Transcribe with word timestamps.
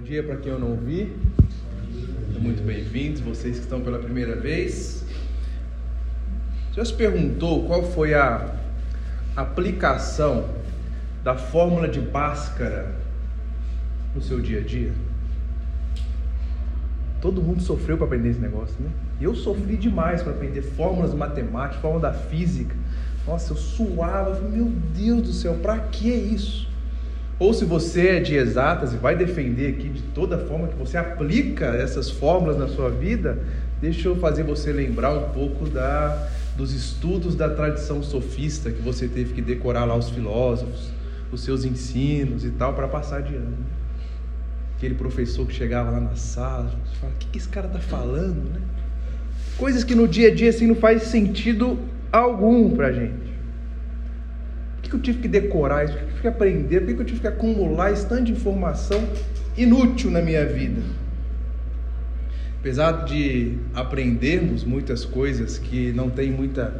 Bom 0.00 0.06
dia 0.06 0.22
para 0.22 0.36
quem 0.36 0.50
eu 0.50 0.58
não 0.58 0.76
vi. 0.76 1.14
Muito 2.40 2.62
bem-vindos, 2.62 3.20
vocês 3.20 3.56
que 3.56 3.64
estão 3.64 3.82
pela 3.82 3.98
primeira 3.98 4.34
vez. 4.34 5.04
Já 6.72 6.82
se 6.82 6.94
perguntou 6.94 7.66
qual 7.66 7.82
foi 7.82 8.14
a 8.14 8.50
aplicação 9.36 10.48
da 11.22 11.36
fórmula 11.36 11.86
de 11.86 12.00
Bhaskara 12.00 12.96
no 14.14 14.22
seu 14.22 14.40
dia 14.40 14.60
a 14.60 14.62
dia? 14.62 14.90
Todo 17.20 17.42
mundo 17.42 17.60
sofreu 17.60 17.98
para 17.98 18.06
aprender 18.06 18.30
esse 18.30 18.40
negócio, 18.40 18.76
né? 18.80 18.88
Eu 19.20 19.34
sofri 19.34 19.76
demais 19.76 20.22
para 20.22 20.32
aprender 20.32 20.62
fórmulas 20.62 21.12
matemáticas, 21.12 21.82
fórmula 21.82 22.10
da 22.10 22.14
física. 22.14 22.74
Nossa, 23.26 23.52
eu 23.52 23.56
suava, 23.56 24.40
meu 24.48 24.64
Deus 24.64 25.22
do 25.24 25.32
céu, 25.34 25.56
para 25.56 25.78
que 25.78 26.08
isso? 26.08 26.69
Ou 27.40 27.54
se 27.54 27.64
você 27.64 28.08
é 28.08 28.20
de 28.20 28.34
exatas 28.34 28.92
e 28.92 28.98
vai 28.98 29.16
defender 29.16 29.70
aqui 29.70 29.88
de 29.88 30.02
toda 30.02 30.36
forma 30.36 30.68
que 30.68 30.76
você 30.76 30.98
aplica 30.98 31.68
essas 31.68 32.10
fórmulas 32.10 32.58
na 32.58 32.68
sua 32.68 32.90
vida, 32.90 33.38
deixa 33.80 34.08
eu 34.08 34.16
fazer 34.16 34.42
você 34.42 34.70
lembrar 34.70 35.14
um 35.14 35.30
pouco 35.30 35.66
da, 35.66 36.28
dos 36.54 36.74
estudos 36.74 37.34
da 37.34 37.48
tradição 37.48 38.02
sofista 38.02 38.70
que 38.70 38.82
você 38.82 39.08
teve 39.08 39.32
que 39.32 39.40
decorar 39.40 39.86
lá 39.86 39.96
os 39.96 40.10
filósofos, 40.10 40.92
os 41.32 41.42
seus 41.42 41.64
ensinos 41.64 42.44
e 42.44 42.50
tal 42.50 42.74
para 42.74 42.86
passar 42.86 43.22
de 43.22 43.34
ano. 43.34 43.56
Aquele 44.76 44.94
professor 44.94 45.46
que 45.46 45.54
chegava 45.54 45.92
lá 45.92 46.00
na 46.00 46.16
sala, 46.16 46.70
fala, 47.00 47.12
o 47.14 47.16
que, 47.16 47.38
esse 47.38 47.48
cara 47.48 47.68
está 47.68 47.80
falando, 47.80 48.52
né? 48.52 48.60
Coisas 49.56 49.82
que 49.82 49.94
no 49.94 50.06
dia 50.06 50.28
a 50.28 50.34
dia 50.34 50.50
assim 50.50 50.66
não 50.66 50.74
faz 50.74 51.04
sentido 51.04 51.78
algum 52.12 52.76
para 52.76 52.92
gente 52.92 53.29
que 54.90 54.96
eu 54.96 55.00
tive 55.00 55.18
que 55.20 55.28
decorar 55.28 55.84
isso? 55.84 55.94
Por 55.94 56.00
que 56.00 56.04
eu 56.04 56.08
tive 56.08 56.20
que 56.22 56.28
aprender? 56.28 56.80
Por 56.80 56.94
que 56.94 57.00
eu 57.00 57.06
tive 57.06 57.20
que 57.20 57.26
acumular 57.28 57.92
esse 57.92 58.06
tanto 58.06 58.24
de 58.24 58.32
informação 58.32 59.02
inútil 59.56 60.10
na 60.10 60.20
minha 60.20 60.44
vida? 60.44 60.82
Apesar 62.58 63.04
de 63.04 63.56
aprendermos 63.72 64.64
muitas 64.64 65.04
coisas 65.04 65.58
que 65.58 65.92
não 65.92 66.10
têm 66.10 66.30
muita 66.30 66.74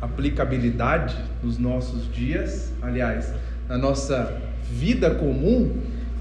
aplicabilidade 0.00 1.16
nos 1.42 1.58
nossos 1.58 2.12
dias, 2.12 2.72
aliás, 2.80 3.32
na 3.68 3.76
nossa 3.76 4.40
vida 4.70 5.10
comum, 5.10 5.76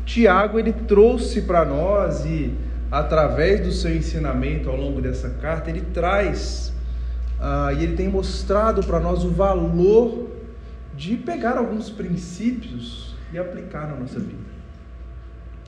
Tiago 0.05 0.57
ele 0.57 0.73
trouxe 0.73 1.41
para 1.41 1.63
nós 1.63 2.25
e 2.25 2.53
através 2.91 3.61
do 3.61 3.71
seu 3.71 3.95
ensinamento 3.95 4.69
ao 4.69 4.75
longo 4.75 5.01
dessa 5.01 5.29
carta 5.29 5.69
ele 5.69 5.81
traz 5.93 6.73
uh, 7.39 7.77
e 7.77 7.83
ele 7.83 7.95
tem 7.95 8.07
mostrado 8.07 8.83
para 8.83 8.99
nós 8.99 9.23
o 9.23 9.29
valor 9.29 10.32
de 10.95 11.17
pegar 11.17 11.57
alguns 11.57 11.89
princípios 11.89 13.15
e 13.31 13.37
aplicar 13.37 13.87
na 13.87 13.95
nossa 13.95 14.19
vida. 14.19 14.53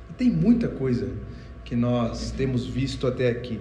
E 0.09 0.13
tem 0.13 0.29
muita 0.29 0.67
coisa 0.67 1.09
que 1.63 1.75
nós 1.75 2.31
temos 2.31 2.65
visto 2.65 3.07
até 3.07 3.29
aqui. 3.29 3.59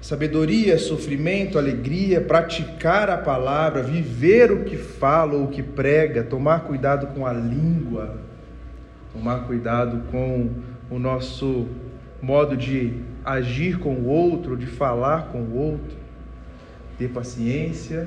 Sabedoria, 0.00 0.78
sofrimento, 0.78 1.58
alegria, 1.58 2.20
praticar 2.20 3.08
a 3.08 3.16
palavra, 3.16 3.82
viver 3.82 4.52
o 4.52 4.64
que 4.64 4.76
fala 4.76 5.32
ou 5.32 5.44
o 5.44 5.48
que 5.48 5.62
prega, 5.62 6.22
tomar 6.22 6.64
cuidado 6.64 7.06
com 7.14 7.26
a 7.26 7.32
língua, 7.32 8.20
tomar 9.14 9.46
cuidado 9.46 10.02
com 10.10 10.50
o 10.90 10.98
nosso 10.98 11.66
modo 12.20 12.54
de 12.54 13.00
agir 13.24 13.78
com 13.78 13.94
o 13.94 14.06
outro, 14.06 14.58
de 14.58 14.66
falar 14.66 15.28
com 15.28 15.40
o 15.40 15.56
outro, 15.56 15.96
ter 16.98 17.08
paciência, 17.08 18.06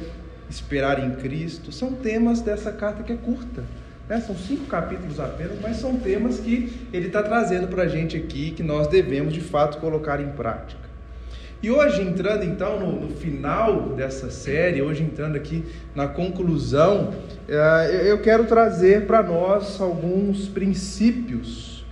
esperar 0.50 1.03
em 1.03 1.16
Cristo, 1.16 1.72
são 1.72 1.94
temas 1.94 2.42
dessa 2.42 2.72
carta 2.72 3.03
que 3.03 3.14
é 3.14 3.17
curta. 3.17 3.64
Né? 4.08 4.22
São 4.22 4.36
cinco 4.36 4.66
capítulos 4.66 5.20
apenas, 5.20 5.59
mas 5.62 5.78
são 5.78 5.98
temas 5.98 6.40
que 6.40 6.72
ele 6.94 7.08
está 7.08 7.22
trazendo 7.22 7.67
para 7.67 7.84
a 7.84 7.88
gente 7.88 8.16
aqui 8.16 8.52
que 8.52 8.64
nós 8.64 8.88
devemos 8.88 9.34
de 9.34 9.42
fato 9.42 9.78
colocar 9.80 10.22
em 10.22 10.30
prática. 10.30 10.88
E 11.62 11.72
hoje, 11.72 12.02
entrando 12.02 12.44
então 12.44 12.80
no, 12.80 13.08
no 13.08 13.16
final 13.16 13.90
dessa 13.90 14.30
série, 14.30 14.81
hoje 14.81 15.02
entrando 15.02 15.36
aqui 15.36 15.66
na 15.96 16.08
conclusão, 16.08 17.16
eh, 17.47 18.03
eu 18.06 18.19
quero 18.22 18.46
trazer 18.46 19.08
para 19.08 19.24
nós 19.24 19.81
alguns 19.81 20.47
princípios 20.47 21.84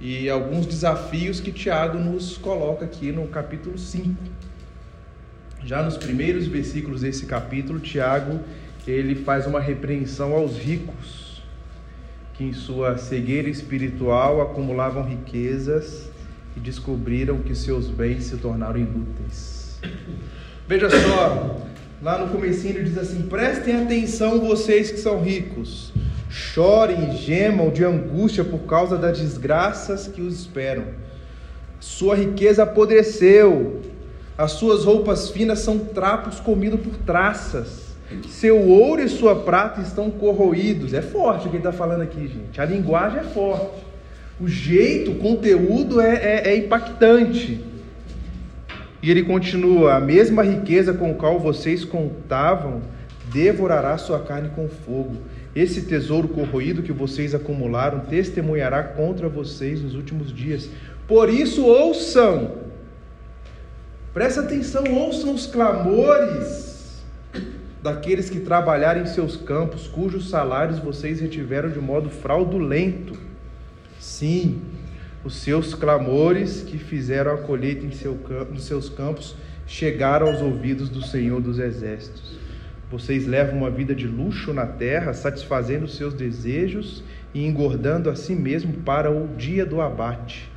e 0.00 0.30
alguns 0.30 0.64
desafios 0.64 1.40
que 1.40 1.52
Tiago 1.52 1.98
nos 1.98 2.38
coloca 2.38 2.86
aqui 2.86 3.12
no 3.12 3.28
capítulo 3.28 3.76
5. 3.76 4.16
Já 5.64 5.82
nos 5.82 5.96
primeiros 5.96 6.46
versículos 6.46 7.02
desse 7.02 7.26
capítulo, 7.26 7.78
Tiago 7.78 8.40
ele 8.86 9.14
faz 9.14 9.46
uma 9.46 9.60
repreensão 9.60 10.32
aos 10.32 10.58
ricos, 10.58 11.40
que 12.34 12.42
em 12.42 12.52
sua 12.52 12.98
cegueira 12.98 13.48
espiritual 13.48 14.40
acumulavam 14.40 15.04
riquezas 15.04 16.10
e 16.56 16.60
descobriram 16.60 17.38
que 17.38 17.54
seus 17.54 17.88
bens 17.88 18.24
se 18.24 18.36
tornaram 18.38 18.78
inúteis. 18.78 19.80
Veja 20.66 20.90
só, 20.90 21.68
lá 22.02 22.18
no 22.18 22.32
comecinho 22.32 22.78
ele 22.78 22.84
diz 22.84 22.98
assim: 22.98 23.22
"Prestem 23.22 23.82
atenção 23.82 24.40
vocês 24.40 24.90
que 24.90 24.98
são 24.98 25.22
ricos, 25.22 25.92
chorem 26.28 27.16
gemam 27.16 27.70
de 27.70 27.84
angústia 27.84 28.42
por 28.42 28.60
causa 28.60 28.98
das 28.98 29.20
desgraças 29.20 30.08
que 30.08 30.20
os 30.20 30.40
esperam. 30.40 30.86
Sua 31.78 32.16
riqueza 32.16 32.62
apodreceu, 32.64 33.80
as 34.36 34.52
suas 34.52 34.84
roupas 34.84 35.30
finas 35.30 35.60
são 35.60 35.78
trapos 35.78 36.40
comidos 36.40 36.80
por 36.80 36.96
traças. 36.98 37.92
Seu 38.28 38.58
ouro 38.58 39.02
e 39.02 39.08
sua 39.08 39.36
prata 39.36 39.80
estão 39.80 40.10
corroídos. 40.10 40.92
É 40.92 41.02
forte 41.02 41.46
o 41.46 41.50
que 41.50 41.56
ele 41.56 41.58
está 41.58 41.72
falando 41.72 42.02
aqui, 42.02 42.28
gente. 42.28 42.60
A 42.60 42.64
linguagem 42.64 43.20
é 43.20 43.24
forte. 43.24 43.82
O 44.40 44.48
jeito, 44.48 45.12
o 45.12 45.14
conteúdo 45.16 46.00
é, 46.00 46.14
é, 46.14 46.48
é 46.48 46.56
impactante. 46.56 47.60
E 49.02 49.10
ele 49.10 49.22
continua: 49.22 49.94
A 49.94 50.00
mesma 50.00 50.42
riqueza 50.42 50.92
com 50.92 51.10
a 51.10 51.14
qual 51.14 51.38
vocês 51.38 51.84
contavam 51.84 52.82
devorará 53.32 53.96
sua 53.98 54.20
carne 54.20 54.50
com 54.54 54.68
fogo. 54.68 55.16
Esse 55.54 55.82
tesouro 55.82 56.28
corroído 56.28 56.82
que 56.82 56.92
vocês 56.92 57.34
acumularam 57.34 58.00
testemunhará 58.00 58.82
contra 58.82 59.28
vocês 59.28 59.82
nos 59.82 59.94
últimos 59.94 60.32
dias. 60.32 60.68
Por 61.06 61.28
isso, 61.28 61.64
ouçam 61.64 62.61
Presta 64.12 64.42
atenção, 64.42 64.84
ouçam 64.92 65.34
os 65.34 65.46
clamores 65.46 67.02
daqueles 67.82 68.28
que 68.28 68.40
trabalharem 68.40 69.04
em 69.04 69.06
seus 69.06 69.36
campos, 69.36 69.88
cujos 69.88 70.28
salários 70.28 70.78
vocês 70.78 71.18
retiveram 71.18 71.70
de 71.70 71.80
modo 71.80 72.10
fraudulento. 72.10 73.18
Sim, 73.98 74.60
os 75.24 75.36
seus 75.36 75.72
clamores 75.72 76.60
que 76.60 76.76
fizeram 76.76 77.32
a 77.32 77.38
colheita 77.38 77.86
em 77.86 77.90
seu, 77.90 78.18
nos 78.50 78.64
seus 78.64 78.90
campos 78.90 79.34
chegaram 79.66 80.26
aos 80.26 80.42
ouvidos 80.42 80.90
do 80.90 81.00
Senhor 81.00 81.40
dos 81.40 81.58
Exércitos. 81.58 82.38
Vocês 82.90 83.26
levam 83.26 83.56
uma 83.56 83.70
vida 83.70 83.94
de 83.94 84.06
luxo 84.06 84.52
na 84.52 84.66
terra, 84.66 85.14
satisfazendo 85.14 85.88
seus 85.88 86.12
desejos 86.12 87.02
e 87.32 87.46
engordando 87.46 88.10
a 88.10 88.14
si 88.14 88.34
mesmo 88.34 88.74
para 88.82 89.10
o 89.10 89.26
dia 89.38 89.64
do 89.64 89.80
abate 89.80 90.51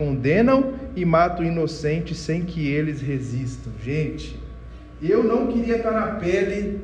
condenam 0.00 0.72
e 0.96 1.04
matam 1.04 1.44
inocentes 1.44 2.16
sem 2.16 2.40
que 2.40 2.66
eles 2.66 3.02
resistam. 3.02 3.70
Gente, 3.84 4.34
eu 5.02 5.22
não 5.22 5.48
queria 5.48 5.76
estar 5.76 5.90
na 5.90 6.12
pele 6.12 6.80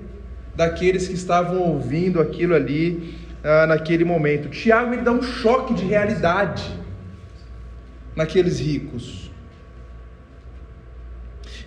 daqueles 0.55 1.09
que 1.09 1.15
estavam 1.15 1.63
ouvindo 1.63 2.21
aquilo 2.21 2.55
ali 2.55 3.15
ah, 3.43 3.67
naquele 3.67 4.05
momento. 4.05 4.51
Tiago 4.51 4.93
ele 4.93 5.01
dá 5.01 5.13
um 5.13 5.23
choque 5.23 5.73
de 5.73 5.87
realidade 5.87 6.63
naqueles 8.15 8.61
ricos. 8.61 9.31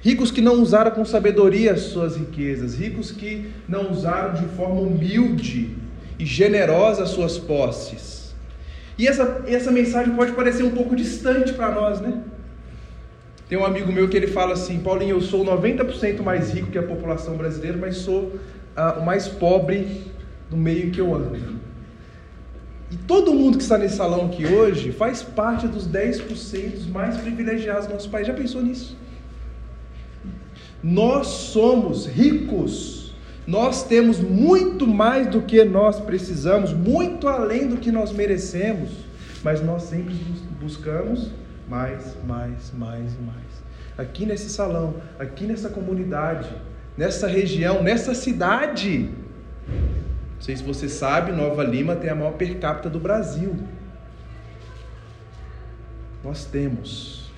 Ricos 0.04 0.30
que 0.30 0.42
não 0.42 0.62
usaram 0.62 0.92
com 0.92 1.04
sabedoria 1.04 1.74
as 1.74 1.82
suas 1.82 2.16
riquezas, 2.16 2.78
ricos 2.78 3.12
que 3.12 3.52
não 3.68 3.92
usaram 3.92 4.36
de 4.36 4.46
forma 4.56 4.82
humilde 4.82 5.76
e 6.20 6.26
generosa 6.28 7.02
as 7.02 7.10
suas 7.10 7.40
posses. 7.40 8.19
E 9.00 9.08
essa, 9.08 9.46
essa 9.48 9.72
mensagem 9.72 10.14
pode 10.14 10.34
parecer 10.34 10.62
um 10.64 10.72
pouco 10.72 10.94
distante 10.94 11.54
para 11.54 11.72
nós, 11.72 12.02
né? 12.02 12.22
Tem 13.48 13.58
um 13.58 13.64
amigo 13.64 13.94
meu 13.94 14.10
que 14.10 14.18
ele 14.18 14.28
fala 14.28 14.54
assim: 14.54 14.80
Paulinho, 14.80 15.16
eu 15.16 15.22
sou 15.22 15.46
90% 15.46 16.22
mais 16.22 16.52
rico 16.52 16.70
que 16.70 16.78
a 16.78 16.84
população 16.84 17.38
brasileira, 17.38 17.78
mas 17.78 17.96
sou 17.96 18.24
uh, 18.24 19.00
o 19.00 19.06
mais 19.06 19.26
pobre 19.26 20.12
do 20.50 20.58
meio 20.58 20.92
que 20.92 21.00
eu 21.00 21.16
ando. 21.16 21.60
E 22.92 22.98
todo 22.98 23.34
mundo 23.34 23.58
que 23.58 23.64
está 23.64 23.78
nesse 23.78 23.96
salão 23.96 24.26
aqui 24.26 24.46
hoje 24.46 24.92
faz 24.92 25.24
parte 25.24 25.66
dos 25.66 25.88
10% 25.88 26.90
mais 26.92 27.16
privilegiados 27.16 27.88
do 27.88 27.94
nosso 27.94 28.10
país. 28.10 28.28
Já 28.28 28.34
pensou 28.34 28.62
nisso? 28.62 28.98
Nós 30.84 31.28
somos 31.28 32.06
ricos 32.06 32.99
nós 33.50 33.84
temos 33.84 34.20
muito 34.20 34.86
mais 34.86 35.26
do 35.26 35.42
que 35.42 35.64
nós 35.64 36.00
precisamos, 36.00 36.72
muito 36.72 37.28
além 37.28 37.68
do 37.68 37.78
que 37.78 37.92
nós 37.92 38.12
merecemos, 38.12 38.92
mas 39.44 39.60
nós 39.60 39.84
sempre 39.84 40.14
buscamos 40.62 41.32
mais, 41.68 42.16
mais, 42.28 42.72
mais 42.78 43.16
e 43.16 43.18
mais. 43.18 43.50
Aqui 43.98 44.24
nesse 44.24 44.52
salão, 44.52 45.02
aqui 45.18 45.46
nessa 45.46 45.68
comunidade, 45.68 46.48
nessa 46.96 47.26
região, 47.26 47.82
nessa 47.82 48.14
cidade. 48.14 49.10
Não 49.68 50.42
sei 50.42 50.56
se 50.56 50.64
você 50.64 50.88
sabe, 50.88 51.32
Nova 51.32 51.64
Lima 51.64 51.96
tem 51.96 52.12
a 52.12 52.16
maior 52.16 52.34
per 52.34 52.60
capita 52.60 52.88
do 52.88 53.00
Brasil. 53.00 53.56
nós 56.24 56.46
temos 56.46 57.32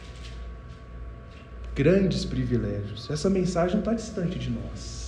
grandes 1.74 2.26
privilégios. 2.26 3.10
Essa 3.10 3.30
mensagem 3.30 3.76
não 3.76 3.80
está 3.80 3.94
distante 3.94 4.38
de 4.38 4.50
nós. 4.50 5.01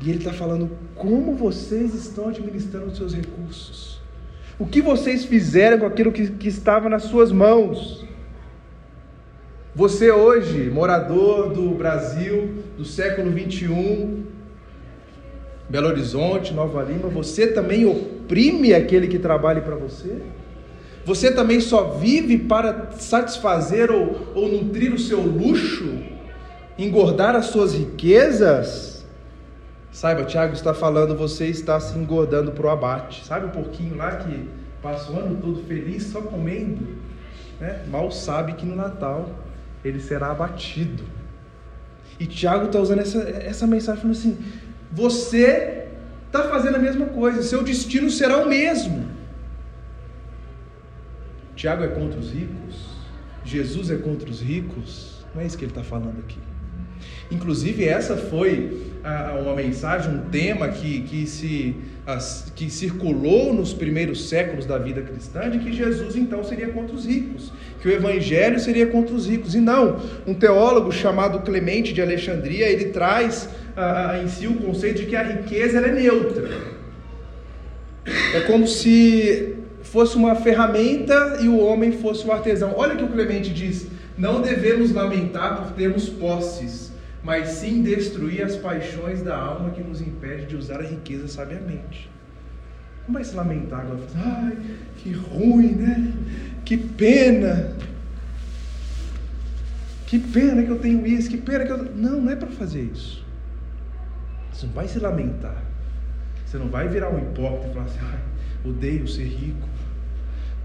E 0.00 0.08
ele 0.08 0.18
está 0.18 0.32
falando 0.32 0.70
como 0.94 1.34
vocês 1.34 1.94
estão 1.94 2.28
administrando 2.28 2.86
os 2.86 2.96
seus 2.96 3.14
recursos. 3.14 4.00
O 4.58 4.66
que 4.66 4.80
vocês 4.80 5.24
fizeram 5.24 5.78
com 5.78 5.86
aquilo 5.86 6.12
que, 6.12 6.28
que 6.28 6.48
estava 6.48 6.88
nas 6.88 7.04
suas 7.04 7.30
mãos. 7.32 8.04
Você 9.74 10.10
hoje, 10.10 10.70
morador 10.70 11.50
do 11.50 11.70
Brasil 11.70 12.64
do 12.76 12.84
século 12.84 13.30
21, 13.30 14.24
Belo 15.68 15.88
Horizonte, 15.88 16.54
Nova 16.54 16.82
Lima, 16.82 17.08
você 17.08 17.46
também 17.46 17.84
oprime 17.84 18.74
aquele 18.74 19.06
que 19.06 19.18
trabalha 19.18 19.60
para 19.60 19.76
você? 19.76 20.16
Você 21.04 21.30
também 21.30 21.60
só 21.60 21.90
vive 21.92 22.38
para 22.38 22.90
satisfazer 22.92 23.90
ou, 23.90 24.32
ou 24.34 24.48
nutrir 24.48 24.92
o 24.92 24.98
seu 24.98 25.20
luxo? 25.20 25.88
Engordar 26.76 27.36
as 27.36 27.46
suas 27.46 27.74
riquezas? 27.74 28.97
Saiba, 29.90 30.24
Tiago 30.24 30.52
está 30.52 30.74
falando, 30.74 31.16
você 31.16 31.46
está 31.46 31.80
se 31.80 31.96
engordando 31.98 32.52
para 32.52 32.66
o 32.66 32.70
abate. 32.70 33.24
Sabe 33.24 33.46
o 33.46 33.50
porquinho 33.50 33.96
lá 33.96 34.16
que 34.16 34.48
passa 34.82 35.10
o 35.10 35.18
ano 35.18 35.40
todo 35.40 35.62
feliz 35.66 36.04
só 36.04 36.20
comendo? 36.20 36.86
Né? 37.60 37.84
Mal 37.88 38.10
sabe 38.10 38.52
que 38.54 38.66
no 38.66 38.76
Natal 38.76 39.28
ele 39.84 40.00
será 40.00 40.30
abatido. 40.30 41.02
E 42.20 42.26
Tiago 42.26 42.66
está 42.66 42.78
usando 42.78 43.00
essa, 43.00 43.18
essa 43.18 43.66
mensagem 43.66 44.02
falando 44.02 44.16
assim: 44.16 44.38
você 44.92 45.88
está 46.26 46.44
fazendo 46.44 46.76
a 46.76 46.78
mesma 46.78 47.06
coisa, 47.06 47.42
seu 47.42 47.62
destino 47.62 48.10
será 48.10 48.38
o 48.38 48.48
mesmo. 48.48 49.08
Tiago 51.56 51.82
é 51.82 51.88
contra 51.88 52.20
os 52.20 52.30
ricos, 52.30 52.88
Jesus 53.44 53.90
é 53.90 53.96
contra 53.96 54.30
os 54.30 54.40
ricos, 54.40 55.24
não 55.34 55.42
é 55.42 55.46
isso 55.46 55.58
que 55.58 55.64
ele 55.64 55.72
está 55.72 55.82
falando 55.82 56.18
aqui. 56.20 56.38
Inclusive, 57.30 57.84
essa 57.84 58.16
foi 58.16 58.88
uma 59.40 59.54
mensagem, 59.54 60.12
um 60.12 60.30
tema 60.30 60.68
que, 60.68 61.02
que, 61.02 61.26
se, 61.26 61.74
que 62.54 62.70
circulou 62.70 63.54
nos 63.54 63.72
primeiros 63.72 64.28
séculos 64.28 64.66
da 64.66 64.78
vida 64.78 65.02
cristã, 65.02 65.48
de 65.48 65.58
que 65.58 65.72
Jesus 65.72 66.16
então 66.16 66.42
seria 66.44 66.68
contra 66.68 66.94
os 66.94 67.06
ricos, 67.06 67.52
que 67.80 67.88
o 67.88 67.90
evangelho 67.90 68.58
seria 68.58 68.86
contra 68.86 69.14
os 69.14 69.26
ricos. 69.26 69.54
E 69.54 69.60
não, 69.60 70.00
um 70.26 70.34
teólogo 70.34 70.92
chamado 70.92 71.40
Clemente 71.40 71.92
de 71.92 72.02
Alexandria, 72.02 72.68
ele 72.68 72.86
traz 72.86 73.48
ah, 73.76 74.20
em 74.22 74.28
si 74.28 74.46
o 74.46 74.54
conceito 74.54 75.00
de 75.00 75.06
que 75.06 75.16
a 75.16 75.22
riqueza 75.22 75.78
é 75.78 75.92
neutra. 75.92 76.48
É 78.34 78.40
como 78.40 78.66
se 78.66 79.54
fosse 79.82 80.16
uma 80.16 80.34
ferramenta 80.34 81.38
e 81.40 81.48
o 81.48 81.58
homem 81.58 81.92
fosse 81.92 82.26
o 82.26 82.32
artesão. 82.32 82.74
Olha 82.76 82.94
o 82.94 82.96
que 82.96 83.04
o 83.04 83.08
Clemente 83.08 83.52
diz: 83.52 83.86
não 84.16 84.40
devemos 84.40 84.92
lamentar 84.92 85.62
por 85.62 85.72
termos 85.72 86.08
posses, 86.08 86.87
mas 87.22 87.48
sim 87.48 87.82
destruir 87.82 88.42
as 88.42 88.56
paixões 88.56 89.22
da 89.22 89.36
alma 89.36 89.70
que 89.70 89.82
nos 89.82 90.00
impede 90.00 90.46
de 90.46 90.56
usar 90.56 90.80
a 90.80 90.86
riqueza 90.86 91.28
sabiamente. 91.28 92.08
Não 93.06 93.14
vai 93.14 93.24
se 93.24 93.34
lamentar 93.34 93.80
agora, 93.80 94.00
ai, 94.16 94.56
que 94.98 95.12
ruim, 95.12 95.72
né? 95.72 96.12
Que 96.64 96.76
pena. 96.76 97.72
Que 100.06 100.18
pena 100.18 100.62
que 100.62 100.70
eu 100.70 100.78
tenho 100.78 101.06
isso, 101.06 101.28
que 101.28 101.38
pena 101.38 101.64
que 101.64 101.72
eu. 101.72 101.84
Não, 101.94 102.20
não 102.20 102.30
é 102.30 102.36
para 102.36 102.48
fazer 102.48 102.82
isso. 102.82 103.24
Você 104.52 104.66
não 104.66 104.72
vai 104.72 104.88
se 104.88 104.98
lamentar. 104.98 105.62
Você 106.44 106.56
não 106.56 106.68
vai 106.68 106.88
virar 106.88 107.10
um 107.10 107.18
hipócrita 107.18 107.68
e 107.68 107.72
falar 107.74 107.84
assim, 107.86 107.98
ai, 108.00 108.20
odeio 108.64 109.06
ser 109.06 109.24
rico. 109.24 109.68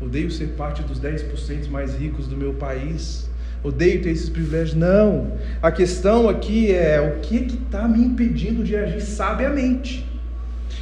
Odeio 0.01 0.31
ser 0.31 0.55
parte 0.55 0.81
dos 0.83 0.99
10% 0.99 1.69
mais 1.69 1.95
ricos 1.95 2.27
do 2.27 2.35
meu 2.35 2.53
país 2.53 3.29
odeio 3.63 4.01
ter 4.01 4.09
esses 4.09 4.29
privilégios. 4.29 4.75
Não. 4.75 5.37
A 5.61 5.71
questão 5.71 6.27
aqui 6.27 6.71
é 6.71 6.99
o 6.99 7.21
que 7.21 7.37
está 7.63 7.87
me 7.87 8.03
impedindo 8.03 8.63
de 8.63 8.75
agir 8.75 9.01
sabiamente, 9.01 10.05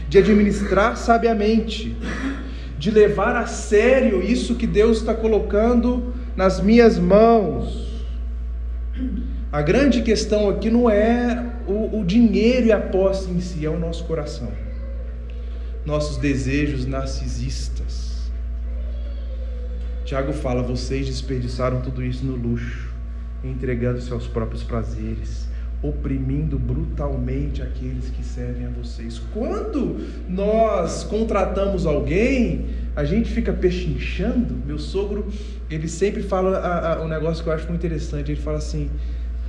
de 0.09 0.17
administrar 0.17 0.97
sabiamente, 0.97 1.95
de 2.77 2.91
levar 2.91 3.35
a 3.35 3.45
sério 3.45 4.21
isso 4.21 4.55
que 4.55 4.65
Deus 4.65 4.97
está 4.97 5.13
colocando 5.13 6.13
nas 6.35 6.59
minhas 6.59 6.97
mãos. 6.97 7.87
A 9.51 9.61
grande 9.61 10.01
questão 10.01 10.49
aqui 10.49 10.69
não 10.69 10.89
é 10.89 11.45
o, 11.67 11.99
o 11.99 12.05
dinheiro 12.05 12.67
e 12.67 12.71
a 12.71 12.79
posse 12.79 13.29
em 13.29 13.39
si, 13.39 13.65
é 13.65 13.69
o 13.69 13.77
nosso 13.77 14.05
coração, 14.05 14.51
nossos 15.85 16.17
desejos 16.17 16.85
narcisistas 16.85 18.10
Tiago 20.11 20.33
fala: 20.33 20.61
vocês 20.61 21.05
desperdiçaram 21.05 21.79
tudo 21.79 22.03
isso 22.03 22.25
no 22.25 22.35
luxo, 22.35 22.89
entregando-se 23.41 24.11
aos 24.11 24.27
próprios 24.27 24.61
prazeres, 24.61 25.47
oprimindo 25.81 26.59
brutalmente 26.59 27.61
aqueles 27.61 28.09
que 28.09 28.21
servem 28.21 28.65
a 28.65 28.69
vocês. 28.71 29.21
Quando 29.33 30.05
nós 30.27 31.05
contratamos 31.05 31.85
alguém, 31.85 32.65
a 32.93 33.05
gente 33.05 33.31
fica 33.31 33.53
pechinchando. 33.53 34.53
Meu 34.65 34.77
sogro, 34.77 35.31
ele 35.69 35.87
sempre 35.87 36.21
fala 36.21 37.01
um 37.01 37.07
negócio 37.07 37.41
que 37.41 37.49
eu 37.49 37.53
acho 37.53 37.69
muito 37.69 37.79
interessante. 37.79 38.33
Ele 38.33 38.41
fala 38.41 38.57
assim: 38.57 38.91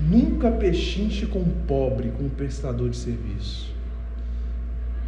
nunca 0.00 0.48
pechinche 0.48 1.26
com 1.26 1.42
pobre, 1.66 2.12
com 2.16 2.26
um 2.26 2.30
prestador 2.30 2.88
de 2.88 2.98
serviço. 2.98 3.74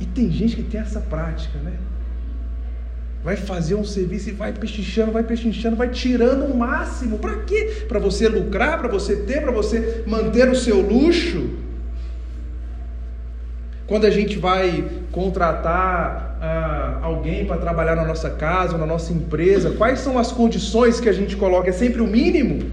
E 0.00 0.04
tem 0.04 0.32
gente 0.32 0.56
que 0.56 0.64
tem 0.64 0.80
essa 0.80 0.98
prática, 0.98 1.60
né? 1.60 1.78
Vai 3.24 3.36
fazer 3.36 3.74
um 3.74 3.84
serviço 3.84 4.28
e 4.28 4.32
vai 4.32 4.52
pechinchando, 4.52 5.10
vai 5.10 5.22
pechinchando, 5.22 5.76
vai 5.76 5.88
tirando 5.88 6.44
o 6.44 6.54
máximo. 6.54 7.18
Para 7.18 7.36
quê? 7.36 7.86
Para 7.88 7.98
você 7.98 8.28
lucrar, 8.28 8.78
para 8.78 8.88
você 8.88 9.16
ter, 9.16 9.40
para 9.40 9.50
você 9.50 10.04
manter 10.06 10.46
o 10.50 10.54
seu 10.54 10.82
luxo. 10.82 11.48
Quando 13.86 14.04
a 14.04 14.10
gente 14.10 14.38
vai 14.38 14.86
contratar 15.10 16.38
ah, 16.40 16.98
alguém 17.00 17.46
para 17.46 17.56
trabalhar 17.56 17.96
na 17.96 18.04
nossa 18.04 18.28
casa 18.28 18.76
na 18.76 18.86
nossa 18.86 19.10
empresa, 19.12 19.70
quais 19.70 20.00
são 20.00 20.18
as 20.18 20.30
condições 20.30 21.00
que 21.00 21.08
a 21.08 21.12
gente 21.12 21.34
coloca? 21.34 21.70
É 21.70 21.72
sempre 21.72 22.02
o 22.02 22.06
mínimo? 22.06 22.70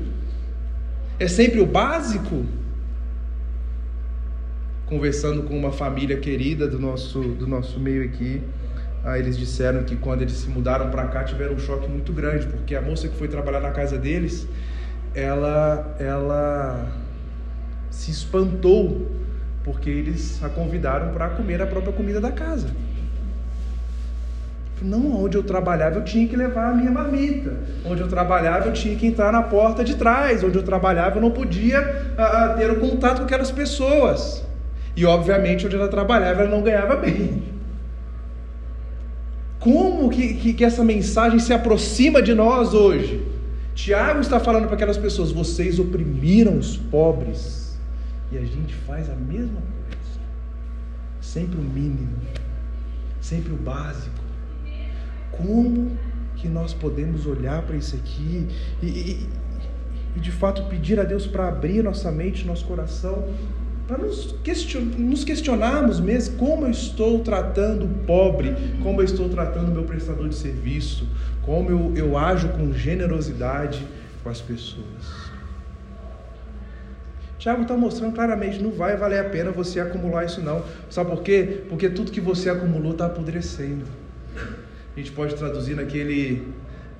É 1.18 1.30
sempre 1.30 1.62
o 1.62 1.66
básico? 1.66 2.46
Conversando 4.86 5.44
com 5.44 5.58
uma 5.58 5.72
família 5.72 6.18
querida 6.18 6.68
do 6.68 6.78
nosso, 6.78 7.22
do 7.22 7.48
nosso 7.48 7.80
meio 7.80 8.04
aqui, 8.04 8.42
ah, 9.04 9.18
eles 9.18 9.38
disseram 9.38 9.84
que 9.84 9.96
quando 9.96 10.22
eles 10.22 10.34
se 10.34 10.50
mudaram 10.50 10.92
para 10.92 11.08
cá 11.08 11.24
tiveram 11.24 11.56
um 11.56 11.60
choque 11.60 11.88
muito 11.88 12.14
grande, 12.14 12.46
porque 12.46 12.76
a 12.76 12.82
moça 12.82 13.08
que 13.08 13.16
foi 13.16 13.28
trabalhar 13.28 13.60
na 13.60 13.72
casa 13.72 13.98
deles, 13.98 14.48
ela, 15.16 15.96
ela 16.00 16.88
se 17.90 18.12
espantou, 18.12 19.10
porque 19.64 19.90
eles 19.90 20.44
a 20.44 20.50
convidaram 20.50 21.12
para 21.14 21.30
comer 21.30 21.62
a 21.62 21.68
própria 21.68 21.94
comida 21.94 22.22
da 22.22 22.32
casa. 22.32 22.68
Não, 24.84 25.24
onde 25.24 25.38
eu 25.38 25.44
trabalhava 25.44 25.98
eu 25.98 26.04
tinha 26.04 26.28
que 26.28 26.36
levar 26.36 26.72
a 26.72 26.74
minha 26.74 26.90
marmita. 26.90 27.54
Onde 27.86 28.02
eu 28.02 28.08
trabalhava 28.08 28.68
eu 28.68 28.74
tinha 28.74 28.96
que 28.96 29.06
entrar 29.06 29.32
na 29.32 29.44
porta 29.44 29.84
de 29.84 29.96
trás. 29.96 30.44
Onde 30.44 30.58
eu 30.58 30.64
trabalhava 30.64 31.18
eu 31.18 31.22
não 31.22 31.30
podia 31.30 32.14
ah, 32.18 32.24
ah 32.24 32.50
ter 32.58 32.72
o 32.72 32.80
contato 32.80 33.20
com 33.20 33.26
aquelas 33.26 33.52
pessoas. 33.52 34.44
E 34.96 35.06
obviamente 35.06 35.68
onde 35.68 35.76
ela 35.76 35.88
trabalhava 35.88 36.42
ela 36.42 36.50
não 36.50 36.64
ganhava 36.64 36.96
bem. 36.96 37.51
Como 39.62 40.10
que, 40.10 40.34
que, 40.34 40.54
que 40.56 40.66
essa 40.66 40.84
mensagem 40.84 41.38
se 41.38 41.54
aproxima 41.54 42.20
de 42.20 42.34
nós 42.34 42.74
hoje? 42.74 43.24
Tiago 43.76 44.20
está 44.20 44.40
falando 44.40 44.66
para 44.66 44.74
aquelas 44.74 44.98
pessoas: 44.98 45.32
vocês 45.32 45.78
oprimiram 45.78 46.58
os 46.58 46.76
pobres, 46.76 47.78
e 48.32 48.40
a 48.40 48.42
gente 48.42 48.74
faz 48.74 49.08
a 49.08 49.14
mesma 49.14 49.62
coisa, 49.62 50.20
sempre 51.22 51.60
o 51.60 51.64
mínimo, 51.64 52.18
sempre 53.22 53.54
o 53.54 53.56
básico. 53.56 54.16
Como 55.32 55.96
que 56.38 56.50
nós 56.50 56.74
podemos 56.74 57.28
olhar 57.28 57.62
para 57.62 57.76
isso 57.76 57.96
aqui 57.96 58.48
e, 58.82 58.88
e, 58.88 59.30
e 60.16 60.20
de 60.20 60.32
fato 60.32 60.64
pedir 60.70 61.00
a 61.00 61.04
Deus 61.04 61.28
para 61.28 61.48
abrir 61.48 61.84
nossa 61.84 62.12
mente, 62.12 62.48
nosso 62.48 62.66
coração 62.66 63.28
para 63.92 64.06
nos, 64.06 64.34
question, 64.42 64.80
nos 64.98 65.26
questionarmos 65.26 66.00
mesmo 66.00 66.38
como 66.38 66.66
eu 66.66 66.72
estou 66.72 67.20
tratando 67.20 67.84
o 67.84 67.90
pobre, 68.06 68.56
como 68.82 69.02
eu 69.02 69.06
estou 69.06 69.28
tratando 69.28 69.70
meu 69.70 69.84
prestador 69.84 70.30
de 70.30 70.36
serviço, 70.36 71.06
como 71.42 71.70
eu, 71.70 71.94
eu 71.98 72.18
ajo 72.18 72.48
com 72.50 72.72
generosidade 72.72 73.86
com 74.24 74.30
as 74.30 74.40
pessoas. 74.40 75.30
Tiago 77.38 77.64
está 77.64 77.76
mostrando 77.76 78.14
claramente, 78.14 78.64
não 78.64 78.72
vai 78.72 78.96
valer 78.96 79.20
a 79.20 79.26
pena 79.26 79.52
você 79.52 79.82
acumular 79.82 80.24
isso 80.24 80.40
não. 80.42 80.64
Sabe 80.90 81.10
por 81.10 81.22
quê? 81.22 81.64
Porque 81.68 81.90
tudo 81.90 82.12
que 82.12 82.22
você 82.22 82.50
acumulou 82.50 82.94
está 82.94 83.08
apodrecendo. 83.08 83.84
A 84.96 85.00
gente 85.00 85.12
pode 85.12 85.36
traduzir 85.36 85.76
naquele, 85.76 86.48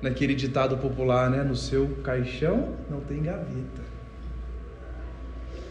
naquele 0.02 0.34
ditado 0.34 0.76
popular, 0.76 1.30
né? 1.30 1.42
No 1.42 1.56
seu 1.56 1.88
caixão 2.02 2.74
não 2.90 3.00
tem 3.00 3.22
gaveta. 3.22 3.80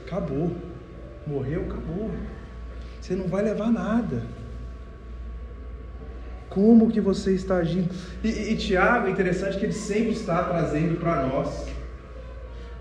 Acabou. 0.07 0.70
Morreu, 1.25 1.65
acabou. 1.69 2.11
Você 2.99 3.15
não 3.15 3.27
vai 3.27 3.43
levar 3.43 3.71
nada. 3.71 4.23
Como 6.49 6.91
que 6.91 6.99
você 6.99 7.33
está 7.33 7.57
agindo? 7.57 7.89
E, 8.23 8.27
e, 8.27 8.53
e 8.53 8.57
Tiago, 8.57 9.07
é 9.07 9.11
interessante 9.11 9.57
que 9.57 9.65
ele 9.65 9.73
sempre 9.73 10.11
está 10.11 10.43
trazendo 10.43 10.99
para 10.99 11.25
nós 11.27 11.67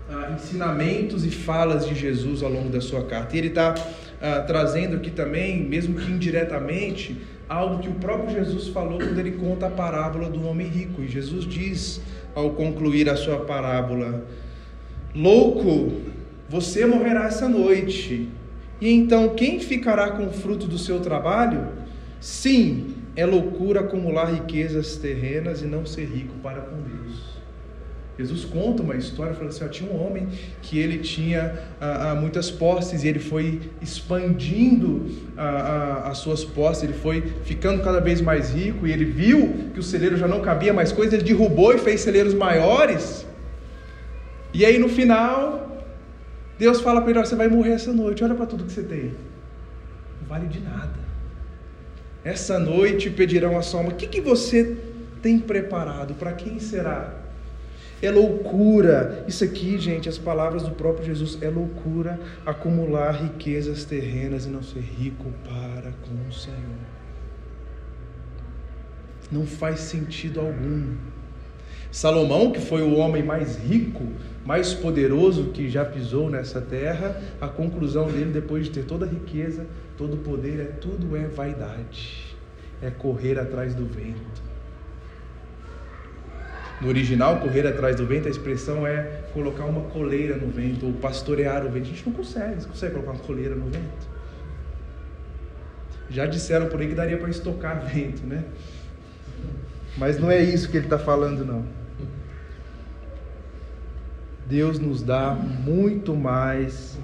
ah, 0.09 0.31
ensinamentos 0.35 1.25
e 1.25 1.31
falas 1.31 1.87
de 1.87 1.95
Jesus 1.95 2.43
ao 2.43 2.51
longo 2.51 2.69
da 2.69 2.81
sua 2.81 3.05
carta. 3.05 3.35
E 3.35 3.39
ele 3.39 3.47
está 3.47 3.73
ah, 4.21 4.41
trazendo 4.41 4.97
aqui 4.97 5.09
também, 5.09 5.63
mesmo 5.63 5.95
que 5.95 6.11
indiretamente, 6.11 7.21
algo 7.47 7.81
que 7.81 7.89
o 7.89 7.93
próprio 7.93 8.31
Jesus 8.31 8.67
falou 8.67 8.97
quando 8.97 9.17
ele 9.17 9.31
conta 9.31 9.67
a 9.67 9.69
parábola 9.69 10.29
do 10.29 10.45
homem 10.45 10.67
rico. 10.67 11.01
E 11.01 11.07
Jesus 11.07 11.45
diz, 11.45 12.01
ao 12.35 12.51
concluir 12.51 13.09
a 13.09 13.15
sua 13.15 13.39
parábola: 13.39 14.23
Louco, 15.15 16.01
você 16.51 16.85
morrerá 16.85 17.27
essa 17.27 17.47
noite. 17.47 18.27
E 18.81 18.91
então 18.91 19.29
quem 19.29 19.57
ficará 19.61 20.11
com 20.11 20.25
o 20.27 20.33
fruto 20.33 20.67
do 20.67 20.77
seu 20.77 20.99
trabalho? 20.99 21.69
Sim, 22.19 22.95
é 23.15 23.25
loucura 23.25 23.79
acumular 23.79 24.25
riquezas 24.25 24.97
terrenas 24.97 25.61
e 25.61 25.65
não 25.65 25.85
ser 25.85 26.03
rico 26.05 26.33
para 26.43 26.59
com 26.59 26.75
Deus. 26.81 27.31
Jesus 28.19 28.43
conta 28.43 28.83
uma 28.83 28.97
história, 28.97 29.33
falando 29.33 29.51
assim, 29.51 29.63
ó, 29.63 29.67
tinha 29.69 29.89
um 29.89 30.05
homem 30.05 30.27
que 30.61 30.77
ele 30.77 30.97
tinha 30.97 31.57
ah, 31.79 32.11
ah, 32.11 32.15
muitas 32.15 32.51
posses 32.51 33.05
e 33.05 33.07
ele 33.07 33.19
foi 33.19 33.61
expandindo 33.81 35.07
ah, 35.37 36.03
ah, 36.03 36.09
as 36.09 36.17
suas 36.17 36.43
posses, 36.43 36.83
ele 36.83 36.93
foi 36.93 37.21
ficando 37.45 37.81
cada 37.81 38.01
vez 38.01 38.19
mais 38.19 38.51
rico 38.53 38.85
e 38.85 38.91
ele 38.91 39.05
viu 39.05 39.71
que 39.73 39.79
o 39.79 39.83
celeiro 39.83 40.17
já 40.17 40.27
não 40.27 40.41
cabia 40.41 40.73
mais 40.73 40.91
coisas, 40.91 41.13
ele 41.13 41.23
derrubou 41.23 41.73
e 41.73 41.77
fez 41.77 42.01
celeiros 42.01 42.33
maiores. 42.33 43.25
E 44.53 44.65
aí 44.65 44.77
no 44.77 44.89
final, 44.89 45.70
Deus 46.57 46.81
fala 46.81 47.01
para 47.01 47.11
ele, 47.11 47.19
você 47.19 47.35
vai 47.35 47.47
morrer 47.47 47.71
essa 47.71 47.91
noite, 47.91 48.23
olha 48.23 48.35
para 48.35 48.45
tudo 48.45 48.65
que 48.65 48.71
você 48.71 48.83
tem. 48.83 49.13
Não 50.21 50.27
vale 50.27 50.47
de 50.47 50.59
nada. 50.59 50.99
Essa 52.23 52.59
noite 52.59 53.09
pedirão 53.09 53.57
a 53.57 53.61
sua 53.61 53.79
alma, 53.79 53.91
o 53.91 53.95
que, 53.95 54.07
que 54.07 54.21
você 54.21 54.77
tem 55.21 55.39
preparado? 55.39 56.13
Para 56.13 56.33
quem 56.33 56.59
será? 56.59 57.21
É 58.01 58.09
loucura. 58.09 59.23
Isso 59.27 59.43
aqui, 59.43 59.77
gente, 59.77 60.09
as 60.09 60.17
palavras 60.17 60.63
do 60.63 60.71
próprio 60.71 61.05
Jesus, 61.05 61.37
é 61.41 61.49
loucura 61.49 62.19
acumular 62.45 63.11
riquezas 63.11 63.85
terrenas 63.85 64.45
e 64.45 64.49
não 64.49 64.63
ser 64.63 64.81
rico 64.81 65.31
para 65.43 65.91
com 65.91 66.27
o 66.27 66.33
Senhor. 66.33 66.57
Não 69.31 69.45
faz 69.45 69.81
sentido 69.81 70.39
algum. 70.39 70.95
Salomão, 71.91 72.51
que 72.51 72.61
foi 72.61 72.81
o 72.81 72.95
homem 72.95 73.21
mais 73.21 73.57
rico, 73.57 74.07
mais 74.45 74.73
poderoso 74.73 75.45
que 75.53 75.69
já 75.69 75.83
pisou 75.83 76.29
nessa 76.29 76.61
terra, 76.61 77.21
a 77.39 77.47
conclusão 77.47 78.07
dele, 78.07 78.31
depois 78.31 78.65
de 78.65 78.71
ter 78.71 78.85
toda 78.85 79.05
a 79.05 79.09
riqueza, 79.09 79.65
todo 79.97 80.13
o 80.13 80.17
poder, 80.17 80.59
é 80.61 80.65
tudo 80.65 81.15
é 81.17 81.27
vaidade, 81.27 82.35
é 82.81 82.89
correr 82.89 83.37
atrás 83.37 83.75
do 83.75 83.85
vento. 83.85 84.41
No 86.79 86.87
original, 86.87 87.39
correr 87.39 87.67
atrás 87.67 87.97
do 87.97 88.07
vento, 88.07 88.27
a 88.27 88.31
expressão 88.31 88.87
é 88.87 89.21
colocar 89.33 89.65
uma 89.65 89.81
coleira 89.89 90.35
no 90.37 90.47
vento 90.47 90.87
ou 90.87 90.93
pastorear 90.93 91.63
o 91.63 91.69
vento. 91.69 91.83
A 91.83 91.89
gente 91.89 92.05
não 92.07 92.13
consegue, 92.13 92.55
você 92.55 92.67
consegue 92.67 92.93
colocar 92.93 93.11
uma 93.11 93.19
coleira 93.19 93.53
no 93.53 93.65
vento? 93.65 94.09
Já 96.09 96.25
disseram 96.25 96.67
por 96.67 96.81
aí 96.81 96.87
que 96.87 96.95
daria 96.95 97.17
para 97.17 97.29
estocar 97.29 97.85
vento, 97.85 98.25
né? 98.25 98.43
Mas 99.97 100.17
não 100.17 100.31
é 100.31 100.41
isso 100.41 100.69
que 100.69 100.77
ele 100.77 100.87
está 100.87 100.97
falando, 100.97 101.45
não. 101.45 101.80
Deus 104.51 104.77
nos 104.77 105.01
dá 105.01 105.33
muito 105.33 106.13
mais 106.13 106.99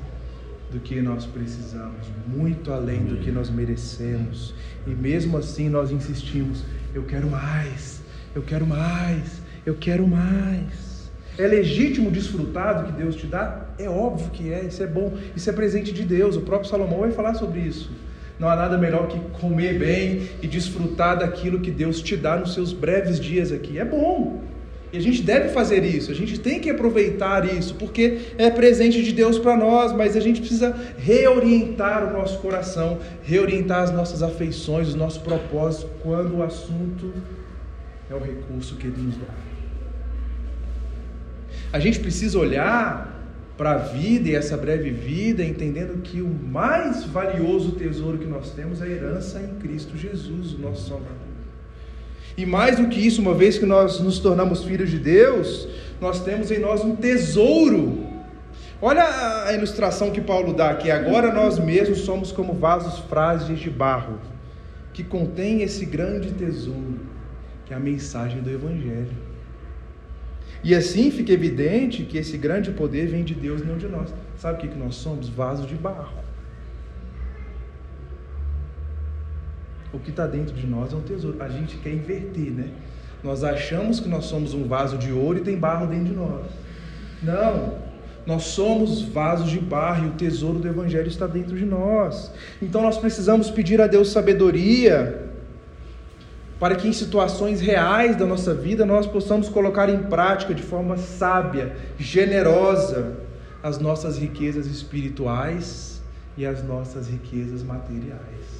do 0.70 0.82
que 0.82 1.00
nós 1.02 1.26
precisamos, 1.26 2.12
muito 2.28 2.74
além 2.74 3.06
do 3.06 3.16
que 3.16 3.32
nós 3.32 3.50
merecemos. 3.50 4.54
E 4.86 4.90
mesmo 4.90 5.38
assim 5.38 5.70
nós 5.70 5.90
insistimos: 5.90 6.66
eu 6.94 7.04
quero 7.04 7.30
mais, 7.30 8.02
eu 8.36 8.42
quero 8.42 8.68
mais, 8.68 9.42
eu 9.66 9.76
quero 9.76 10.06
mais. 10.06 11.10
É 11.38 11.48
legítimo 11.48 12.12
desfrutar 12.12 12.84
do 12.84 12.92
que 12.92 13.02
Deus 13.02 13.16
te 13.16 13.26
dá? 13.28 13.68
É 13.80 13.88
óbvio 13.88 14.30
que 14.32 14.52
é, 14.52 14.66
isso 14.66 14.84
é 14.84 14.88
bom, 14.88 15.18
isso 15.34 15.50
é 15.50 15.54
presente 15.54 15.94
de 15.94 16.04
Deus. 16.04 16.36
O 16.36 16.42
próprio 16.42 16.70
Salomão 16.70 17.00
vai 17.00 17.12
falar 17.12 17.34
sobre 17.36 17.62
isso. 17.62 17.90
Não 18.38 18.50
há 18.50 18.58
nada 18.58 18.78
melhor 18.78 19.08
que 19.08 19.20
comer 19.40 19.80
bem 19.80 20.30
e 20.42 20.48
desfrutar 20.48 21.20
daquilo 21.20 21.62
que 21.62 21.72
Deus 21.72 22.02
te 22.02 22.18
dá 22.18 22.36
nos 22.36 22.54
seus 22.54 22.74
breves 22.74 23.22
dias 23.22 23.54
aqui. 23.54 23.80
É 23.80 23.86
bom. 23.86 24.44
E 24.92 24.98
a 24.98 25.02
gente 25.02 25.22
deve 25.22 25.50
fazer 25.50 25.84
isso, 25.84 26.12
a 26.12 26.16
gente 26.16 26.40
tem 26.40 26.62
que 26.62 26.70
aproveitar 26.70 27.46
isso, 27.46 27.76
porque 27.76 28.20
é 28.38 28.50
presente 28.50 29.04
de 29.04 29.12
Deus 29.12 29.38
para 29.38 29.58
nós, 29.58 29.92
mas 29.92 30.16
a 30.16 30.22
gente 30.22 30.40
precisa 30.40 30.74
reorientar 30.98 32.08
o 32.08 32.14
nosso 32.18 32.40
coração, 32.40 32.98
reorientar 33.22 33.84
as 33.84 33.92
nossas 33.92 34.24
afeições, 34.24 34.88
os 34.88 34.96
nossos 34.96 35.22
propósitos, 35.22 35.90
quando 36.02 36.38
o 36.38 36.44
assunto 36.44 37.14
é 38.10 38.16
o 38.16 38.20
recurso 38.20 38.78
que 38.78 38.88
Ele 38.88 39.02
nos 39.02 39.18
dá. 39.18 39.34
A 41.74 41.80
gente 41.80 42.00
precisa 42.00 42.40
olhar 42.40 43.14
para 43.58 43.72
a 43.72 43.78
vida 43.78 44.30
e 44.30 44.36
essa 44.36 44.56
breve 44.56 44.90
vida, 44.90 45.44
entendendo 45.44 46.02
que 46.02 46.22
o 46.22 46.30
mais 46.30 47.04
valioso 47.04 47.72
tesouro 47.72 48.18
que 48.18 48.26
nós 48.26 48.52
temos 48.52 48.82
é 48.82 48.86
a 48.86 48.88
herança 48.88 49.42
em 49.42 49.60
Cristo 49.60 49.98
Jesus, 49.98 50.54
o 50.54 50.60
nosso 50.60 50.88
Salvador. 50.88 51.27
E 52.38 52.46
mais 52.46 52.78
do 52.78 52.88
que 52.88 53.00
isso, 53.00 53.20
uma 53.20 53.34
vez 53.34 53.58
que 53.58 53.66
nós 53.66 54.00
nos 54.00 54.20
tornamos 54.20 54.64
filhos 54.64 54.92
de 54.92 55.00
Deus, 55.00 55.68
nós 56.00 56.24
temos 56.24 56.52
em 56.52 56.60
nós 56.60 56.84
um 56.84 56.96
tesouro. 56.96 58.06
Olha 58.80 59.04
a 59.46 59.54
ilustração 59.54 60.12
que 60.12 60.22
Paulo 60.22 60.54
dá 60.54 60.70
aqui. 60.70 60.92
Agora 60.92 61.34
nós 61.34 61.58
mesmos 61.58 62.02
somos 62.02 62.32
como 62.32 62.54
vasos 62.54 63.00
frágeis 63.10 63.60
de 63.60 63.72
barro, 63.72 64.20
que 64.94 65.04
contém 65.04 65.64
esse 65.64 65.84
grande 65.84 66.32
tesouro, 66.32 67.00
que 67.66 67.74
é 67.74 67.76
a 67.76 67.80
mensagem 67.80 68.40
do 68.40 68.52
Evangelho. 68.52 69.18
E 70.64 70.76
assim 70.76 71.10
fica 71.10 71.32
evidente 71.32 72.04
que 72.04 72.20
esse 72.20 72.38
grande 72.38 72.72
poder 72.72 73.08
vem 73.08 73.24
de 73.24 73.34
Deus, 73.34 73.66
não 73.66 73.78
de 73.78 73.88
nós. 73.88 74.14
Sabe 74.38 74.58
o 74.58 74.70
que, 74.70 74.78
nós 74.78 74.96
somos? 74.96 75.28
Vasos 75.28 75.68
de 75.68 75.76
barro. 75.76 76.27
O 79.94 80.00
que 80.00 80.10
está 80.10 80.28
dentro 80.28 80.54
de 80.54 80.68
nós 80.68 80.94
é 80.94 80.96
um 80.96 81.02
tesouro. 81.02 81.42
A 81.42 81.48
gente 81.48 81.78
quer 81.78 81.94
inverter, 81.94 82.52
né? 82.52 82.70
Nós 83.24 83.44
achamos 83.44 84.00
que 84.00 84.08
nós 84.08 84.26
somos 84.26 84.54
um 84.54 84.68
vaso 84.68 84.98
de 84.98 85.12
ouro 85.12 85.40
e 85.40 85.42
tem 85.42 85.58
barro 85.58 85.88
dentro 85.88 86.06
de 86.06 86.14
nós. 86.14 86.46
Não. 87.24 87.88
Nós 88.26 88.44
somos 88.44 89.02
vasos 89.02 89.50
de 89.50 89.60
barro 89.60 90.06
e 90.06 90.08
o 90.10 90.12
tesouro 90.12 90.60
do 90.60 90.68
Evangelho 90.68 91.08
está 91.08 91.26
dentro 91.26 91.56
de 91.56 91.66
nós. 91.66 92.32
Então 92.62 92.82
nós 92.82 92.98
precisamos 92.98 93.50
pedir 93.50 93.80
a 93.82 93.88
Deus 93.88 94.12
sabedoria 94.12 95.28
para 96.60 96.76
que 96.76 96.88
em 96.88 96.94
situações 96.94 97.62
reais 97.62 98.16
da 98.16 98.26
nossa 98.26 98.54
vida 98.54 98.86
nós 98.86 99.08
possamos 99.08 99.48
colocar 99.48 99.90
em 99.90 100.04
prática 100.04 100.54
de 100.54 100.64
forma 100.64 100.98
sábia, 100.98 101.76
generosa, 101.98 103.18
as 103.64 103.80
nossas 103.80 104.18
riquezas 104.18 104.66
espirituais 104.66 106.02
e 106.36 106.46
as 106.46 106.64
nossas 106.64 107.08
riquezas 107.08 107.64
materiais. 107.64 108.57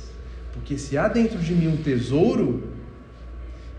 Porque 0.58 0.78
se 0.78 0.98
há 0.98 1.08
dentro 1.08 1.38
de 1.40 1.54
mim 1.54 1.68
um 1.68 1.78
tesouro, 1.78 2.64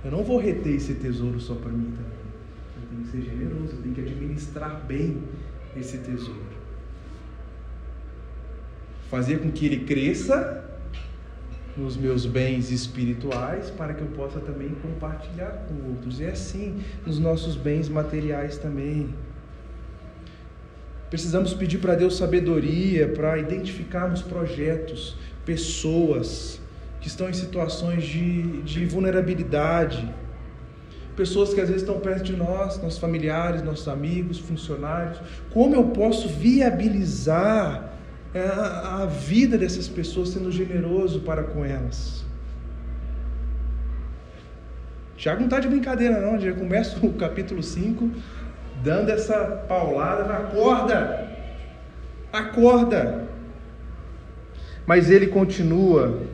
eu 0.05 0.11
não 0.11 0.23
vou 0.23 0.39
reter 0.39 0.75
esse 0.75 0.95
tesouro 0.95 1.39
só 1.41 1.55
para 1.55 1.71
mim 1.71 1.93
também. 1.93 2.19
Eu 2.77 2.89
tenho 2.89 3.03
que 3.03 3.11
ser 3.11 3.23
generoso, 3.23 3.73
eu 3.77 3.83
tenho 3.83 3.95
que 3.95 4.01
administrar 4.01 4.85
bem 4.87 5.19
esse 5.77 5.99
tesouro. 5.99 6.47
Fazer 9.11 9.41
com 9.41 9.51
que 9.51 9.67
ele 9.67 9.85
cresça 9.85 10.65
nos 11.77 11.97
meus 11.97 12.25
bens 12.25 12.71
espirituais 12.71 13.71
para 13.71 13.93
que 13.93 14.01
eu 14.01 14.09
possa 14.09 14.41
também 14.41 14.71
compartilhar 14.81 15.67
com 15.69 15.91
outros. 15.91 16.21
E 16.21 16.27
assim 16.27 16.81
nos 17.05 17.19
nossos 17.19 17.57
bens 17.57 17.89
materiais 17.89 18.57
também. 18.57 19.15
Precisamos 21.11 21.55
pedir 21.55 21.79
para 21.79 21.95
Deus 21.95 22.17
sabedoria 22.17 23.09
para 23.09 23.37
identificarmos 23.39 24.23
projetos, 24.23 25.17
pessoas 25.45 26.61
que 27.09 27.13
estão 27.13 27.31
em 27.31 27.33
situações 27.33 28.05
de, 28.05 28.61
de 28.63 28.85
vulnerabilidade, 28.85 30.07
pessoas 31.17 31.55
que 31.55 31.61
às 31.61 31.69
vezes 31.69 31.83
estão 31.83 31.99
perto 31.99 32.23
de 32.23 32.37
nós, 32.37 32.81
nossos 32.83 32.99
familiares, 32.99 33.63
nossos 33.63 33.89
amigos, 33.89 34.39
funcionários. 34.39 35.19
Como 35.51 35.75
eu 35.75 35.85
posso 35.85 36.29
viabilizar 36.29 37.95
é 38.35 38.43
a, 38.43 39.03
a 39.03 39.07
vida 39.07 39.57
dessas 39.57 39.89
pessoas 39.89 40.29
sendo 40.29 40.53
generoso 40.53 41.21
para 41.21 41.43
com 41.45 41.65
elas. 41.65 42.27
Tiago 45.17 45.41
não 45.41 45.47
está 45.47 45.61
de 45.61 45.67
brincadeira, 45.67 46.21
não. 46.21 46.39
Já 46.39 46.53
começa 46.53 46.99
o 47.05 47.15
capítulo 47.15 47.63
5 47.63 48.11
dando 48.85 49.09
essa 49.09 49.65
paulada 49.67 50.25
na 50.25 50.41
corda. 50.51 51.27
Acorda! 52.31 53.27
Mas 54.87 55.11
ele 55.11 55.29
continua 55.29 56.29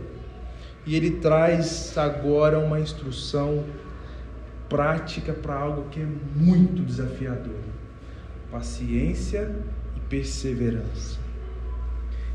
e 0.86 0.96
ele 0.96 1.12
traz 1.12 1.96
agora 1.96 2.58
uma 2.58 2.80
instrução 2.80 3.64
prática 4.68 5.32
para 5.32 5.54
algo 5.54 5.88
que 5.90 6.00
é 6.00 6.06
muito 6.36 6.82
desafiador: 6.82 7.60
paciência 8.50 9.50
e 9.96 10.00
perseverança. 10.00 11.18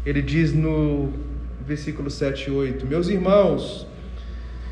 Ele 0.05 0.21
diz 0.21 0.53
no 0.53 1.13
versículo 1.65 2.09
7 2.09 2.49
e 2.49 2.51
8: 2.51 2.85
Meus 2.87 3.07
irmãos, 3.07 3.87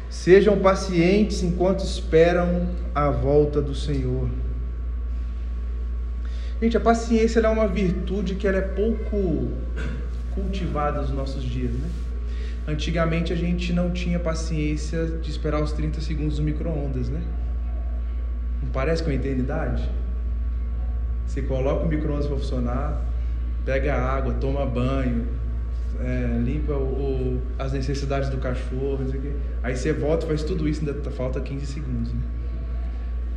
Sejam 0.10 0.60
pacientes 0.60 1.44
enquanto 1.44 1.82
esperam 1.82 2.70
a 2.96 3.10
volta 3.10 3.62
do 3.62 3.76
Senhor. 3.76 4.30
Gente, 6.62 6.78
a 6.78 6.80
paciência 6.80 7.40
é 7.40 7.48
uma 7.48 7.68
virtude 7.68 8.36
que 8.36 8.48
ela 8.48 8.58
é 8.58 8.62
pouco 8.62 9.52
cultivada 10.34 11.02
nos 11.02 11.12
nossos 11.12 11.44
dias, 11.44 11.72
né? 11.74 11.90
Antigamente 12.68 13.32
a 13.32 13.36
gente 13.36 13.72
não 13.72 13.92
tinha 13.92 14.20
paciência 14.20 15.06
de 15.06 15.32
esperar 15.32 15.64
os 15.64 15.72
30 15.72 16.02
segundos 16.02 16.36
do 16.36 16.44
micro-ondas, 16.44 17.08
né? 17.08 17.22
Não 18.62 18.70
parece 18.72 19.02
com 19.02 19.10
a 19.10 19.14
eternidade? 19.14 19.90
Você 21.26 21.42
coloca 21.44 21.86
o 21.86 21.88
micro-ondas 21.88 22.28
para 22.28 22.36
funcionar, 22.36 23.02
pega 23.64 23.96
água, 23.96 24.34
toma 24.34 24.66
banho, 24.66 25.26
é, 26.02 26.40
limpa 26.44 26.74
o, 26.74 27.38
o, 27.38 27.42
as 27.58 27.72
necessidades 27.72 28.30
do 28.30 28.38
cachorro, 28.38 29.00
aí 29.64 29.76
você 29.76 29.94
volta 29.94 30.26
e 30.26 30.28
faz 30.28 30.44
tudo 30.44 30.68
isso, 30.68 30.82
ainda 30.82 30.94
tá, 30.96 31.10
falta 31.10 31.40
15 31.40 31.66
segundos. 31.66 32.12
Né? 32.12 32.20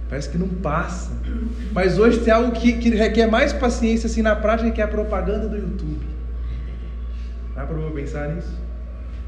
Parece 0.08 0.28
que 0.28 0.38
não 0.38 0.48
passa. 0.48 1.12
Mas 1.72 1.96
hoje 1.96 2.18
tem 2.18 2.32
algo 2.32 2.50
que, 2.50 2.72
que 2.78 2.90
requer 2.90 3.28
mais 3.28 3.52
paciência 3.52 4.08
assim 4.08 4.22
na 4.22 4.34
prática, 4.34 4.72
que 4.72 4.80
é 4.80 4.84
a 4.84 4.88
propaganda 4.88 5.48
do 5.48 5.56
YouTube. 5.56 6.04
Dá 7.54 7.64
para 7.64 7.76
pensar 7.92 8.34
nisso? 8.34 8.69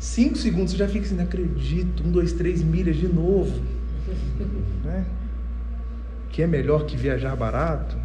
Cinco 0.02 0.36
segundos 0.36 0.72
você 0.72 0.78
já 0.78 0.88
fica 0.88 1.06
assim, 1.06 1.14
não 1.14 1.22
acredito, 1.22 2.02
um, 2.04 2.10
dois, 2.10 2.32
três 2.32 2.60
milhas 2.60 2.96
de 2.96 3.06
novo. 3.06 3.62
Né? 4.84 5.04
Que 6.30 6.42
é 6.42 6.46
melhor 6.48 6.86
que 6.86 6.96
viajar 6.96 7.36
barato? 7.36 7.96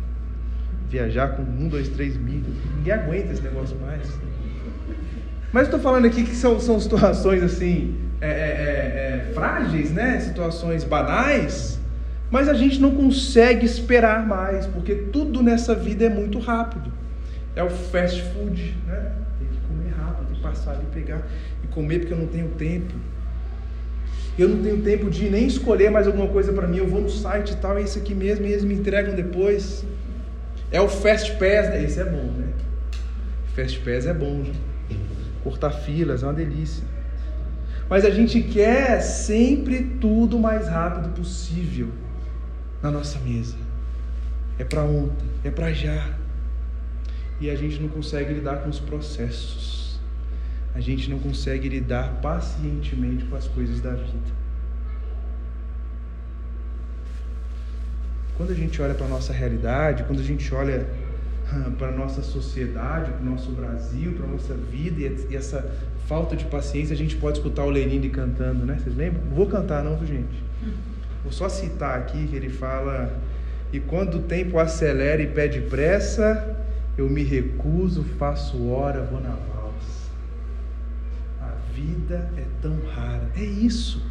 Viajar 0.88 1.30
com 1.30 1.42
um, 1.42 1.68
dois, 1.68 1.90
três 1.90 2.16
milhas. 2.16 2.54
Ninguém 2.76 2.94
aguenta 2.94 3.34
esse 3.34 3.42
negócio 3.42 3.76
mais. 3.80 4.08
Mas 5.52 5.64
estou 5.64 5.80
falando 5.80 6.06
aqui 6.06 6.24
que 6.24 6.36
são, 6.36 6.60
são 6.60 6.80
situações 6.80 7.42
assim, 7.42 7.98
é, 8.22 8.30
é, 8.30 8.32
é, 8.32 9.30
é, 9.30 9.34
frágeis, 9.34 9.92
né? 9.92 10.20
Situações 10.20 10.84
banais, 10.84 11.80
mas 12.30 12.48
a 12.48 12.54
gente 12.54 12.80
não 12.80 12.92
consegue 12.92 13.66
esperar 13.66 14.24
mais, 14.28 14.68
porque 14.68 14.94
tudo 14.94 15.42
nessa 15.42 15.74
vida 15.74 16.06
é 16.06 16.10
muito 16.10 16.38
rápido. 16.38 16.94
É 17.56 17.64
o 17.64 17.72
fast 17.72 18.22
food, 18.34 18.78
né? 18.86 19.14
Tem 19.40 19.48
que 19.48 19.58
comer 19.68 19.96
rápido, 19.96 20.28
tem 20.28 20.36
que 20.36 20.42
passar 20.58 20.72
ali, 20.72 20.86
pegar 20.94 21.28
e 21.64 21.68
comer 21.68 22.00
porque 22.00 22.14
eu 22.14 22.18
não 22.18 22.28
tenho 22.28 22.50
tempo. 22.50 22.94
Eu 24.38 24.50
não 24.50 24.62
tenho 24.62 24.82
tempo 24.82 25.10
de 25.10 25.30
nem 25.30 25.48
escolher 25.48 25.90
mais 25.90 26.06
alguma 26.06 26.28
coisa 26.28 26.54
para 26.54 26.68
mim. 26.68 26.78
Eu 26.78 26.88
vou 26.88 27.02
no 27.02 27.10
site 27.10 27.54
e 27.54 27.56
tal, 27.56 27.78
é 27.78 27.82
isso 27.82 27.98
aqui 27.98 28.14
mesmo, 28.14 28.46
e 28.46 28.52
eles 28.52 28.64
me 28.64 28.76
entregam 28.76 29.16
depois. 29.16 29.84
É 30.72 30.80
o 30.80 30.88
Fast 30.88 31.32
Pass, 31.34 31.70
né? 31.70 31.84
Esse 31.84 32.00
é 32.00 32.06
bom, 32.06 32.32
né? 32.34 32.48
Fast 33.56 33.80
Pass 33.80 34.06
é 34.06 34.14
bom, 34.14 34.44
né? 34.44 34.54
cortar 35.44 35.72
filas, 35.72 36.24
é 36.24 36.26
uma 36.26 36.34
delícia. 36.34 36.84
Mas 37.90 38.04
a 38.04 38.10
gente 38.10 38.42
quer 38.44 39.00
sempre 39.00 39.82
tudo 40.02 40.36
o 40.36 40.40
mais 40.40 40.68
rápido 40.68 41.14
possível 41.16 41.88
na 42.84 42.92
nossa 42.92 43.18
mesa. 43.20 43.56
É 44.60 44.66
para 44.66 44.84
ontem, 44.84 45.26
é 45.44 45.50
para 45.50 45.72
já. 45.72 46.16
E 47.40 47.50
a 47.50 47.56
gente 47.56 47.80
não 47.80 47.88
consegue 47.88 48.34
lidar 48.34 48.58
com 48.58 48.70
os 48.70 48.80
processos. 48.80 49.87
A 50.78 50.80
gente 50.80 51.10
não 51.10 51.18
consegue 51.18 51.68
lidar 51.68 52.20
pacientemente 52.22 53.26
com 53.26 53.36
as 53.36 53.48
coisas 53.48 53.82
da 53.82 53.94
vida. 53.94 54.38
Quando 58.38 58.52
a 58.52 58.54
gente 58.54 58.80
olha 58.80 58.94
para 58.94 59.08
a 59.08 59.10
nossa 59.10 59.34
realidade, 59.34 60.04
quando 60.04 60.20
a 60.20 60.24
gente 60.24 60.54
olha 60.54 60.86
para 61.80 61.88
a 61.88 61.92
nossa 61.92 62.22
sociedade, 62.22 63.12
para 63.12 63.22
o 63.24 63.26
nosso 63.26 63.50
Brasil, 63.54 64.14
para 64.14 64.26
a 64.26 64.30
nossa 64.30 64.54
vida 64.54 65.02
e 65.02 65.36
essa 65.36 65.68
falta 66.06 66.36
de 66.36 66.46
paciência, 66.46 66.94
a 66.94 66.98
gente 66.98 67.16
pode 67.16 67.40
escutar 67.40 67.64
o 67.64 67.72
Lenine 67.72 68.12
cantando, 68.12 68.64
né? 68.64 68.78
Vocês 68.80 68.96
lembram? 68.96 69.24
Não 69.26 69.36
vou 69.36 69.48
cantar 69.48 69.84
não, 69.84 70.06
gente? 70.06 70.44
Vou 71.24 71.32
só 71.32 71.50
citar 71.50 71.98
aqui 71.98 72.28
que 72.28 72.36
ele 72.36 72.50
fala: 72.50 73.20
E 73.74 73.80
quando 73.80 74.20
o 74.20 74.22
tempo 74.22 74.60
acelera 74.60 75.24
e 75.24 75.28
pede 75.28 75.60
pressa, 75.60 76.56
eu 76.96 77.10
me 77.10 77.24
recuso, 77.24 78.04
faço 78.20 78.70
hora, 78.70 79.02
vou 79.02 79.20
na 79.20 79.30
valsa. 79.30 79.57
Vida 81.78 82.32
é 82.36 82.44
tão 82.60 82.76
rara. 82.96 83.30
É 83.36 83.44
isso. 83.44 84.02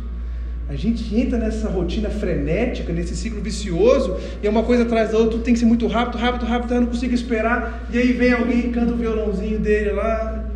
A 0.69 0.77
gente 0.77 1.15
entra 1.17 1.37
nessa 1.37 1.69
rotina 1.69 2.09
frenética, 2.09 2.93
nesse 2.93 3.17
ciclo 3.17 3.41
vicioso, 3.41 4.17
e 4.41 4.47
é 4.47 4.51
uma 4.51 4.63
coisa 4.63 4.85
atrás 4.85 5.11
da 5.11 5.19
outra, 5.19 5.33
tudo 5.33 5.43
tem 5.43 5.55
que 5.55 5.59
ser 5.59 5.67
muito 5.67 5.89
rápido, 5.89 6.17
rápido, 6.17 6.47
rápido, 6.47 6.75
eu 6.75 6.81
não 6.83 6.89
consigo 6.89 7.13
esperar. 7.13 7.89
E 7.93 7.99
aí 7.99 8.13
vem 8.13 8.33
alguém 8.33 8.69
e 8.69 8.73
canta 8.73 8.93
o 8.93 8.97
violãozinho 8.97 9.59
dele 9.59 9.91
lá. 9.91 10.49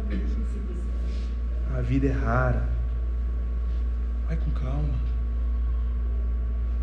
A 1.77 1.81
vida 1.81 2.07
é 2.07 2.13
rara. 2.13 2.69
Vai 4.29 4.37
com 4.37 4.51
calma. 4.53 5.01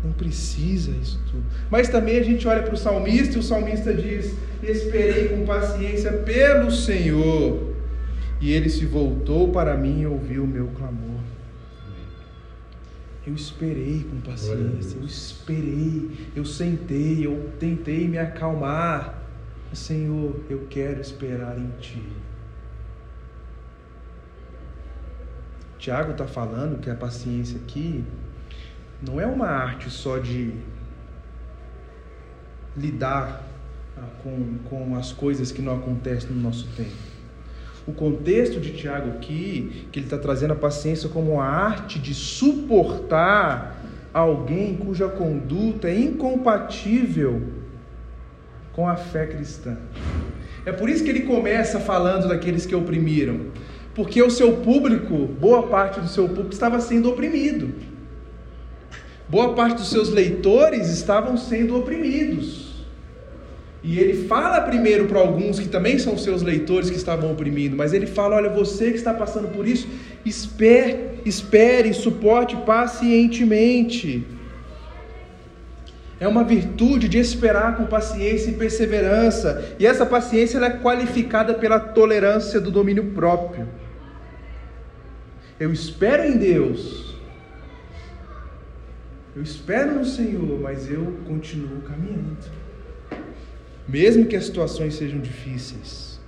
Não 0.04 0.12
precisa 0.12 0.90
isso 0.90 1.20
tudo. 1.30 1.44
Mas 1.70 1.88
também 1.88 2.18
a 2.18 2.22
gente 2.22 2.46
olha 2.46 2.62
para 2.62 2.74
o 2.74 2.78
salmista 2.78 3.36
e 3.36 3.40
o 3.40 3.42
salmista 3.42 3.94
diz: 3.94 4.34
Esperei 4.62 5.28
com 5.28 5.46
paciência 5.46 6.12
pelo 6.12 6.70
Senhor. 6.70 7.77
E 8.40 8.52
ele 8.52 8.68
se 8.68 8.86
voltou 8.86 9.50
para 9.50 9.76
mim 9.76 10.02
e 10.02 10.06
ouviu 10.06 10.44
o 10.44 10.46
meu 10.46 10.68
clamor. 10.68 11.20
Eu 13.26 13.34
esperei 13.34 14.04
com 14.04 14.20
paciência, 14.20 14.96
eu 14.96 15.04
esperei, 15.04 16.30
eu 16.34 16.44
sentei, 16.44 17.26
eu 17.26 17.52
tentei 17.58 18.08
me 18.08 18.16
acalmar. 18.16 19.22
Senhor, 19.72 20.40
eu 20.48 20.66
quero 20.70 21.00
esperar 21.00 21.58
em 21.58 21.68
Ti. 21.78 22.02
Tiago 25.78 26.12
está 26.12 26.26
falando 26.26 26.80
que 26.80 26.88
a 26.88 26.94
paciência 26.94 27.58
aqui 27.58 28.02
não 29.06 29.20
é 29.20 29.26
uma 29.26 29.46
arte 29.46 29.90
só 29.90 30.18
de 30.18 30.54
lidar 32.76 33.44
com, 34.22 34.58
com 34.70 34.96
as 34.96 35.12
coisas 35.12 35.52
que 35.52 35.60
não 35.60 35.76
acontecem 35.76 36.30
no 36.30 36.40
nosso 36.40 36.66
tempo 36.74 37.07
o 37.88 37.92
contexto 37.92 38.60
de 38.60 38.72
Tiago 38.72 39.12
aqui, 39.12 39.86
que 39.90 39.98
ele 39.98 40.06
está 40.06 40.18
trazendo 40.18 40.52
a 40.52 40.56
paciência 40.56 41.08
como 41.08 41.40
a 41.40 41.46
arte 41.46 41.98
de 41.98 42.12
suportar 42.12 43.82
alguém 44.12 44.76
cuja 44.76 45.08
conduta 45.08 45.88
é 45.88 45.98
incompatível 45.98 47.42
com 48.74 48.86
a 48.86 48.94
fé 48.94 49.26
cristã. 49.26 49.78
É 50.66 50.72
por 50.72 50.90
isso 50.90 51.02
que 51.02 51.08
ele 51.08 51.22
começa 51.22 51.80
falando 51.80 52.28
daqueles 52.28 52.66
que 52.66 52.74
oprimiram, 52.74 53.46
porque 53.94 54.22
o 54.22 54.30
seu 54.30 54.58
público, 54.58 55.26
boa 55.40 55.68
parte 55.68 55.98
do 55.98 56.08
seu 56.08 56.28
público 56.28 56.52
estava 56.52 56.80
sendo 56.80 57.08
oprimido. 57.08 57.72
Boa 59.30 59.54
parte 59.54 59.78
dos 59.78 59.88
seus 59.88 60.10
leitores 60.10 60.90
estavam 60.90 61.38
sendo 61.38 61.78
oprimidos. 61.78 62.67
E 63.88 63.98
ele 63.98 64.28
fala 64.28 64.60
primeiro 64.60 65.06
para 65.06 65.18
alguns 65.18 65.58
que 65.58 65.66
também 65.66 65.98
são 65.98 66.18
seus 66.18 66.42
leitores 66.42 66.90
que 66.90 66.96
estavam 66.96 67.32
oprimindo, 67.32 67.74
mas 67.74 67.94
ele 67.94 68.06
fala: 68.06 68.36
olha, 68.36 68.50
você 68.50 68.90
que 68.90 68.98
está 68.98 69.14
passando 69.14 69.48
por 69.48 69.66
isso, 69.66 69.88
espere, 70.26 71.22
espere, 71.24 71.94
suporte 71.94 72.54
pacientemente. 72.66 74.26
É 76.20 76.28
uma 76.28 76.44
virtude 76.44 77.08
de 77.08 77.16
esperar 77.16 77.78
com 77.78 77.86
paciência 77.86 78.50
e 78.50 78.56
perseverança, 78.56 79.74
e 79.78 79.86
essa 79.86 80.04
paciência 80.04 80.58
é 80.58 80.68
qualificada 80.68 81.54
pela 81.54 81.80
tolerância 81.80 82.60
do 82.60 82.70
domínio 82.70 83.12
próprio. 83.12 83.66
Eu 85.58 85.72
espero 85.72 86.24
em 86.24 86.36
Deus, 86.36 87.16
eu 89.34 89.42
espero 89.42 89.94
no 89.94 90.04
Senhor, 90.04 90.60
mas 90.60 90.90
eu 90.90 91.20
continuo 91.26 91.80
caminhando 91.80 92.57
mesmo 93.88 94.26
que 94.26 94.36
as 94.36 94.44
situações 94.44 94.94
sejam 94.94 95.18
difíceis. 95.18 96.20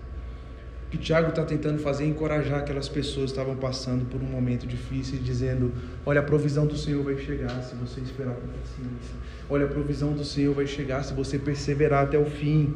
O 0.86 0.90
que 0.90 0.98
Tiago 0.98 1.28
está 1.28 1.44
tentando 1.44 1.78
fazer 1.78 2.04
é 2.04 2.06
encorajar 2.08 2.60
aquelas 2.60 2.88
pessoas 2.88 3.26
que 3.30 3.38
estavam 3.38 3.54
passando 3.54 4.06
por 4.06 4.20
um 4.20 4.24
momento 4.24 4.66
difícil, 4.66 5.20
dizendo: 5.22 5.72
Olha, 6.04 6.20
a 6.20 6.22
provisão 6.22 6.66
do 6.66 6.76
Senhor 6.76 7.04
vai 7.04 7.16
chegar 7.16 7.62
se 7.62 7.76
você 7.76 8.00
esperar 8.00 8.34
com 8.34 8.48
paciência. 8.48 9.14
Olha, 9.48 9.66
a 9.66 9.68
provisão 9.68 10.12
do 10.12 10.24
Senhor 10.24 10.52
vai 10.52 10.66
chegar 10.66 11.04
se 11.04 11.14
você 11.14 11.38
perseverar 11.38 12.04
até 12.04 12.18
o 12.18 12.24
fim. 12.24 12.74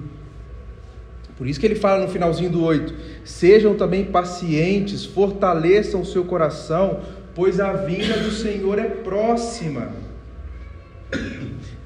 Por 1.37 1.49
isso 1.49 1.59
que 1.59 1.67
ele 1.67 1.75
fala 1.75 2.05
no 2.05 2.13
finalzinho 2.13 2.51
do 2.51 2.63
8: 2.63 2.95
Sejam 3.25 3.75
também 3.75 4.05
pacientes, 4.05 5.05
fortaleçam 5.05 6.03
o 6.03 6.07
seu 6.07 6.25
coração, 6.25 7.01
pois 7.35 7.59
a 7.59 7.73
vinda 7.73 8.19
do 8.19 8.31
Senhor 8.31 8.79
é 8.79 8.89
próxima. 8.89 9.93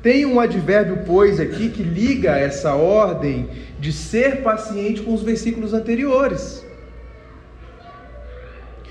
Tem 0.02 0.24
um 0.24 0.38
advérbio, 0.38 1.00
pois, 1.04 1.40
aqui 1.40 1.68
que 1.70 1.82
liga 1.82 2.36
essa 2.36 2.74
ordem 2.74 3.48
de 3.80 3.92
ser 3.92 4.42
paciente 4.42 5.02
com 5.02 5.12
os 5.12 5.22
versículos 5.22 5.74
anteriores. 5.74 6.64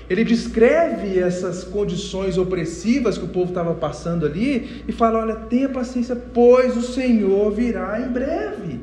Ele 0.08 0.24
descreve 0.24 1.18
essas 1.18 1.64
condições 1.64 2.38
opressivas 2.38 3.18
que 3.18 3.24
o 3.24 3.28
povo 3.28 3.50
estava 3.50 3.74
passando 3.74 4.24
ali 4.24 4.82
e 4.88 4.92
fala: 4.92 5.20
Olha, 5.20 5.36
tenha 5.36 5.68
paciência, 5.68 6.16
pois 6.16 6.76
o 6.76 6.82
Senhor 6.82 7.50
virá 7.52 8.00
em 8.00 8.08
breve. 8.08 8.80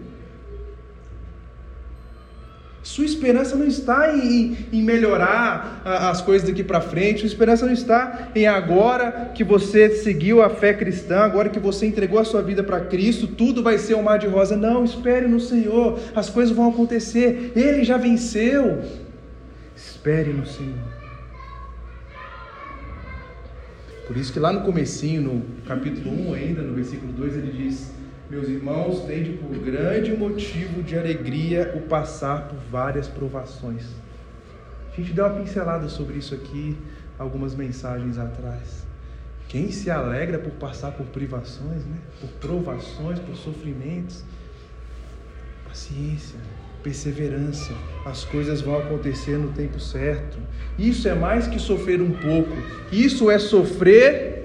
Sua 2.86 3.04
esperança 3.04 3.56
não 3.56 3.66
está 3.66 4.16
em, 4.16 4.56
em 4.72 4.84
melhorar 4.84 5.82
as 5.84 6.22
coisas 6.22 6.48
daqui 6.48 6.64
para 6.64 6.80
frente, 6.80 7.22
sua 7.22 7.28
esperança 7.28 7.66
não 7.66 7.74
está 7.74 8.30
em 8.36 8.46
agora 8.46 9.32
que 9.34 9.44
você 9.44 9.90
seguiu 9.90 10.40
a 10.44 10.52
fé 10.52 10.72
cristã, 10.72 11.22
agora 11.22 11.50
que 11.50 11.60
você 11.60 11.88
entregou 11.88 12.20
a 12.20 12.24
sua 12.24 12.44
vida 12.44 12.64
para 12.64 12.82
Cristo, 12.82 13.26
tudo 13.26 13.64
vai 13.64 13.80
ser 13.80 13.96
um 13.96 14.04
mar 14.04 14.20
de 14.20 14.28
rosa. 14.28 14.56
Não, 14.56 14.84
espere 14.84 15.28
no 15.28 15.40
Senhor, 15.40 16.00
as 16.16 16.30
coisas 16.30 16.56
vão 16.56 16.70
acontecer, 16.70 17.54
Ele 17.56 17.84
já 17.84 17.98
venceu. 17.98 18.84
Espere 19.76 20.32
no 20.32 20.46
Senhor. 20.46 20.78
Por 24.06 24.16
isso 24.16 24.32
que 24.32 24.40
lá 24.40 24.54
no 24.54 24.62
comecinho, 24.62 25.24
no 25.24 25.42
capítulo 25.66 26.30
1 26.30 26.34
ainda, 26.36 26.62
no 26.62 26.76
versículo 26.76 27.12
2, 27.14 27.36
ele 27.38 27.52
diz 27.52 27.95
meus 28.30 28.48
irmãos, 28.50 29.02
tende 29.06 29.32
por 29.34 29.56
grande 29.60 30.16
motivo 30.16 30.82
de 30.82 30.98
alegria 30.98 31.74
o 31.76 31.82
passar 31.82 32.48
por 32.48 32.58
várias 32.72 33.08
provações. 33.08 33.84
A 34.92 34.96
gente 34.96 35.14
deu 35.14 35.26
uma 35.26 35.40
pincelada 35.40 35.88
sobre 35.90 36.18
isso 36.18 36.34
aqui 36.34 36.78
algumas 37.20 37.56
mensagens 37.56 38.18
atrás. 38.18 38.86
Quem 39.48 39.72
se 39.72 39.92
alegra 39.92 40.40
por 40.40 40.52
passar 40.54 40.92
por 40.92 41.06
privações, 41.08 41.86
né? 41.86 41.98
por 42.20 42.30
provações, 42.40 43.20
por 43.20 43.36
sofrimentos, 43.36 44.24
paciência, 45.68 46.40
perseverança, 46.82 47.74
as 48.06 48.24
coisas 48.26 48.62
vão 48.62 48.78
acontecer 48.78 49.38
no 49.38 49.52
tempo 49.52 49.80
certo. 49.80 50.38
Isso 50.78 51.08
é 51.08 51.14
mais 51.14 51.48
que 51.48 51.60
sofrer 51.60 52.02
um 52.02 52.12
pouco, 52.12 52.52
isso 52.92 53.30
é 53.30 53.38
sofrer 53.38 54.45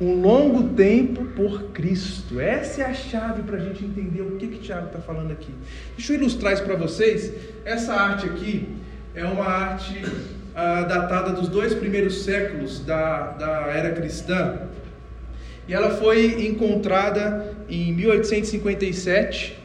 um 0.00 0.20
longo 0.20 0.74
tempo 0.74 1.24
por 1.24 1.64
Cristo. 1.72 2.38
Essa 2.38 2.82
é 2.82 2.84
a 2.86 2.94
chave 2.94 3.42
para 3.42 3.56
a 3.56 3.60
gente 3.60 3.84
entender 3.84 4.22
o 4.22 4.36
que 4.36 4.46
que 4.46 4.58
Tiago 4.58 4.86
está 4.86 5.00
falando 5.00 5.32
aqui. 5.32 5.52
Deixa 5.96 6.12
eu 6.12 6.18
ilustrar 6.18 6.52
isso 6.52 6.62
para 6.62 6.76
vocês. 6.76 7.32
Essa 7.64 7.94
arte 7.94 8.26
aqui 8.26 8.68
é 9.14 9.24
uma 9.24 9.44
arte 9.44 10.00
ah, 10.54 10.82
datada 10.82 11.32
dos 11.32 11.48
dois 11.48 11.74
primeiros 11.74 12.22
séculos 12.22 12.80
da, 12.84 13.32
da 13.32 13.50
era 13.72 13.92
cristã. 13.92 14.60
E 15.66 15.74
ela 15.74 15.90
foi 15.90 16.46
encontrada 16.46 17.56
em 17.68 17.92
1857 17.92 19.58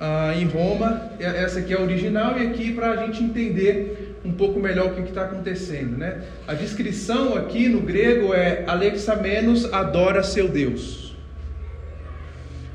ah, 0.00 0.34
em 0.34 0.46
Roma. 0.46 1.12
Essa 1.20 1.58
aqui 1.58 1.74
é 1.74 1.76
a 1.76 1.82
original 1.82 2.38
e 2.38 2.46
aqui 2.46 2.72
para 2.72 2.92
a 2.92 2.96
gente 3.06 3.22
entender 3.22 4.07
um 4.28 4.32
pouco 4.32 4.60
melhor 4.60 4.92
o 4.92 4.94
que 4.94 5.08
está 5.08 5.24
acontecendo. 5.24 5.96
Né? 5.96 6.22
A 6.46 6.52
descrição 6.52 7.34
aqui 7.34 7.68
no 7.68 7.80
grego 7.80 8.34
é 8.34 8.64
Alexamenos 8.66 9.72
adora 9.72 10.22
seu 10.22 10.48
Deus. 10.48 11.16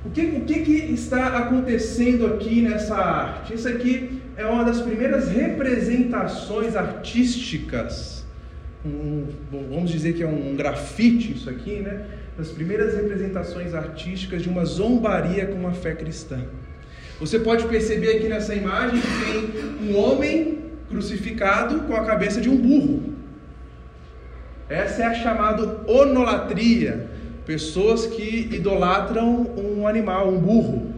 O 0.04 0.10
que, 0.10 0.22
o 0.22 0.42
que, 0.42 0.62
que 0.62 0.74
está 0.94 1.38
acontecendo 1.38 2.26
aqui 2.26 2.62
nessa 2.62 2.96
arte? 2.96 3.54
Isso 3.54 3.70
aqui 3.70 4.22
é 4.36 4.46
uma 4.46 4.63
das 4.63 4.82
primeiras 4.82 5.30
representações 5.30 6.76
artísticas, 6.76 8.26
um, 8.86 9.28
vamos 9.50 9.89
dizer 9.89 10.13
que 10.13 10.24
é 10.24 10.28
um 10.28 10.56
grafite 10.58 11.32
isso 11.32 11.50
aqui, 11.50 11.76
né? 11.76 12.06
Das 12.38 12.50
primeiras 12.50 12.96
representações 12.96 13.74
artísticas 13.74 14.42
de 14.42 14.50
uma 14.50 14.66
zombaria 14.66 15.46
com 15.46 15.66
a 15.66 15.72
fé 15.72 15.94
cristã. 15.94 16.42
Você 17.20 17.39
pode 17.39 17.66
perceber 17.68 18.18
aqui 18.18 18.28
nessa 18.28 18.54
imagem 18.54 19.00
que 19.00 19.08
tem 19.26 19.88
um 19.88 19.98
homem 19.98 20.62
crucificado 20.93 21.82
com 21.82 21.95
a 21.95 22.06
cabeça 22.06 22.39
de 22.39 22.49
um 22.49 22.56
burro. 22.56 23.13
Essa 24.69 25.03
é 25.03 25.06
a 25.06 25.13
chamada 25.13 25.82
onolatria, 25.89 27.10
pessoas 27.45 28.06
que 28.06 28.49
idolatram 28.51 29.47
um 29.58 29.88
animal, 29.88 30.29
um 30.29 30.39
burro. 30.39 30.93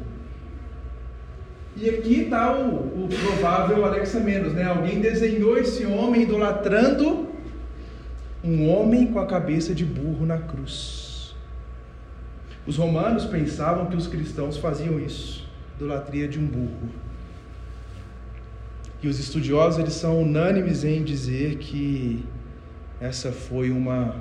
E 1.78 1.90
aqui 1.90 2.22
está 2.22 2.56
o, 2.56 3.06
o 3.06 3.10
provável 3.10 3.84
Alexamenos, 3.84 4.54
né? 4.54 4.64
Alguém 4.64 5.02
desenhou 5.02 5.58
esse 5.58 5.86
homem 5.86 6.22
idolatrando 6.24 7.28
um 8.44 8.70
homem 8.70 9.08
com 9.08 9.20
a 9.20 9.26
cabeça 9.26 9.74
de 9.74 9.84
burro 9.84 10.26
na 10.26 10.38
cruz. 10.38 11.36
Os 12.68 12.78
romanos 12.78 13.26
pensavam 13.26 13.88
que 13.88 13.96
os 13.96 14.08
cristãos 14.08 14.58
faziam 14.58 15.00
isso, 15.00 15.48
idolatria 15.76 16.28
de 16.28 16.40
um 16.40 16.46
burro. 16.46 16.90
E 19.06 19.08
os 19.08 19.20
estudiosos 19.20 19.78
eles 19.78 19.94
são 19.94 20.24
unânimes 20.24 20.84
em 20.84 21.04
dizer 21.04 21.58
que 21.58 22.26
essa 23.00 23.32
foi 23.32 23.70
uma 23.70 24.16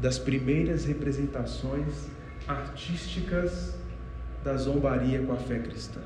das 0.00 0.18
primeiras 0.18 0.84
representações 0.86 2.08
artísticas 2.48 3.76
da 4.42 4.56
zombaria 4.56 5.20
com 5.20 5.32
a 5.32 5.36
fé 5.36 5.60
cristã. 5.60 6.00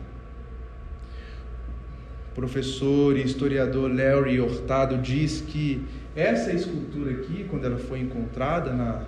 O 2.31 2.35
professor 2.35 3.17
e 3.17 3.25
historiador 3.25 3.91
Larry 3.91 4.39
Hurtado 4.39 4.99
diz 4.99 5.41
que 5.41 5.83
essa 6.15 6.53
escultura 6.53 7.13
aqui, 7.13 7.47
quando 7.49 7.65
ela 7.65 7.79
foi 7.79 8.01
encontrada 8.01 8.75
na, 8.75 9.05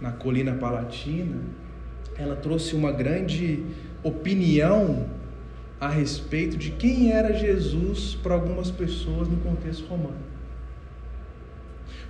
na 0.00 0.12
colina 0.12 0.54
palatina, 0.54 1.40
ela 2.16 2.36
trouxe 2.36 2.76
uma 2.76 2.92
grande 2.92 3.64
opinião 4.04 5.08
a 5.82 5.88
respeito 5.88 6.56
de 6.56 6.70
quem 6.70 7.10
era 7.10 7.32
Jesus 7.32 8.16
para 8.22 8.34
algumas 8.34 8.70
pessoas 8.70 9.26
no 9.26 9.38
contexto 9.38 9.84
romano. 9.88 10.22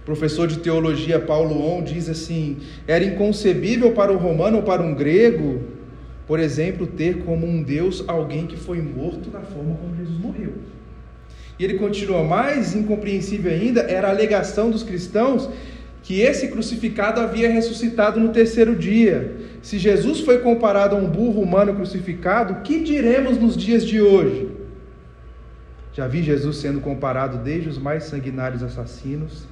O 0.03 0.05
professor 0.05 0.47
de 0.47 0.59
teologia 0.59 1.19
Paulo 1.19 1.59
On 1.59 1.83
diz 1.83 2.07
assim: 2.07 2.59
era 2.87 3.03
inconcebível 3.03 3.93
para 3.93 4.13
o 4.13 4.19
romano 4.19 4.59
ou 4.59 4.63
para 4.63 4.83
um 4.83 4.95
grego, 4.95 5.63
por 6.27 6.39
exemplo, 6.39 6.87
ter 6.87 7.21
como 7.25 7.47
um 7.47 7.63
Deus 7.63 8.05
alguém 8.07 8.47
que 8.47 8.59
foi 8.59 8.83
morto 8.83 9.31
da 9.31 9.41
forma 9.41 9.75
como 9.77 9.97
Jesus 9.97 10.19
morreu. 10.19 10.53
E 11.59 11.65
ele 11.65 11.79
continua: 11.79 12.23
mais 12.23 12.75
incompreensível 12.75 13.51
ainda 13.51 13.81
era 13.81 14.09
a 14.09 14.11
alegação 14.11 14.71
dos 14.71 14.83
cristãos 14.83 15.49
que 16.13 16.21
esse 16.21 16.49
crucificado 16.49 17.23
havia 17.23 17.51
ressuscitado 17.51 18.21
no 18.21 18.29
terceiro 18.29 18.77
dia. 18.77 19.35
Se 19.63 19.79
Jesus 19.79 20.21
foi 20.21 20.41
comparado 20.41 20.95
a 20.95 20.99
um 20.99 21.09
burro 21.09 21.41
humano 21.41 21.75
crucificado, 21.75 22.57
que 22.57 22.83
diremos 22.83 23.39
nos 23.39 23.57
dias 23.57 23.83
de 23.83 23.99
hoje? 23.99 24.51
Já 25.95 26.07
vi 26.07 26.23
Jesus 26.23 26.59
sendo 26.59 26.83
comparado 26.83 27.39
desde 27.39 27.71
os 27.71 27.79
mais 27.79 28.05
sanguinários 28.05 28.63
assassinos 28.63 29.47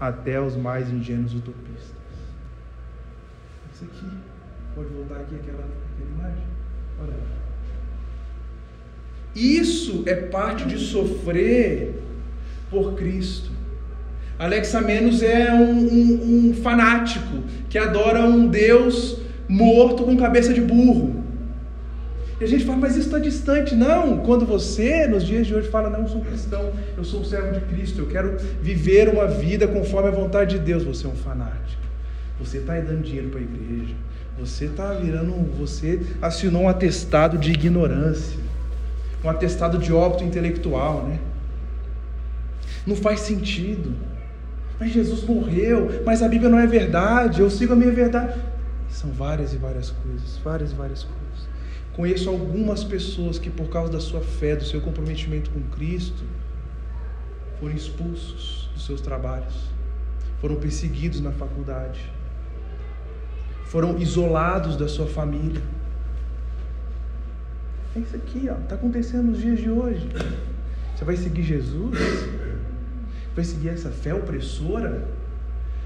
até 0.00 0.40
os 0.40 0.56
mais 0.56 0.90
ingênuos 0.90 1.32
utopistas. 1.32 1.94
Isso 3.72 3.84
aqui, 3.84 4.06
pode 4.74 4.88
voltar 4.88 5.20
aqui 5.20 5.36
aquela, 5.36 5.64
aquela 5.64 6.10
imagem? 6.12 6.44
Olha. 7.00 7.14
Isso 9.32 10.02
é 10.06 10.16
parte 10.16 10.64
de 10.64 10.76
sofrer 10.76 12.02
por 12.68 12.96
Cristo. 12.96 13.59
Alexamenos 14.40 15.22
é 15.22 15.52
um, 15.52 15.70
um, 15.70 16.48
um 16.48 16.54
fanático 16.54 17.42
que 17.68 17.76
adora 17.76 18.22
um 18.24 18.48
Deus 18.48 19.18
morto 19.46 20.02
com 20.02 20.16
cabeça 20.16 20.54
de 20.54 20.62
burro. 20.62 21.22
E 22.40 22.44
a 22.44 22.46
gente 22.46 22.64
fala, 22.64 22.78
mas 22.78 22.96
isso 22.96 23.08
está 23.08 23.18
distante. 23.18 23.74
Não, 23.74 24.20
quando 24.20 24.46
você, 24.46 25.06
nos 25.06 25.26
dias 25.26 25.46
de 25.46 25.54
hoje, 25.54 25.68
fala, 25.68 25.90
não, 25.90 26.00
eu 26.00 26.08
sou 26.08 26.22
cristão, 26.22 26.72
eu 26.96 27.04
sou 27.04 27.22
servo 27.22 27.52
de 27.52 27.60
Cristo, 27.66 27.98
eu 27.98 28.06
quero 28.06 28.38
viver 28.62 29.10
uma 29.10 29.26
vida 29.26 29.68
conforme 29.68 30.08
a 30.08 30.12
vontade 30.12 30.58
de 30.58 30.64
Deus, 30.64 30.84
você 30.84 31.06
é 31.06 31.10
um 31.10 31.16
fanático. 31.16 31.82
Você 32.38 32.56
está 32.56 32.80
dando 32.80 33.02
dinheiro 33.02 33.28
para 33.28 33.40
a 33.40 33.42
igreja. 33.42 33.94
Você 34.38 34.64
está 34.64 34.94
virando, 34.94 35.34
você 35.58 36.00
assinou 36.22 36.62
um 36.62 36.68
atestado 36.70 37.36
de 37.36 37.52
ignorância, 37.52 38.38
um 39.22 39.28
atestado 39.28 39.76
de 39.76 39.92
óbito 39.92 40.24
intelectual, 40.24 41.06
né? 41.06 41.18
Não 42.86 42.96
faz 42.96 43.20
sentido 43.20 43.94
mas 44.80 44.92
Jesus 44.92 45.22
morreu, 45.24 46.02
mas 46.06 46.22
a 46.22 46.28
Bíblia 46.28 46.48
não 46.48 46.58
é 46.58 46.66
verdade, 46.66 47.42
eu 47.42 47.50
sigo 47.50 47.74
a 47.74 47.76
minha 47.76 47.92
verdade. 47.92 48.40
São 48.88 49.10
várias 49.10 49.52
e 49.52 49.58
várias 49.58 49.90
coisas, 49.90 50.38
várias 50.42 50.72
e 50.72 50.74
várias 50.74 51.04
coisas. 51.04 51.48
Conheço 51.92 52.30
algumas 52.30 52.82
pessoas 52.82 53.38
que, 53.38 53.50
por 53.50 53.68
causa 53.68 53.92
da 53.92 54.00
sua 54.00 54.22
fé, 54.22 54.56
do 54.56 54.64
seu 54.64 54.80
comprometimento 54.80 55.50
com 55.50 55.60
Cristo, 55.76 56.24
foram 57.60 57.74
expulsos 57.74 58.70
dos 58.72 58.86
seus 58.86 59.02
trabalhos, 59.02 59.68
foram 60.40 60.56
perseguidos 60.56 61.20
na 61.20 61.30
faculdade, 61.30 62.00
foram 63.66 63.98
isolados 63.98 64.78
da 64.78 64.88
sua 64.88 65.06
família. 65.06 65.62
É 67.94 67.98
isso 67.98 68.16
aqui, 68.16 68.48
ó, 68.50 68.54
está 68.54 68.76
acontecendo 68.76 69.24
nos 69.24 69.38
dias 69.38 69.58
de 69.58 69.68
hoje. 69.68 70.08
Você 70.96 71.04
vai 71.04 71.16
seguir 71.16 71.42
Jesus? 71.42 71.98
Vai 73.34 73.44
seguir 73.44 73.68
essa 73.68 73.90
fé 73.90 74.14
opressora, 74.14 75.08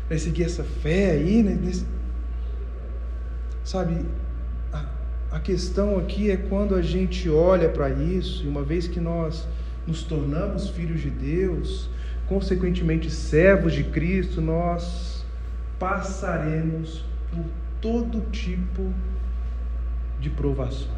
vai 0.09 0.18
seguir 0.18 0.44
essa 0.44 0.64
fé 0.64 1.12
aí, 1.12 1.42
né? 1.42 1.59
Nesse... 1.61 1.87
sabe? 3.62 4.04
A, 4.72 4.85
a 5.33 5.40
questão 5.40 5.98
aqui 5.98 6.30
é 6.30 6.37
quando 6.37 6.74
a 6.74 6.83
gente 6.83 7.28
olha 7.28 7.68
para 7.68 7.90
isso, 7.90 8.44
e 8.44 8.48
uma 8.48 8.62
vez 8.62 8.87
que 8.88 9.00
nós 9.00 9.46
nos 9.87 10.02
tornamos 10.02 10.70
filhos 10.70 11.00
de 11.00 11.11
Deus, 11.11 11.90
consequentemente 12.26 13.11
servos 13.11 13.72
de 13.72 13.85
Cristo, 13.85 14.40
nós 14.40 15.24
passaremos 15.78 17.04
por 17.30 17.44
todo 17.80 18.20
tipo 18.30 18.92
de 20.20 20.30
provações. 20.30 20.94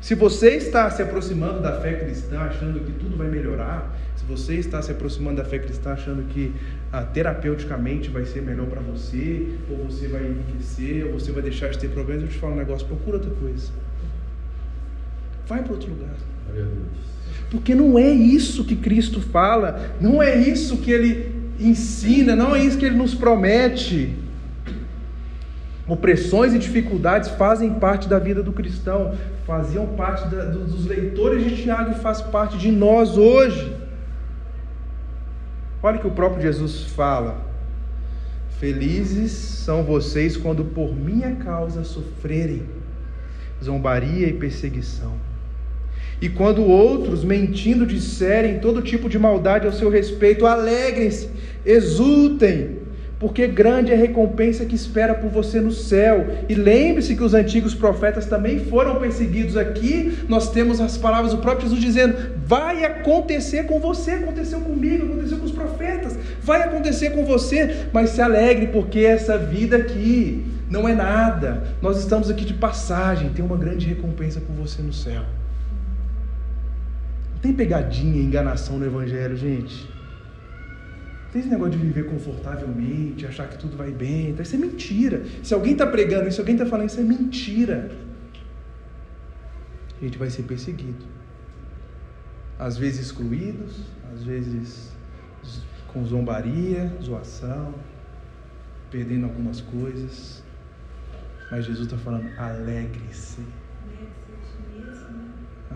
Se 0.00 0.14
você 0.14 0.56
está 0.56 0.90
se 0.90 1.02
aproximando 1.02 1.60
da 1.60 1.80
fé 1.80 1.94
cristã 1.94 2.40
achando 2.40 2.80
que 2.80 2.92
tudo 2.92 3.16
vai 3.16 3.28
melhorar, 3.28 3.91
se 4.22 4.28
você 4.28 4.54
está 4.54 4.80
se 4.80 4.92
aproximando 4.92 5.38
da 5.38 5.44
fé 5.44 5.58
cristã 5.58 5.92
achando 5.92 6.22
que 6.28 6.52
ah, 6.92 7.02
terapeuticamente 7.02 8.08
vai 8.08 8.24
ser 8.24 8.40
melhor 8.40 8.66
para 8.66 8.80
você, 8.80 9.48
ou 9.68 9.84
você 9.84 10.06
vai 10.06 10.24
enriquecer, 10.24 11.06
ou 11.06 11.18
você 11.18 11.32
vai 11.32 11.42
deixar 11.42 11.70
de 11.70 11.78
ter 11.78 11.88
problemas, 11.88 12.22
eu 12.24 12.28
te 12.28 12.38
falo 12.38 12.52
um 12.52 12.56
negócio, 12.56 12.86
procura 12.86 13.16
outra 13.16 13.32
coisa. 13.32 13.72
Vai 15.48 15.62
para 15.62 15.72
outro 15.72 15.90
lugar. 15.90 16.14
Porque 17.50 17.74
não 17.74 17.98
é 17.98 18.10
isso 18.10 18.64
que 18.64 18.76
Cristo 18.76 19.20
fala, 19.20 19.96
não 20.00 20.22
é 20.22 20.36
isso 20.36 20.76
que 20.78 20.92
ele 20.92 21.34
ensina, 21.58 22.36
não 22.36 22.54
é 22.54 22.64
isso 22.64 22.78
que 22.78 22.84
ele 22.84 22.96
nos 22.96 23.14
promete. 23.14 24.14
Opressões 25.88 26.54
e 26.54 26.60
dificuldades 26.60 27.28
fazem 27.30 27.74
parte 27.74 28.08
da 28.08 28.20
vida 28.20 28.40
do 28.40 28.52
cristão, 28.52 29.16
faziam 29.44 29.84
parte 29.88 30.28
da, 30.28 30.44
dos 30.44 30.86
leitores 30.86 31.44
de 31.44 31.60
Tiago 31.60 31.90
e 31.90 31.94
faz 31.96 32.22
parte 32.22 32.56
de 32.56 32.70
nós 32.70 33.18
hoje. 33.18 33.81
Olha 35.82 35.98
que 35.98 36.06
o 36.06 36.12
próprio 36.12 36.42
Jesus 36.42 36.84
fala: 36.84 37.44
Felizes 38.60 39.32
são 39.32 39.82
vocês 39.82 40.36
quando 40.36 40.64
por 40.64 40.94
minha 40.94 41.36
causa 41.36 41.84
sofrerem 41.84 42.62
zombaria 43.62 44.26
e 44.26 44.32
perseguição. 44.32 45.12
E 46.20 46.28
quando 46.28 46.62
outros, 46.62 47.24
mentindo, 47.24 47.86
disserem 47.86 48.60
todo 48.60 48.82
tipo 48.82 49.08
de 49.08 49.18
maldade 49.18 49.66
ao 49.66 49.72
seu 49.72 49.90
respeito, 49.90 50.46
alegrem-se, 50.46 51.28
exultem, 51.64 52.81
porque 53.22 53.46
grande 53.46 53.92
é 53.92 53.94
a 53.94 53.98
recompensa 53.98 54.64
que 54.64 54.74
espera 54.74 55.14
por 55.14 55.30
você 55.30 55.60
no 55.60 55.70
céu. 55.70 56.26
E 56.48 56.56
lembre-se 56.56 57.14
que 57.14 57.22
os 57.22 57.34
antigos 57.34 57.72
profetas 57.72 58.26
também 58.26 58.58
foram 58.64 58.96
perseguidos. 58.96 59.56
Aqui 59.56 60.24
nós 60.28 60.50
temos 60.50 60.80
as 60.80 60.98
palavras 60.98 61.32
do 61.32 61.38
próprio 61.38 61.68
Jesus 61.68 61.80
dizendo: 61.80 62.16
vai 62.44 62.84
acontecer 62.84 63.62
com 63.66 63.78
você, 63.78 64.10
aconteceu 64.10 64.60
comigo, 64.60 65.06
aconteceu 65.06 65.38
com 65.38 65.44
os 65.44 65.52
profetas, 65.52 66.18
vai 66.42 66.62
acontecer 66.62 67.10
com 67.10 67.24
você, 67.24 67.86
mas 67.92 68.10
se 68.10 68.20
alegre, 68.20 68.66
porque 68.66 68.98
essa 68.98 69.38
vida 69.38 69.76
aqui 69.76 70.44
não 70.68 70.88
é 70.88 70.92
nada. 70.92 71.62
Nós 71.80 72.00
estamos 72.00 72.28
aqui 72.28 72.44
de 72.44 72.54
passagem, 72.54 73.30
tem 73.30 73.44
uma 73.44 73.56
grande 73.56 73.86
recompensa 73.86 74.40
por 74.40 74.56
você 74.56 74.82
no 74.82 74.92
céu. 74.92 75.22
Não 77.34 77.38
tem 77.40 77.52
pegadinha, 77.52 78.20
enganação 78.20 78.80
no 78.80 78.84
Evangelho, 78.84 79.36
gente 79.36 79.91
tem 81.32 81.40
esse 81.40 81.48
negócio 81.48 81.72
de 81.72 81.78
viver 81.78 82.04
confortavelmente, 82.04 83.26
achar 83.26 83.48
que 83.48 83.56
tudo 83.56 83.74
vai 83.74 83.90
bem. 83.90 84.30
Então 84.30 84.42
isso 84.42 84.54
é 84.54 84.58
mentira. 84.58 85.24
Se 85.42 85.54
alguém 85.54 85.72
está 85.72 85.86
pregando 85.86 86.28
isso, 86.28 86.34
se 86.34 86.40
alguém 86.40 86.54
está 86.54 86.66
falando 86.66 86.88
isso, 86.88 87.00
é 87.00 87.02
mentira. 87.02 87.90
A 89.98 90.04
gente 90.04 90.18
vai 90.18 90.28
ser 90.28 90.42
perseguido. 90.42 91.06
Às 92.58 92.76
vezes 92.76 93.06
excluídos, 93.06 93.80
às 94.12 94.22
vezes 94.22 94.92
com 95.88 96.04
zombaria, 96.04 96.92
zoação, 97.02 97.74
perdendo 98.90 99.24
algumas 99.24 99.62
coisas. 99.62 100.42
Mas 101.50 101.64
Jesus 101.64 101.86
está 101.86 101.96
falando: 101.96 102.28
alegre-se. 102.38 103.40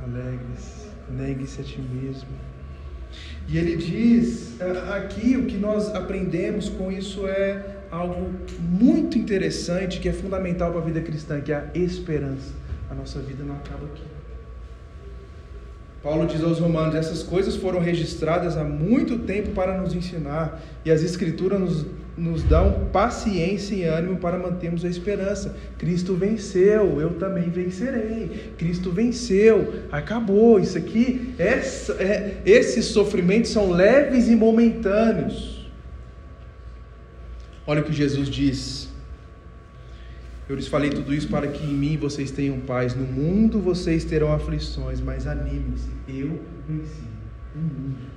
Alegre-se. 0.03 0.91
Negue-se 1.11 1.61
a 1.63 1.65
ti 1.65 1.81
mesmo. 1.81 2.29
E 3.49 3.59
ele 3.59 3.77
diz 3.77 4.61
ah, 4.61 4.97
aqui 4.97 5.37
o 5.37 5.47
que 5.47 5.57
nós 5.57 5.95
aprendemos 5.95 6.69
com 6.69 6.91
isso 6.91 7.27
é 7.27 7.77
algo 7.91 8.33
muito 8.61 9.17
interessante 9.17 10.01
que 10.01 10.09
é 10.09 10.13
fundamental 10.13 10.71
para 10.73 10.81
a 10.81 10.85
vida 10.85 11.01
cristã, 11.01 11.41
que 11.41 11.53
é 11.53 11.57
a 11.57 11.79
esperança. 11.79 12.53
A 12.91 12.95
nossa 12.95 13.21
vida 13.21 13.45
não 13.45 13.57
acaba 13.57 13.85
aqui. 13.87 14.03
Paulo 16.03 16.27
diz 16.27 16.43
aos 16.43 16.61
Romanos: 16.61 16.95
essas 16.95 17.23
coisas 17.23 17.57
foram 17.57 17.81
registradas 17.81 18.57
há 18.57 18.65
muito 18.65 19.19
tempo 19.21 19.51
para 19.51 19.81
nos 19.81 19.95
ensinar, 19.95 20.63
e 20.85 20.91
as 20.91 21.03
Escrituras 21.03 21.61
nos 21.61 21.87
nos 22.17 22.43
dão 22.43 22.89
paciência 22.93 23.75
e 23.75 23.85
ânimo 23.85 24.17
para 24.17 24.39
mantermos 24.39 24.85
a 24.85 24.89
esperança. 24.89 25.55
Cristo 25.77 26.15
venceu, 26.15 27.01
eu 27.01 27.15
também 27.15 27.51
vencerei. 27.51 28.53
Cristo 28.57 28.91
venceu, 28.91 29.85
acabou. 29.93 30.59
Isso 30.59 30.79
aqui, 30.79 31.35
essa, 31.39 31.93
é, 31.95 32.41
esses 32.47 32.87
sofrimentos 32.87 33.51
são 33.51 33.71
leves 33.71 34.29
e 34.29 34.35
momentâneos. 34.35 35.69
Olha 37.67 37.83
o 37.83 37.85
que 37.85 37.93
Jesus 37.93 38.29
diz. 38.29 38.89
Eu 40.49 40.55
lhes 40.55 40.69
falei 40.69 40.91
tudo 40.91 41.13
isso 41.13 41.29
para 41.29 41.49
que 41.49 41.65
em 41.65 41.75
mim 41.75 41.97
vocês 41.97 42.31
tenham 42.31 42.61
paz. 42.61 42.95
No 42.95 43.05
mundo 43.05 43.61
vocês 43.61 44.05
terão 44.05 44.33
aflições, 44.33 45.01
mas 45.01 45.27
animem-se. 45.27 45.91
Eu 46.09 46.41
venci 46.69 47.03
o 47.55 47.59
mundo. 47.59 48.16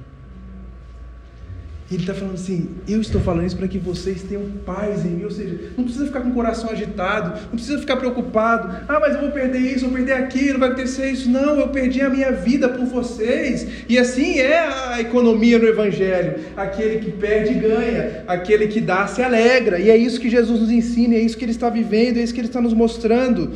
Ele 1.91 2.03
está 2.03 2.13
falando 2.13 2.35
assim: 2.35 2.69
eu 2.87 3.01
estou 3.01 3.19
falando 3.19 3.47
isso 3.47 3.57
para 3.57 3.67
que 3.67 3.79
vocês 3.79 4.21
tenham 4.21 4.43
paz 4.63 5.03
em 5.05 5.09
mim. 5.09 5.23
Ou 5.23 5.31
seja, 5.31 5.71
não 5.75 5.83
precisa 5.83 6.05
ficar 6.05 6.21
com 6.21 6.29
o 6.29 6.33
coração 6.33 6.69
agitado, 6.69 7.39
não 7.45 7.55
precisa 7.55 7.79
ficar 7.79 7.97
preocupado. 7.97 8.85
Ah, 8.87 8.99
mas 8.99 9.15
eu 9.15 9.21
vou 9.21 9.31
perder 9.31 9.59
isso, 9.59 9.85
vou 9.85 9.95
perder 9.95 10.13
aquilo, 10.13 10.59
vai 10.59 10.69
acontecer 10.69 11.09
isso. 11.09 11.27
Não, 11.27 11.59
eu 11.59 11.69
perdi 11.69 12.01
a 12.01 12.09
minha 12.09 12.31
vida 12.31 12.69
por 12.69 12.85
vocês. 12.85 13.85
E 13.89 13.97
assim 13.97 14.37
é 14.37 14.59
a 14.59 15.01
economia 15.01 15.57
no 15.57 15.65
Evangelho: 15.65 16.35
aquele 16.55 16.99
que 16.99 17.11
perde 17.11 17.55
ganha, 17.55 18.23
aquele 18.27 18.67
que 18.67 18.79
dá 18.79 19.07
se 19.07 19.23
alegra. 19.23 19.79
E 19.79 19.89
é 19.89 19.97
isso 19.97 20.19
que 20.19 20.29
Jesus 20.29 20.59
nos 20.59 20.69
ensina, 20.69 21.15
é 21.15 21.19
isso 21.19 21.37
que 21.37 21.43
ele 21.43 21.51
está 21.51 21.71
vivendo, 21.71 22.17
é 22.17 22.21
isso 22.21 22.33
que 22.35 22.39
ele 22.39 22.49
está 22.49 22.61
nos 22.61 22.73
mostrando. 22.73 23.51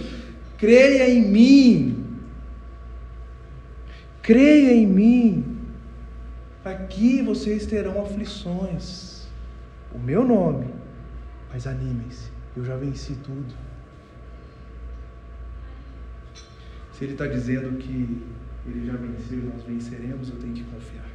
Creia 0.57 1.07
em 1.07 1.21
mim. 1.21 2.03
Creia 4.23 4.73
em 4.73 4.87
mim. 4.87 5.52
Aqui 6.63 7.21
vocês 7.21 7.65
terão 7.65 8.01
aflições. 8.01 9.27
O 9.93 9.99
meu 9.99 10.25
nome. 10.25 10.67
Mas 11.51 11.67
animem-se, 11.67 12.31
eu 12.57 12.65
já 12.65 12.75
venci 12.75 13.15
tudo. 13.15 13.53
Se 16.93 17.03
ele 17.03 17.13
está 17.13 17.27
dizendo 17.27 17.77
que 17.77 18.21
ele 18.65 18.87
já 18.87 18.93
venceu 18.93 19.39
e 19.39 19.41
nós 19.43 19.63
venceremos, 19.63 20.29
eu 20.29 20.37
tenho 20.37 20.53
que 20.53 20.63
confiar. 20.63 21.05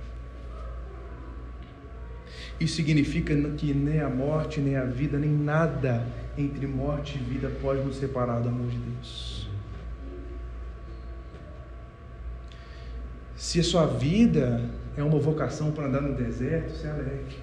Isso 2.60 2.76
significa 2.76 3.34
que 3.52 3.72
nem 3.72 4.00
a 4.00 4.08
morte, 4.08 4.60
nem 4.60 4.76
a 4.76 4.84
vida, 4.84 5.18
nem 5.18 5.30
nada 5.30 6.06
entre 6.36 6.66
morte 6.66 7.16
e 7.16 7.22
vida 7.22 7.50
pode 7.62 7.82
nos 7.82 7.96
separar 7.96 8.40
do 8.40 8.48
amor 8.48 8.68
de 8.68 8.78
Deus. 8.78 9.37
Se 13.38 13.60
a 13.60 13.62
sua 13.62 13.86
vida 13.86 14.68
é 14.96 15.02
uma 15.02 15.20
vocação 15.20 15.70
para 15.70 15.86
andar 15.86 16.02
no 16.02 16.12
deserto, 16.12 16.72
se 16.72 16.88
alegre. 16.88 17.38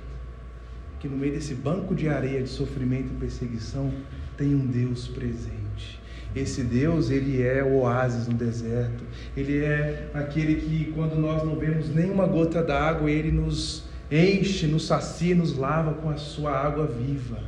Que 1.00 1.08
no 1.08 1.16
meio 1.16 1.32
desse 1.32 1.56
banco 1.56 1.96
de 1.96 2.10
areia 2.10 2.44
de 2.44 2.50
sofrimento 2.50 3.14
e 3.14 3.18
perseguição 3.18 3.94
tem 4.38 4.54
um 4.54 4.68
Deus 4.68 5.08
presente. 5.08 5.98
Esse 6.36 6.64
Deus, 6.64 7.10
ele 7.10 7.42
é 7.42 7.64
o 7.64 7.78
oásis 7.78 8.28
no 8.28 8.34
deserto. 8.34 9.06
Ele 9.38 9.64
é 9.64 10.10
aquele 10.14 10.56
que, 10.58 10.92
quando 10.92 11.16
nós 11.16 11.46
não 11.46 11.56
vemos 11.56 11.88
nenhuma 11.96 12.28
gota 12.28 12.62
d'água, 12.62 13.10
ele 13.10 13.32
nos 13.32 13.86
enche, 14.12 14.68
nos 14.68 14.86
sacia, 14.86 15.34
nos 15.34 15.58
lava 15.58 15.94
com 15.94 16.10
a 16.10 16.18
sua 16.18 16.52
água 16.52 16.86
viva. 16.88 17.40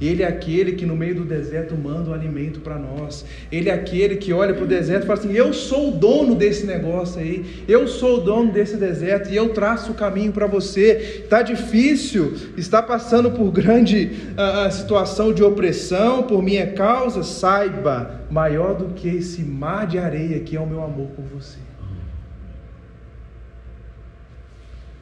Ele 0.00 0.22
é 0.22 0.26
aquele 0.26 0.72
que 0.72 0.84
no 0.84 0.96
meio 0.96 1.14
do 1.14 1.24
deserto 1.24 1.76
manda 1.76 2.10
o 2.10 2.14
alimento 2.14 2.60
para 2.60 2.78
nós. 2.78 3.24
Ele 3.50 3.68
é 3.68 3.72
aquele 3.72 4.16
que 4.16 4.32
olha 4.32 4.52
para 4.52 4.64
o 4.64 4.66
deserto 4.66 5.04
e 5.04 5.06
fala 5.06 5.18
assim: 5.18 5.32
Eu 5.32 5.52
sou 5.52 5.90
o 5.90 5.92
dono 5.92 6.34
desse 6.34 6.66
negócio 6.66 7.20
aí. 7.20 7.64
Eu 7.68 7.86
sou 7.86 8.18
o 8.18 8.20
dono 8.20 8.52
desse 8.52 8.76
deserto 8.76 9.30
e 9.30 9.36
eu 9.36 9.50
traço 9.50 9.92
o 9.92 9.94
caminho 9.94 10.32
para 10.32 10.46
você. 10.46 11.22
Está 11.24 11.42
difícil, 11.42 12.34
está 12.56 12.82
passando 12.82 13.30
por 13.30 13.50
grande 13.52 14.10
uh, 14.32 14.70
situação 14.72 15.32
de 15.32 15.44
opressão 15.44 16.24
por 16.24 16.42
minha 16.42 16.72
causa. 16.72 17.22
Saiba, 17.22 18.22
maior 18.30 18.74
do 18.74 18.94
que 18.94 19.08
esse 19.08 19.42
mar 19.42 19.86
de 19.86 19.98
areia 19.98 20.40
que 20.40 20.56
é 20.56 20.60
o 20.60 20.66
meu 20.66 20.82
amor 20.82 21.08
por 21.08 21.24
você. 21.24 21.58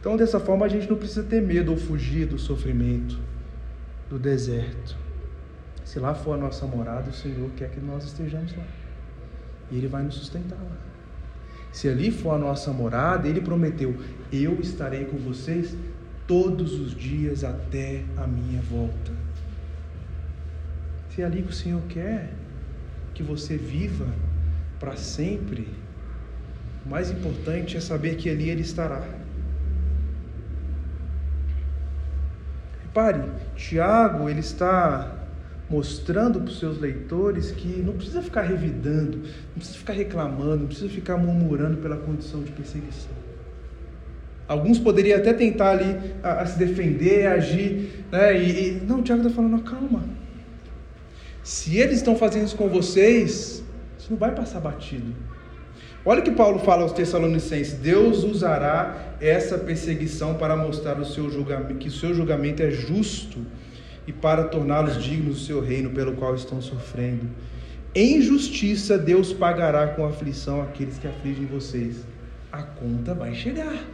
Então, 0.01 0.17
dessa 0.17 0.41
forma, 0.41 0.67
a 0.67 0.69
gente 0.69 0.91
não 0.91 0.97
precisa 0.97 1.23
ter 1.23 1.41
medo 1.41 1.71
ou 1.71 1.79
fugir 1.79 2.27
do 2.27 2.37
sofrimento 2.37 3.32
do 4.13 4.19
deserto. 4.19 4.95
Se 5.87 5.99
lá 5.99 6.15
for 6.15 6.35
a 6.35 6.37
nossa 6.37 6.67
morada, 6.67 7.09
o 7.09 7.15
Senhor 7.15 7.51
quer 7.57 7.71
que 7.71 7.81
nós 7.81 8.05
estejamos 8.05 8.55
lá. 8.55 8.65
E 9.71 9.79
Ele 9.79 9.89
vai 9.89 10.03
nos 10.03 10.17
sustentar 10.17 10.59
lá. 10.59 10.77
Se 11.73 11.89
ali 11.89 12.11
for 12.11 12.33
a 12.33 12.39
nossa 12.39 12.71
morada, 12.73 13.27
Ele 13.27 13.41
prometeu: 13.41 13.97
Eu 14.31 14.61
estarei 14.61 15.07
com 15.07 15.17
vocês 15.17 15.75
todos 16.27 16.79
os 16.79 16.95
dias 16.95 17.43
até 17.43 18.05
a 18.19 18.27
minha 18.27 18.61
volta. 18.61 19.13
Se 21.09 21.23
é 21.23 21.25
ali 21.25 21.43
que 21.43 21.51
o 21.51 21.55
Senhor 21.55 21.81
quer 21.89 22.35
que 23.15 23.23
você 23.23 23.57
viva 23.57 24.07
para 24.79 24.97
sempre, 24.97 25.69
o 26.85 26.89
mais 26.89 27.11
importante 27.11 27.79
é 27.79 27.81
saber 27.81 28.17
que 28.17 28.29
ali 28.29 28.51
Ele 28.51 28.61
estará. 28.61 29.22
Pare, 32.93 33.23
Tiago, 33.57 34.29
ele 34.29 34.41
está 34.41 35.23
mostrando 35.69 36.41
para 36.41 36.51
os 36.51 36.59
seus 36.59 36.79
leitores 36.79 37.51
que 37.51 37.81
não 37.81 37.95
precisa 37.95 38.21
ficar 38.21 38.43
revidando, 38.43 39.19
não 39.19 39.57
precisa 39.57 39.79
ficar 39.79 39.95
reclamando, 39.95 40.59
não 40.59 40.67
precisa 40.67 40.91
ficar 40.91 41.17
murmurando 41.17 41.79
pela 41.79 41.97
condição 41.97 42.43
de 42.43 42.53
perseguição. 42.53 43.11
Alguns 44.47 44.79
poderiam 44.79 45.19
até 45.19 45.33
tentar 45.33 45.71
ali 45.71 45.99
a, 46.23 46.43
a 46.43 46.47
se 46.47 46.59
defender, 46.59 47.27
agir, 47.27 48.05
né? 48.13 48.39
E, 48.39 48.69
e 48.69 48.81
não, 48.87 49.03
Tiago 49.03 49.23
está 49.23 49.35
falando, 49.35 49.63
calma. 49.63 50.05
Se 51.43 51.79
eles 51.79 51.97
estão 51.97 52.17
fazendo 52.17 52.45
isso 52.45 52.57
com 52.57 52.69
vocês, 52.69 53.65
isso 53.99 54.11
não 54.11 54.19
vai 54.19 54.35
passar 54.35 54.61
batido. 54.61 55.15
Olha 56.05 56.21
o 56.21 56.25
que 56.25 56.33
Paulo 56.33 56.59
fala 56.59 56.83
aos 56.83 56.93
Tessalonicenses: 56.93 57.75
Deus 57.75 58.25
usará 58.25 59.15
essa 59.21 59.57
perseguição 59.57 60.35
para 60.35 60.57
mostrar 60.57 60.99
o 60.99 61.05
seu 61.05 61.31
julgamento, 61.31 61.75
que 61.75 61.89
o 61.89 61.93
seu 61.93 62.13
julgamento 62.13 62.63
é 62.63 62.71
justo 62.71 63.39
e 64.07 64.13
para 64.13 64.45
torná-los 64.45 65.03
dignos 65.03 65.37
do 65.37 65.41
seu 65.41 65.61
reino 65.61 65.91
pelo 65.91 66.15
qual 66.15 66.35
estão 66.35 66.61
sofrendo. 66.61 67.29
Em 67.95 68.21
justiça, 68.21 68.99
Deus 68.99 69.33
pagará 69.33 69.89
com 69.89 70.05
aflição 70.05 70.63
aqueles 70.63 70.99
que 70.99 71.07
afligem 71.07 71.47
vocês. 71.47 72.05
A 72.51 72.63
conta 72.63 73.15
vai 73.15 73.35
chegar. 73.35 73.85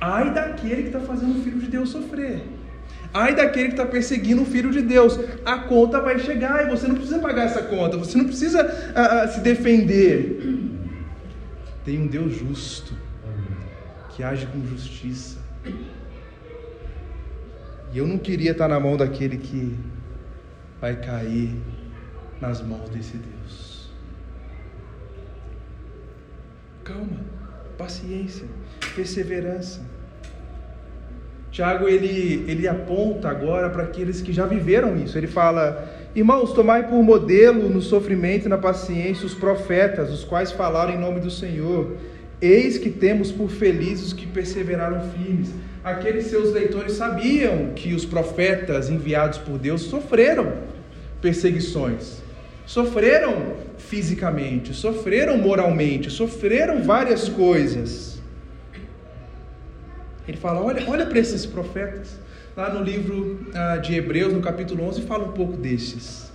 Ai 0.00 0.34
daquele 0.34 0.82
que 0.82 0.88
está 0.88 1.00
fazendo 1.00 1.38
o 1.38 1.42
filho 1.42 1.60
de 1.60 1.68
Deus 1.68 1.90
sofrer. 1.90 2.42
Ai 3.14 3.32
daquele 3.32 3.68
que 3.68 3.74
está 3.74 3.86
perseguindo 3.86 4.42
o 4.42 4.44
filho 4.44 4.72
de 4.72 4.82
Deus. 4.82 5.16
A 5.44 5.58
conta 5.58 6.00
vai 6.00 6.18
chegar 6.18 6.66
e 6.66 6.68
você 6.68 6.88
não 6.88 6.96
precisa 6.96 7.20
pagar 7.20 7.44
essa 7.44 7.62
conta. 7.62 7.96
Você 7.96 8.18
não 8.18 8.24
precisa 8.24 8.60
uh, 8.60 9.28
uh, 9.28 9.32
se 9.32 9.38
defender. 9.38 10.40
Tem 11.84 11.96
um 12.00 12.08
Deus 12.08 12.36
justo 12.36 12.92
que 14.10 14.24
age 14.24 14.46
com 14.46 14.66
justiça. 14.66 15.38
E 17.92 17.98
eu 17.98 18.06
não 18.06 18.18
queria 18.18 18.50
estar 18.50 18.66
na 18.66 18.80
mão 18.80 18.96
daquele 18.96 19.38
que 19.38 19.78
vai 20.80 20.96
cair 20.96 21.54
nas 22.40 22.60
mãos 22.60 22.88
desse 22.90 23.16
Deus. 23.16 23.92
Calma, 26.82 27.20
paciência, 27.78 28.46
perseverança. 28.96 29.80
Tiago 31.54 31.88
ele, 31.88 32.44
ele 32.48 32.66
aponta 32.66 33.28
agora 33.28 33.70
para 33.70 33.84
aqueles 33.84 34.20
que 34.20 34.32
já 34.32 34.44
viveram 34.44 34.96
isso. 34.96 35.16
Ele 35.16 35.28
fala: 35.28 35.88
Irmãos, 36.14 36.52
tomai 36.52 36.88
por 36.88 37.02
modelo 37.02 37.68
no 37.70 37.80
sofrimento 37.80 38.46
e 38.46 38.48
na 38.48 38.58
paciência 38.58 39.24
os 39.24 39.34
profetas, 39.34 40.10
os 40.10 40.24
quais 40.24 40.50
falaram 40.50 40.92
em 40.92 40.98
nome 40.98 41.20
do 41.20 41.30
Senhor. 41.30 41.96
Eis 42.42 42.76
que 42.76 42.90
temos 42.90 43.30
por 43.30 43.48
felizes 43.48 44.08
os 44.08 44.12
que 44.12 44.26
perseveraram 44.26 45.00
firmes 45.10 45.54
aqueles 45.84 46.26
seus 46.28 46.50
leitores 46.50 46.94
sabiam 46.94 47.72
que 47.76 47.92
os 47.92 48.06
profetas 48.06 48.88
enviados 48.88 49.38
por 49.38 49.58
Deus 49.58 49.82
sofreram 49.82 50.54
perseguições, 51.20 52.22
sofreram 52.64 53.52
fisicamente, 53.76 54.72
sofreram 54.72 55.36
moralmente, 55.36 56.10
sofreram 56.10 56.82
várias 56.82 57.28
coisas. 57.28 58.13
Ele 60.26 60.36
fala: 60.36 60.62
olha, 60.62 60.82
olha 60.88 61.06
para 61.06 61.18
esses 61.18 61.44
profetas. 61.46 62.18
Lá 62.56 62.72
no 62.72 62.84
livro 62.84 63.40
ah, 63.52 63.78
de 63.78 63.96
Hebreus, 63.96 64.32
no 64.32 64.40
capítulo 64.40 64.84
11, 64.84 65.02
fala 65.02 65.24
um 65.24 65.32
pouco 65.32 65.56
desses. 65.56 66.32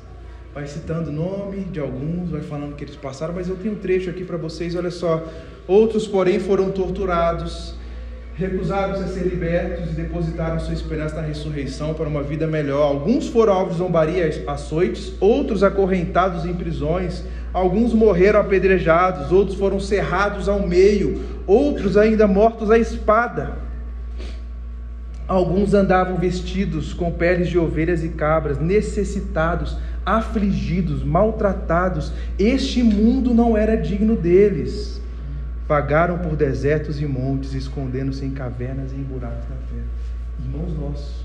Vai 0.53 0.67
citando 0.67 1.09
o 1.09 1.13
nome 1.13 1.61
de 1.65 1.79
alguns, 1.79 2.31
vai 2.31 2.41
falando 2.41 2.75
que 2.75 2.83
eles 2.83 2.95
passaram, 2.95 3.33
mas 3.33 3.47
eu 3.47 3.55
tenho 3.55 3.75
um 3.75 3.77
trecho 3.77 4.09
aqui 4.09 4.25
para 4.25 4.35
vocês, 4.35 4.75
olha 4.75 4.91
só. 4.91 5.23
Outros, 5.65 6.07
porém, 6.07 6.39
foram 6.39 6.71
torturados, 6.71 7.75
recusaram-se 8.35 9.03
a 9.03 9.07
ser 9.07 9.27
libertos 9.27 9.91
e 9.91 9.93
depositaram 9.93 10.59
sua 10.59 10.73
esperança 10.73 11.15
na 11.15 11.21
ressurreição 11.21 11.93
para 11.93 12.09
uma 12.09 12.21
vida 12.21 12.45
melhor. 12.45 12.81
Alguns 12.81 13.27
foram 13.27 13.53
alvos 13.53 13.75
de 13.75 13.79
zombaria 13.79 14.43
açoites, 14.47 15.13
outros 15.21 15.63
acorrentados 15.63 16.45
em 16.45 16.53
prisões, 16.53 17.23
alguns 17.53 17.93
morreram 17.93 18.41
apedrejados, 18.41 19.31
outros 19.31 19.57
foram 19.57 19.79
cerrados 19.79 20.49
ao 20.49 20.67
meio, 20.67 21.21
outros 21.47 21.95
ainda 21.95 22.27
mortos 22.27 22.69
à 22.69 22.77
espada. 22.77 23.68
Alguns 25.29 25.73
andavam 25.73 26.17
vestidos 26.17 26.93
com 26.93 27.11
peles 27.11 27.47
de 27.47 27.57
ovelhas 27.57 28.03
e 28.03 28.09
cabras, 28.09 28.59
necessitados, 28.59 29.77
afligidos, 30.05 31.03
maltratados. 31.03 32.11
Este 32.37 32.83
mundo 32.83 33.33
não 33.33 33.55
era 33.55 33.77
digno 33.77 34.17
deles 34.17 34.99
Vagaram 35.69 36.17
por 36.17 36.35
desertos 36.35 36.99
e 36.99 37.05
montes, 37.05 37.53
escondendo-se 37.53 38.25
em 38.25 38.31
cavernas 38.31 38.91
e 38.91 38.95
em 38.95 39.03
buracos 39.03 39.47
na 39.47 39.55
fé. 39.55 39.83
Irmãos 40.39 40.75
nossos 40.75 41.23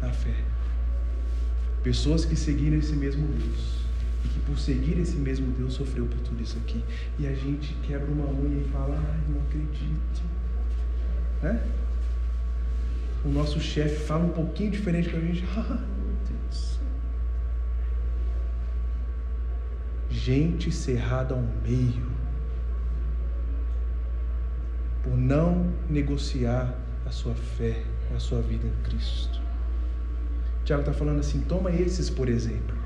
na 0.00 0.08
fé. 0.10 0.36
Pessoas 1.82 2.24
que 2.24 2.36
seguiram 2.36 2.78
esse 2.78 2.94
mesmo 2.94 3.26
Deus. 3.26 3.82
E 4.24 4.28
que 4.28 4.38
por 4.46 4.56
seguir 4.56 5.00
esse 5.00 5.16
mesmo 5.16 5.50
Deus 5.58 5.74
sofreu 5.74 6.06
por 6.06 6.16
tudo 6.20 6.40
isso 6.40 6.56
aqui. 6.58 6.80
E 7.18 7.26
a 7.26 7.34
gente 7.34 7.74
quebra 7.82 8.06
uma 8.06 8.26
unha 8.26 8.60
e 8.60 8.68
fala, 8.72 8.94
ai, 8.94 9.20
não 9.28 9.40
acredito. 9.48 10.22
Né? 11.42 11.60
O 13.24 13.28
nosso 13.28 13.60
chefe 13.60 14.04
fala 14.04 14.24
um 14.24 14.30
pouquinho 14.30 14.70
diferente 14.70 15.08
com 15.08 15.16
a 15.16 15.20
gente. 15.20 15.44
Deus. 16.28 16.80
Gente 20.10 20.72
cerrada 20.72 21.34
ao 21.34 21.42
meio 21.62 22.10
por 25.02 25.16
não 25.16 25.72
negociar 25.88 26.74
a 27.04 27.10
sua 27.10 27.34
fé, 27.34 27.82
a 28.14 28.18
sua 28.18 28.40
vida 28.40 28.66
em 28.66 28.82
Cristo. 28.84 29.40
Tiago 30.64 30.82
está 30.82 30.92
falando 30.92 31.20
assim: 31.20 31.40
toma 31.42 31.70
esses, 31.70 32.08
por 32.10 32.28
exemplo. 32.28 32.76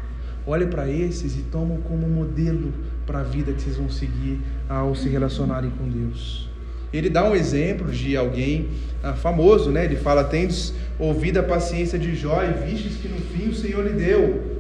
Olha 0.47 0.67
para 0.67 0.89
esses 0.89 1.37
e 1.37 1.43
toma 1.43 1.77
como 1.81 2.09
modelo 2.09 2.73
para 3.05 3.21
a 3.21 3.23
vida 3.23 3.53
que 3.53 3.61
vocês 3.61 3.77
vão 3.77 3.91
seguir 3.91 4.41
ao 4.69 4.95
se 4.95 5.09
relacionarem 5.09 5.71
com 5.71 5.89
Deus. 5.89 6.49
Ele 6.97 7.11
dá 7.11 7.25
um 7.25 7.35
exemplo 7.35 7.91
de 7.91 8.17
alguém 8.17 8.69
ah, 9.03 9.15
famoso, 9.15 9.71
né? 9.71 9.85
Ele 9.85 9.97
fala: 9.97 10.25
Tendes 10.25 10.75
ouvido 10.99 11.39
a 11.39 11.43
paciência 11.43 11.99
de 11.99 12.15
Jó 12.15 12.43
e 12.43 12.71
vistes 12.71 12.97
que 12.97 13.09
no 13.09 13.19
fim 13.19 13.49
o 13.49 13.55
Senhor 13.55 13.85
lhe 13.85 13.93
deu 13.93 14.57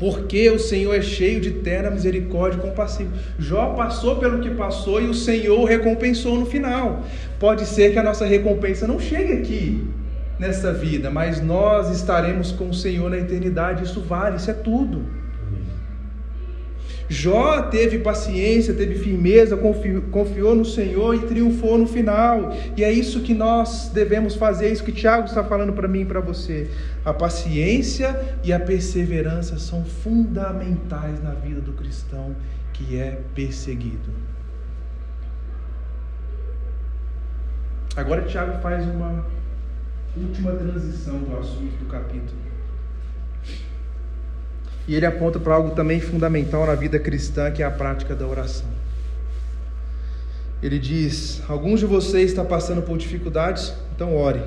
porque 0.00 0.48
o 0.48 0.58
Senhor 0.58 0.94
é 0.94 1.02
cheio 1.02 1.42
de 1.42 1.50
terna 1.50 1.90
misericórdia 1.90 2.56
e 2.56 2.62
compassivo. 2.62 3.12
Jó 3.38 3.74
passou 3.74 4.16
pelo 4.16 4.40
que 4.40 4.48
passou 4.48 4.98
e 4.98 5.04
o 5.04 5.12
Senhor 5.12 5.62
recompensou 5.66 6.38
no 6.38 6.46
final. 6.46 7.04
Pode 7.38 7.66
ser 7.66 7.92
que 7.92 7.98
a 7.98 8.02
nossa 8.02 8.24
recompensa 8.24 8.86
não 8.86 8.98
chegue 8.98 9.34
aqui 9.34 9.86
nessa 10.38 10.72
vida, 10.72 11.10
mas 11.10 11.42
nós 11.42 11.90
estaremos 11.90 12.50
com 12.50 12.70
o 12.70 12.74
Senhor 12.74 13.10
na 13.10 13.18
eternidade. 13.18 13.84
Isso 13.84 14.00
vale, 14.00 14.38
isso 14.38 14.50
é 14.50 14.54
tudo. 14.54 15.04
Jó 17.10 17.62
teve 17.62 17.98
paciência, 17.98 18.72
teve 18.72 18.94
firmeza, 18.94 19.56
confiou, 19.56 20.54
no 20.54 20.64
Senhor 20.64 21.12
e 21.16 21.26
triunfou 21.26 21.76
no 21.76 21.84
final. 21.84 22.56
E 22.76 22.84
é 22.84 22.92
isso 22.92 23.20
que 23.22 23.34
nós 23.34 23.90
devemos 23.92 24.36
fazer, 24.36 24.66
é 24.66 24.70
isso 24.70 24.84
que 24.84 24.92
Tiago 24.92 25.26
está 25.26 25.42
falando 25.42 25.72
para 25.72 25.88
mim 25.88 26.02
e 26.02 26.04
para 26.04 26.20
você. 26.20 26.70
A 27.04 27.12
paciência 27.12 28.38
e 28.44 28.52
a 28.52 28.60
perseverança 28.60 29.58
são 29.58 29.84
fundamentais 29.84 31.20
na 31.20 31.32
vida 31.32 31.60
do 31.60 31.72
cristão 31.72 32.36
que 32.72 32.96
é 32.96 33.18
perseguido. 33.34 34.08
Agora 37.96 38.22
Tiago 38.22 38.62
faz 38.62 38.86
uma 38.86 39.26
última 40.16 40.52
transição 40.52 41.18
do 41.18 41.36
assunto 41.36 41.76
do 41.76 41.86
capítulo. 41.86 42.49
E 44.90 44.96
ele 44.96 45.06
aponta 45.06 45.38
para 45.38 45.54
algo 45.54 45.70
também 45.70 46.00
fundamental 46.00 46.66
na 46.66 46.74
vida 46.74 46.98
cristã, 46.98 47.48
que 47.52 47.62
é 47.62 47.64
a 47.64 47.70
prática 47.70 48.12
da 48.12 48.26
oração. 48.26 48.66
Ele 50.60 50.80
diz: 50.80 51.40
Alguns 51.48 51.78
de 51.78 51.86
vocês 51.86 52.30
estão 52.30 52.44
passando 52.44 52.82
por 52.82 52.98
dificuldades, 52.98 53.72
então 53.94 54.16
ore. 54.16 54.42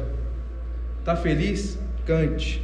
Está 0.99 1.15
feliz? 1.15 1.79
Cante. 2.05 2.61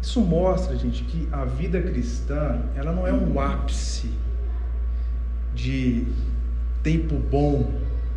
Isso 0.00 0.18
mostra, 0.22 0.74
gente, 0.78 1.04
que 1.04 1.28
a 1.30 1.44
vida 1.44 1.82
cristã 1.82 2.58
ela 2.74 2.90
não 2.90 3.06
é 3.06 3.12
um 3.12 3.38
ápice 3.38 4.10
de 5.54 6.06
tempo 6.82 7.16
bom 7.16 7.70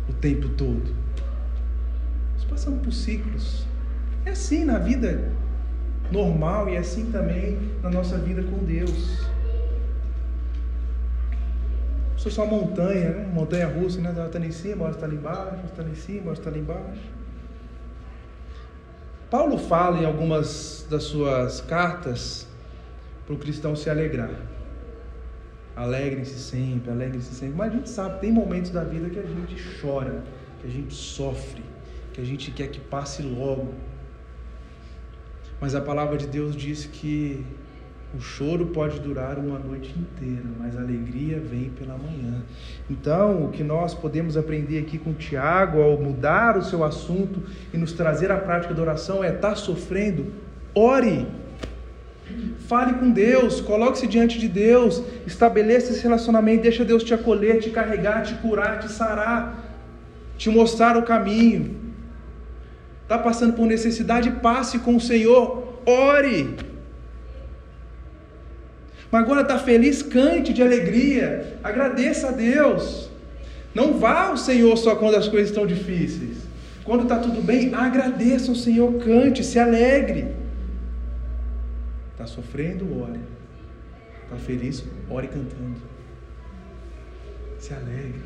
o 0.08 0.14
tempo 0.14 0.48
todo. 0.48 0.94
Nós 2.36 2.44
passamos 2.44 2.80
por 2.80 2.90
ciclos. 2.94 3.66
É 4.24 4.30
assim 4.30 4.64
na 4.64 4.78
vida 4.78 5.30
normal 6.10 6.68
e 6.68 6.76
assim 6.76 7.10
também 7.10 7.58
na 7.82 7.90
nossa 7.90 8.18
vida 8.18 8.42
com 8.42 8.64
Deus. 8.64 9.20
Sou 12.16 12.30
só 12.30 12.44
montanha, 12.44 13.10
né? 13.10 13.30
montanha 13.32 13.66
russa, 13.66 13.98
né? 14.00 14.12
Ela 14.14 14.26
está 14.26 14.38
em 14.38 14.50
cima, 14.50 14.84
ela 14.84 14.90
está 14.90 15.06
ali 15.06 15.16
embaixo, 15.16 15.64
está 15.64 15.82
ali 15.82 15.92
em 15.92 15.94
cima, 15.94 16.22
ela 16.24 16.32
está 16.34 16.50
ali 16.50 16.60
embaixo. 16.60 17.00
Paulo 19.30 19.56
fala 19.56 19.98
em 19.98 20.04
algumas 20.04 20.86
das 20.90 21.04
suas 21.04 21.60
cartas 21.62 22.46
para 23.24 23.34
o 23.34 23.38
cristão 23.38 23.74
se 23.74 23.88
alegrar. 23.88 24.34
Alegrem-se 25.76 26.38
sempre, 26.38 26.90
alegrem-se 26.90 27.34
sempre. 27.34 27.56
Mas 27.56 27.72
a 27.72 27.76
gente 27.76 27.88
sabe, 27.88 28.20
tem 28.20 28.30
momentos 28.30 28.70
da 28.70 28.84
vida 28.84 29.08
que 29.08 29.18
a 29.18 29.22
gente 29.22 29.56
chora, 29.80 30.22
que 30.60 30.66
a 30.66 30.70
gente 30.70 30.92
sofre, 30.92 31.62
que 32.12 32.20
a 32.20 32.24
gente 32.24 32.50
quer 32.50 32.68
que 32.68 32.80
passe 32.80 33.22
logo. 33.22 33.72
Mas 35.60 35.74
a 35.74 35.80
palavra 35.80 36.16
de 36.16 36.26
Deus 36.26 36.56
diz 36.56 36.86
que 36.86 37.44
o 38.16 38.20
choro 38.20 38.66
pode 38.66 38.98
durar 38.98 39.38
uma 39.38 39.58
noite 39.58 39.94
inteira, 39.96 40.46
mas 40.58 40.76
a 40.76 40.80
alegria 40.80 41.38
vem 41.38 41.70
pela 41.70 41.96
manhã. 41.96 42.42
Então, 42.90 43.44
o 43.44 43.50
que 43.50 43.62
nós 43.62 43.94
podemos 43.94 44.36
aprender 44.36 44.78
aqui 44.78 44.98
com 44.98 45.12
Tiago, 45.12 45.80
ao 45.80 45.96
mudar 45.96 46.56
o 46.56 46.64
seu 46.64 46.82
assunto 46.82 47.40
e 47.72 47.78
nos 47.78 47.92
trazer 47.92 48.32
a 48.32 48.36
prática 48.36 48.74
da 48.74 48.82
oração, 48.82 49.22
é 49.22 49.28
estar 49.28 49.50
tá 49.50 49.54
sofrendo, 49.54 50.26
ore. 50.74 51.26
Fale 52.66 52.94
com 52.94 53.10
Deus, 53.10 53.60
coloque-se 53.60 54.06
diante 54.06 54.38
de 54.38 54.48
Deus, 54.48 55.02
estabeleça 55.26 55.92
esse 55.92 56.02
relacionamento, 56.02 56.62
deixa 56.62 56.84
Deus 56.84 57.04
te 57.04 57.12
acolher, 57.12 57.60
te 57.60 57.70
carregar, 57.70 58.22
te 58.22 58.34
curar, 58.34 58.78
te 58.78 58.90
sarar, 58.90 59.64
te 60.36 60.48
mostrar 60.48 60.96
o 60.96 61.02
caminho. 61.02 61.79
Está 63.10 63.18
passando 63.18 63.54
por 63.54 63.66
necessidade, 63.66 64.30
passe 64.40 64.78
com 64.78 64.94
o 64.94 65.00
Senhor, 65.00 65.80
ore. 65.84 66.56
Mas 69.10 69.24
agora 69.24 69.40
está 69.40 69.58
feliz, 69.58 70.00
cante 70.00 70.52
de 70.52 70.62
alegria, 70.62 71.58
agradeça 71.64 72.28
a 72.28 72.30
Deus. 72.30 73.10
Não 73.74 73.98
vá 73.98 74.28
ao 74.28 74.36
Senhor 74.36 74.76
só 74.76 74.94
quando 74.94 75.16
as 75.16 75.26
coisas 75.26 75.48
estão 75.48 75.66
difíceis. 75.66 76.36
Quando 76.84 77.02
está 77.02 77.18
tudo 77.18 77.42
bem, 77.42 77.74
agradeça 77.74 78.52
ao 78.52 78.54
Senhor, 78.54 78.92
cante, 79.02 79.42
se 79.42 79.58
alegre. 79.58 80.32
Está 82.12 82.28
sofrendo, 82.28 83.02
ore. 83.02 83.18
Está 84.22 84.36
feliz, 84.36 84.84
ore 85.10 85.26
cantando. 85.26 85.82
Se 87.58 87.74
alegre. 87.74 88.22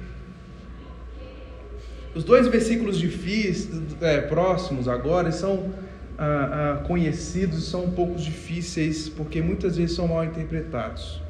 Os 2.15 2.23
dois 2.23 2.47
versículos 2.47 2.99
difíceis, 2.99 3.69
é, 4.01 4.21
próximos 4.21 4.87
agora 4.87 5.33
são 5.33 5.73
ah, 6.17 6.77
ah, 6.79 6.85
conhecidos, 6.87 7.65
são 7.65 7.87
um 7.87 7.91
pouco 7.91 8.15
difíceis 8.17 9.09
porque 9.09 9.43
muitas 9.43 9.77
vezes 9.77 9.97
são 9.97 10.07
mal 10.07 10.25
interpretados. 10.25 11.21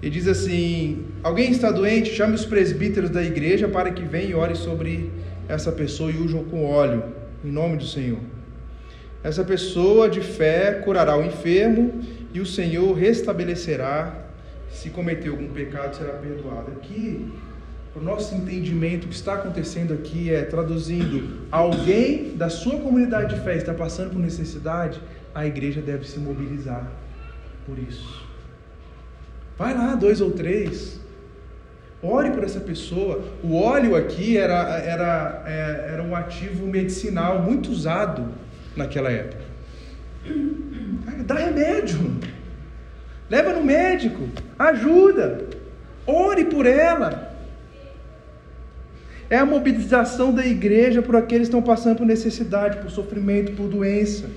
Ele 0.00 0.10
diz 0.10 0.26
assim: 0.26 1.04
Alguém 1.22 1.50
está 1.50 1.70
doente, 1.70 2.10
chame 2.10 2.34
os 2.34 2.46
presbíteros 2.46 3.10
da 3.10 3.22
igreja 3.22 3.68
para 3.68 3.90
que 3.92 4.02
venham 4.02 4.30
e 4.30 4.34
ore 4.34 4.56
sobre 4.56 5.10
essa 5.46 5.70
pessoa 5.70 6.10
e 6.10 6.16
ujam 6.16 6.42
com 6.44 6.64
óleo, 6.64 7.04
em 7.44 7.50
nome 7.50 7.76
do 7.76 7.84
Senhor. 7.84 8.18
Essa 9.22 9.44
pessoa 9.44 10.08
de 10.08 10.20
fé 10.20 10.80
curará 10.84 11.16
o 11.16 11.24
enfermo 11.24 12.00
e 12.32 12.40
o 12.40 12.46
Senhor 12.46 12.92
restabelecerá. 12.94 14.20
Se 14.70 14.88
cometer 14.88 15.28
algum 15.28 15.48
pecado, 15.48 15.94
será 15.94 16.14
perdoado. 16.14 16.72
Aqui, 16.72 17.30
o 17.94 18.00
nosso 18.00 18.34
entendimento, 18.34 19.04
o 19.04 19.08
que 19.08 19.14
está 19.14 19.34
acontecendo 19.34 19.92
aqui 19.92 20.32
é 20.32 20.42
traduzindo: 20.42 21.46
alguém 21.50 22.34
da 22.36 22.48
sua 22.48 22.78
comunidade 22.78 23.34
de 23.34 23.40
fé 23.42 23.56
está 23.56 23.74
passando 23.74 24.10
por 24.10 24.18
necessidade, 24.18 25.00
a 25.34 25.46
igreja 25.46 25.80
deve 25.80 26.06
se 26.06 26.18
mobilizar 26.18 26.90
por 27.66 27.78
isso. 27.78 28.26
Vai 29.58 29.74
lá, 29.74 29.94
dois 29.94 30.20
ou 30.20 30.30
três. 30.30 31.00
Ore 32.02 32.30
por 32.30 32.42
essa 32.42 32.58
pessoa. 32.58 33.22
O 33.44 33.54
óleo 33.54 33.94
aqui 33.94 34.36
era, 34.36 34.76
era, 34.78 35.44
é, 35.46 35.92
era 35.92 36.02
um 36.02 36.16
ativo 36.16 36.66
medicinal 36.66 37.40
muito 37.40 37.70
usado 37.70 38.28
naquela 38.74 39.10
época. 39.10 39.42
Dá 41.24 41.34
remédio. 41.36 42.16
Leva 43.30 43.52
no 43.52 43.62
médico. 43.62 44.28
Ajuda. 44.58 45.44
Ore 46.04 46.46
por 46.46 46.66
ela. 46.66 47.31
É 49.32 49.38
a 49.38 49.46
mobilização 49.46 50.28
da 50.38 50.44
igreja 50.44 51.00
por 51.00 51.16
aqueles 51.16 51.48
que 51.48 51.54
estão 51.54 51.62
passando 51.62 51.96
por 51.96 52.06
necessidade, 52.06 52.76
por 52.82 52.90
sofrimento, 52.90 53.52
por 53.52 53.66
doença. 53.66 54.28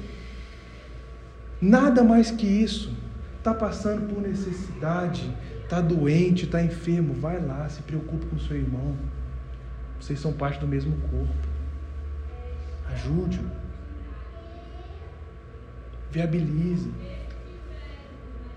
Nada 1.61 2.01
mais 2.01 2.31
que 2.31 2.47
isso. 2.47 2.95
Está 3.39 3.53
passando 3.53 4.07
por 4.07 4.21
necessidade, 4.21 5.29
está 5.61 5.81
doente, 5.81 6.45
está 6.45 6.63
enfermo. 6.63 7.13
Vai 7.13 7.45
lá, 7.45 7.67
se 7.67 7.81
preocupe 7.81 8.25
com 8.27 8.39
seu 8.39 8.55
irmão. 8.55 8.95
Vocês 9.99 10.17
são 10.17 10.31
parte 10.31 10.61
do 10.61 10.67
mesmo 10.67 10.95
corpo. 11.11 11.47
Ajude-o 12.93 13.65
viabilize. 16.15 16.89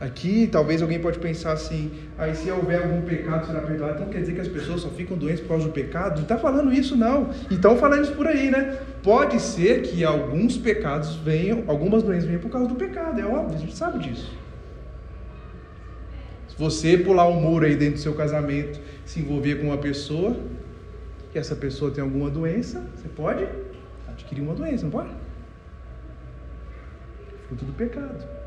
Aqui, 0.01 0.46
talvez 0.46 0.80
alguém 0.80 1.01
pode 1.01 1.18
pensar 1.18 1.53
assim, 1.53 1.90
aí 2.16 2.32
se 2.32 2.49
houver 2.49 2.80
algum 2.80 3.03
pecado 3.03 3.46
será 3.46 3.61
perdoado. 3.61 3.94
Então 3.94 4.09
quer 4.09 4.20
dizer 4.20 4.34
que 4.34 4.40
as 4.40 4.46
pessoas 4.46 4.82
só 4.82 4.88
ficam 4.90 5.16
doentes 5.16 5.40
por 5.40 5.49
causa 5.49 5.66
do 5.66 5.72
pecado? 5.72 6.16
Não 6.16 6.22
está 6.22 6.38
falando 6.38 6.72
isso 6.72 6.96
não. 6.96 7.30
E 7.51 7.55
estão 7.55 7.76
falando 7.76 8.05
isso 8.05 8.14
por 8.14 8.26
aí, 8.28 8.49
né? 8.49 8.78
Pode 9.03 9.40
ser 9.40 9.82
que 9.82 10.05
alguns 10.05 10.57
pecados 10.57 11.16
venham, 11.16 11.64
algumas 11.66 12.05
doenças 12.05 12.26
venham 12.26 12.40
por 12.40 12.51
causa 12.51 12.68
do 12.68 12.76
pecado, 12.76 13.20
é 13.20 13.24
óbvio, 13.24 13.57
a 13.57 13.61
gente 13.61 13.76
sabe 13.76 13.99
disso. 13.99 14.32
Se 16.49 16.57
você 16.57 16.96
pular 16.96 17.26
um 17.26 17.40
muro 17.40 17.66
aí 17.66 17.74
dentro 17.74 17.94
do 17.94 18.01
seu 18.01 18.14
casamento, 18.14 18.80
se 19.05 19.18
envolver 19.18 19.57
com 19.57 19.66
uma 19.66 19.78
pessoa, 19.78 20.36
que 21.32 21.38
essa 21.38 21.57
pessoa 21.57 21.90
tem 21.90 22.05
alguma 22.05 22.30
doença, 22.30 22.84
você 22.94 23.09
pode 23.09 23.46
adquirir 24.07 24.42
uma 24.42 24.55
doença, 24.55 24.84
não 24.84 24.90
pode? 24.90 25.11
fruto 27.49 27.64
do 27.64 27.72
pecado. 27.72 28.38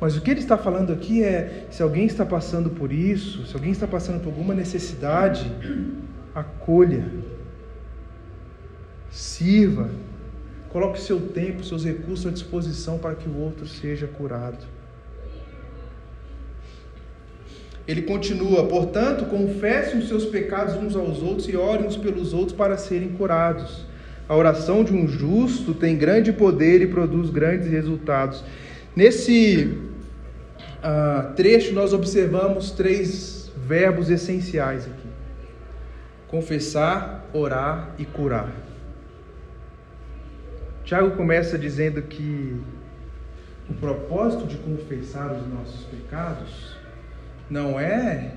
Mas 0.00 0.16
o 0.16 0.20
que 0.22 0.30
ele 0.30 0.40
está 0.40 0.56
falando 0.56 0.92
aqui 0.92 1.22
é: 1.22 1.66
se 1.70 1.82
alguém 1.82 2.06
está 2.06 2.24
passando 2.24 2.70
por 2.70 2.90
isso, 2.90 3.46
se 3.46 3.54
alguém 3.54 3.70
está 3.70 3.86
passando 3.86 4.20
por 4.20 4.30
alguma 4.30 4.54
necessidade, 4.54 5.52
acolha, 6.34 7.04
sirva, 9.10 9.90
coloque 10.70 10.98
seu 10.98 11.20
tempo, 11.20 11.62
seus 11.62 11.84
recursos 11.84 12.26
à 12.26 12.30
disposição 12.30 12.98
para 12.98 13.14
que 13.14 13.28
o 13.28 13.36
outro 13.36 13.66
seja 13.66 14.06
curado. 14.06 14.64
Ele 17.86 18.02
continua, 18.02 18.66
portanto, 18.66 19.26
confessem 19.26 19.98
os 19.98 20.08
seus 20.08 20.24
pecados 20.24 20.76
uns 20.76 20.94
aos 20.94 21.20
outros 21.22 21.48
e 21.48 21.56
orem 21.56 21.86
uns 21.86 21.96
pelos 21.96 22.32
outros 22.32 22.56
para 22.56 22.78
serem 22.78 23.08
curados. 23.08 23.84
A 24.28 24.36
oração 24.36 24.84
de 24.84 24.94
um 24.94 25.08
justo 25.08 25.74
tem 25.74 25.96
grande 25.96 26.32
poder 26.32 26.82
e 26.82 26.86
produz 26.86 27.30
grandes 27.30 27.68
resultados. 27.68 28.44
Nesse 28.94 29.76
uh, 30.80 31.34
trecho, 31.34 31.72
nós 31.72 31.92
observamos 31.92 32.70
três 32.70 33.50
verbos 33.66 34.10
essenciais 34.10 34.86
aqui: 34.86 35.08
confessar, 36.28 37.28
orar 37.32 37.94
e 37.98 38.04
curar. 38.04 38.50
Tiago 40.84 41.12
começa 41.12 41.56
dizendo 41.56 42.02
que 42.02 42.60
o 43.68 43.74
propósito 43.74 44.46
de 44.46 44.56
confessar 44.56 45.30
os 45.32 45.46
nossos 45.46 45.84
pecados 45.84 46.76
não 47.48 47.78
é 47.78 48.34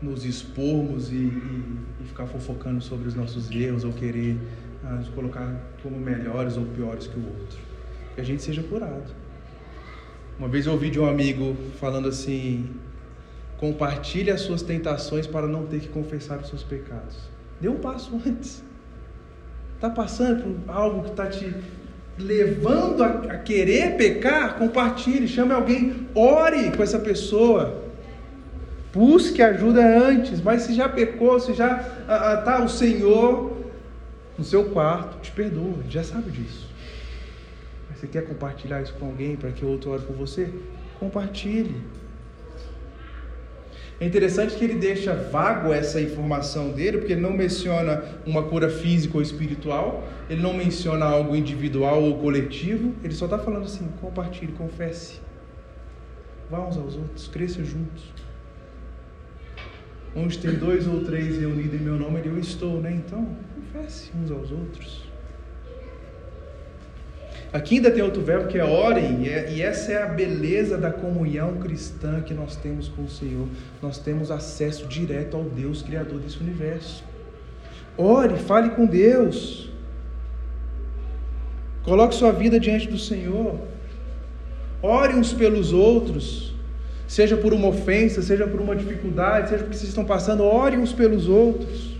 nos 0.00 0.24
expormos 0.24 1.12
e, 1.12 1.16
e, 1.16 1.78
e, 2.00 2.04
ficar 2.04 2.26
fofocando 2.26 2.80
sobre 2.80 3.06
os 3.06 3.14
nossos 3.14 3.50
erros 3.50 3.84
ou 3.84 3.92
querer 3.92 4.38
ah, 4.82 4.94
nos 4.94 5.08
colocar 5.10 5.54
como 5.82 5.98
melhores 5.98 6.56
ou 6.56 6.64
piores 6.64 7.06
que 7.06 7.18
o 7.18 7.26
outro. 7.26 7.58
Que 8.14 8.20
a 8.22 8.24
gente 8.24 8.42
seja 8.42 8.62
curado. 8.62 9.14
Uma 10.40 10.48
vez 10.48 10.64
eu 10.64 10.72
ouvi 10.72 10.88
de 10.88 10.98
um 10.98 11.04
amigo 11.06 11.54
falando 11.78 12.08
assim: 12.08 12.70
compartilhe 13.58 14.30
as 14.30 14.40
suas 14.40 14.62
tentações 14.62 15.26
para 15.26 15.46
não 15.46 15.66
ter 15.66 15.80
que 15.80 15.88
confessar 15.88 16.38
os 16.38 16.48
seus 16.48 16.62
pecados. 16.62 17.18
Dê 17.60 17.68
um 17.68 17.76
passo 17.76 18.18
antes. 18.26 18.64
Está 19.74 19.90
passando 19.90 20.42
por 20.64 20.74
algo 20.74 21.02
que 21.04 21.10
está 21.10 21.26
te 21.26 21.54
levando 22.16 23.04
a, 23.04 23.08
a 23.08 23.38
querer 23.38 23.98
pecar? 23.98 24.56
Compartilhe, 24.56 25.28
chame 25.28 25.52
alguém, 25.52 26.08
ore 26.14 26.74
com 26.74 26.82
essa 26.82 26.98
pessoa. 26.98 27.84
Busque 28.94 29.42
ajuda 29.42 29.84
antes, 29.84 30.40
mas 30.40 30.62
se 30.62 30.72
já 30.72 30.88
pecou, 30.88 31.38
se 31.38 31.52
já 31.52 31.80
está 32.38 32.64
o 32.64 32.68
Senhor 32.68 33.58
no 34.38 34.44
seu 34.44 34.70
quarto, 34.70 35.20
te 35.20 35.30
perdoa, 35.32 35.84
já 35.86 36.02
sabe 36.02 36.30
disso. 36.30 36.69
Você 38.00 38.06
quer 38.06 38.22
compartilhar 38.22 38.80
isso 38.80 38.94
com 38.94 39.04
alguém 39.04 39.36
para 39.36 39.52
que 39.52 39.62
o 39.62 39.68
outro 39.68 39.90
ore 39.90 40.02
por 40.02 40.16
você? 40.16 40.50
Compartilhe. 40.98 41.82
É 44.00 44.06
interessante 44.06 44.56
que 44.56 44.64
ele 44.64 44.76
deixa 44.76 45.14
vago 45.14 45.70
essa 45.70 46.00
informação 46.00 46.70
dele, 46.70 46.96
porque 46.96 47.12
ele 47.12 47.20
não 47.20 47.34
menciona 47.34 48.02
uma 48.24 48.42
cura 48.42 48.70
física 48.70 49.18
ou 49.18 49.22
espiritual, 49.22 50.02
ele 50.30 50.40
não 50.40 50.54
menciona 50.54 51.04
algo 51.04 51.36
individual 51.36 52.02
ou 52.02 52.16
coletivo, 52.16 52.94
ele 53.04 53.12
só 53.12 53.26
está 53.26 53.38
falando 53.38 53.64
assim: 53.64 53.86
compartilhe, 54.00 54.52
confesse. 54.52 55.20
Vá 56.50 56.66
uns 56.66 56.78
aos 56.78 56.96
outros, 56.96 57.28
cresça 57.28 57.62
juntos. 57.62 58.14
Onde 60.16 60.38
tem 60.38 60.54
dois 60.54 60.88
ou 60.88 61.04
três 61.04 61.38
reunidos 61.38 61.78
em 61.78 61.84
meu 61.84 61.96
nome, 61.98 62.22
eu 62.24 62.38
estou, 62.38 62.80
né? 62.80 62.94
Então, 62.94 63.36
confesse 63.54 64.10
uns 64.16 64.30
aos 64.30 64.50
outros. 64.50 65.09
Aqui 67.52 67.76
ainda 67.76 67.90
tem 67.90 68.02
outro 68.02 68.22
verbo 68.22 68.46
que 68.46 68.58
é 68.58 68.64
orem, 68.64 69.28
é, 69.28 69.52
e 69.52 69.60
essa 69.60 69.90
é 69.90 70.02
a 70.02 70.06
beleza 70.06 70.78
da 70.78 70.92
comunhão 70.92 71.56
cristã 71.56 72.20
que 72.20 72.32
nós 72.32 72.54
temos 72.54 72.88
com 72.88 73.02
o 73.02 73.08
Senhor. 73.08 73.48
Nós 73.82 73.98
temos 73.98 74.30
acesso 74.30 74.86
direto 74.86 75.36
ao 75.36 75.42
Deus 75.42 75.82
Criador 75.82 76.20
desse 76.20 76.38
universo. 76.38 77.02
Ore, 77.98 78.36
fale 78.36 78.70
com 78.70 78.86
Deus. 78.86 79.68
Coloque 81.82 82.14
sua 82.14 82.30
vida 82.30 82.60
diante 82.60 82.88
do 82.88 82.98
Senhor. 82.98 83.58
Ore 84.80 85.14
uns 85.14 85.32
pelos 85.32 85.72
outros. 85.72 86.54
Seja 87.08 87.36
por 87.36 87.52
uma 87.52 87.66
ofensa, 87.66 88.22
seja 88.22 88.46
por 88.46 88.60
uma 88.60 88.76
dificuldade, 88.76 89.48
seja 89.48 89.64
porque 89.64 89.76
vocês 89.76 89.88
estão 89.88 90.04
passando, 90.04 90.44
ore 90.44 90.76
uns 90.76 90.92
pelos 90.92 91.28
outros. 91.28 91.98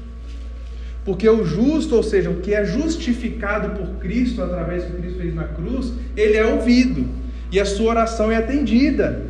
Porque 1.04 1.28
o 1.28 1.44
justo, 1.44 1.96
ou 1.96 2.02
seja, 2.02 2.30
o 2.30 2.40
que 2.40 2.54
é 2.54 2.64
justificado 2.64 3.70
por 3.78 3.98
Cristo 4.00 4.42
através 4.42 4.84
do 4.84 4.94
que 4.94 5.02
Cristo 5.02 5.18
fez 5.18 5.34
na 5.34 5.44
cruz, 5.44 5.92
ele 6.16 6.36
é 6.36 6.44
ouvido 6.44 7.06
e 7.50 7.58
a 7.58 7.64
sua 7.64 7.90
oração 7.90 8.30
é 8.30 8.36
atendida. 8.36 9.26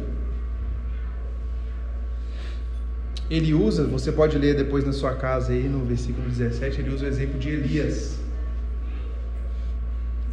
Ele 3.30 3.54
usa, 3.54 3.86
você 3.86 4.10
pode 4.10 4.36
ler 4.36 4.56
depois 4.56 4.84
na 4.84 4.92
sua 4.92 5.14
casa 5.14 5.52
aí 5.52 5.68
no 5.68 5.84
versículo 5.84 6.28
17, 6.28 6.80
ele 6.80 6.90
usa 6.90 7.04
o 7.04 7.08
exemplo 7.08 7.38
de 7.38 7.48
Elias. 7.48 8.18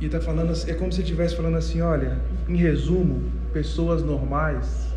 E 0.01 0.05
está 0.05 0.19
falando, 0.19 0.53
é 0.67 0.73
como 0.73 0.91
se 0.91 1.01
estivesse 1.01 1.35
falando 1.35 1.57
assim: 1.57 1.81
olha, 1.81 2.19
em 2.47 2.55
resumo, 2.55 3.31
pessoas 3.53 4.03
normais, 4.03 4.87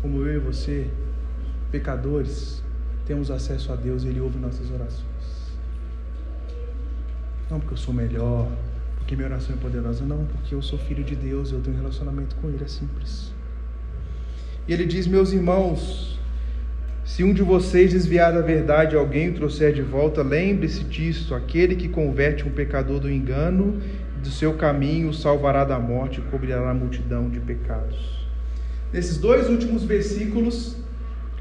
como 0.00 0.26
eu 0.26 0.36
e 0.36 0.38
você, 0.38 0.88
pecadores, 1.70 2.62
temos 3.06 3.30
acesso 3.30 3.72
a 3.72 3.76
Deus 3.76 4.04
Ele 4.04 4.20
ouve 4.20 4.38
nossas 4.38 4.70
orações. 4.70 5.11
Não 7.52 7.60
porque 7.60 7.74
eu 7.74 7.78
sou 7.78 7.92
melhor, 7.92 8.48
porque 8.96 9.14
minha 9.14 9.28
oração 9.28 9.54
é 9.54 9.58
poderosa, 9.58 10.06
não, 10.06 10.24
porque 10.24 10.54
eu 10.54 10.62
sou 10.62 10.78
filho 10.78 11.04
de 11.04 11.14
Deus 11.14 11.52
eu 11.52 11.60
tenho 11.60 11.76
um 11.76 11.80
relacionamento 11.80 12.34
com 12.36 12.48
Ele, 12.48 12.64
é 12.64 12.66
simples. 12.66 13.30
E 14.66 14.72
ele 14.72 14.86
diz: 14.86 15.06
Meus 15.06 15.34
irmãos, 15.34 16.18
se 17.04 17.22
um 17.22 17.34
de 17.34 17.42
vocês 17.42 17.90
desviar 17.90 18.32
da 18.32 18.40
verdade 18.40 18.96
alguém 18.96 19.28
o 19.28 19.34
trouxer 19.34 19.74
de 19.74 19.82
volta, 19.82 20.22
lembre-se 20.22 20.82
disso: 20.84 21.34
aquele 21.34 21.76
que 21.76 21.90
converte 21.90 22.48
um 22.48 22.50
pecador 22.50 22.98
do 22.98 23.10
engano 23.10 23.82
do 24.22 24.30
seu 24.30 24.54
caminho 24.54 25.10
o 25.10 25.14
salvará 25.14 25.62
da 25.62 25.78
morte 25.78 26.20
e 26.20 26.22
cobrirá 26.30 26.70
a 26.70 26.72
multidão 26.72 27.28
de 27.28 27.38
pecados. 27.38 28.26
Nesses 28.90 29.18
dois 29.18 29.50
últimos 29.50 29.84
versículos, 29.84 30.78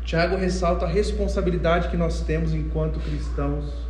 Tiago 0.04 0.36
ressalta 0.36 0.84
a 0.84 0.90
responsabilidade 0.90 1.88
que 1.88 1.96
nós 1.96 2.20
temos 2.20 2.54
enquanto 2.54 3.00
cristãos 3.00 3.90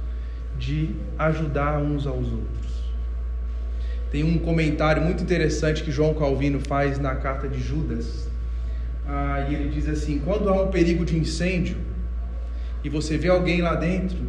de 0.62 0.95
ajudar 1.18 1.80
uns 1.80 2.05
aos 2.05 2.32
outros. 2.32 2.72
Tem 4.12 4.24
um 4.24 4.38
comentário 4.38 5.01
muito 5.01 5.24
interessante 5.24 5.84
que 5.84 5.91
João 5.91 6.14
Calvino 6.14 6.59
faz 6.59 6.99
na 6.99 7.16
carta 7.16 7.47
de 7.47 7.59
Judas. 7.59 8.30
Ah, 9.07 9.47
e 9.49 9.55
ele 9.55 9.70
diz 9.70 9.89
assim: 9.89 10.20
quando 10.20 10.47
há 10.49 10.62
um 10.62 10.68
perigo 10.70 11.03
de 11.03 11.18
incêndio 11.18 11.78
e 12.84 12.89
você 12.89 13.18
vê 13.18 13.30
alguém 13.30 13.62
lá 13.62 13.74
dentro, 13.74 14.20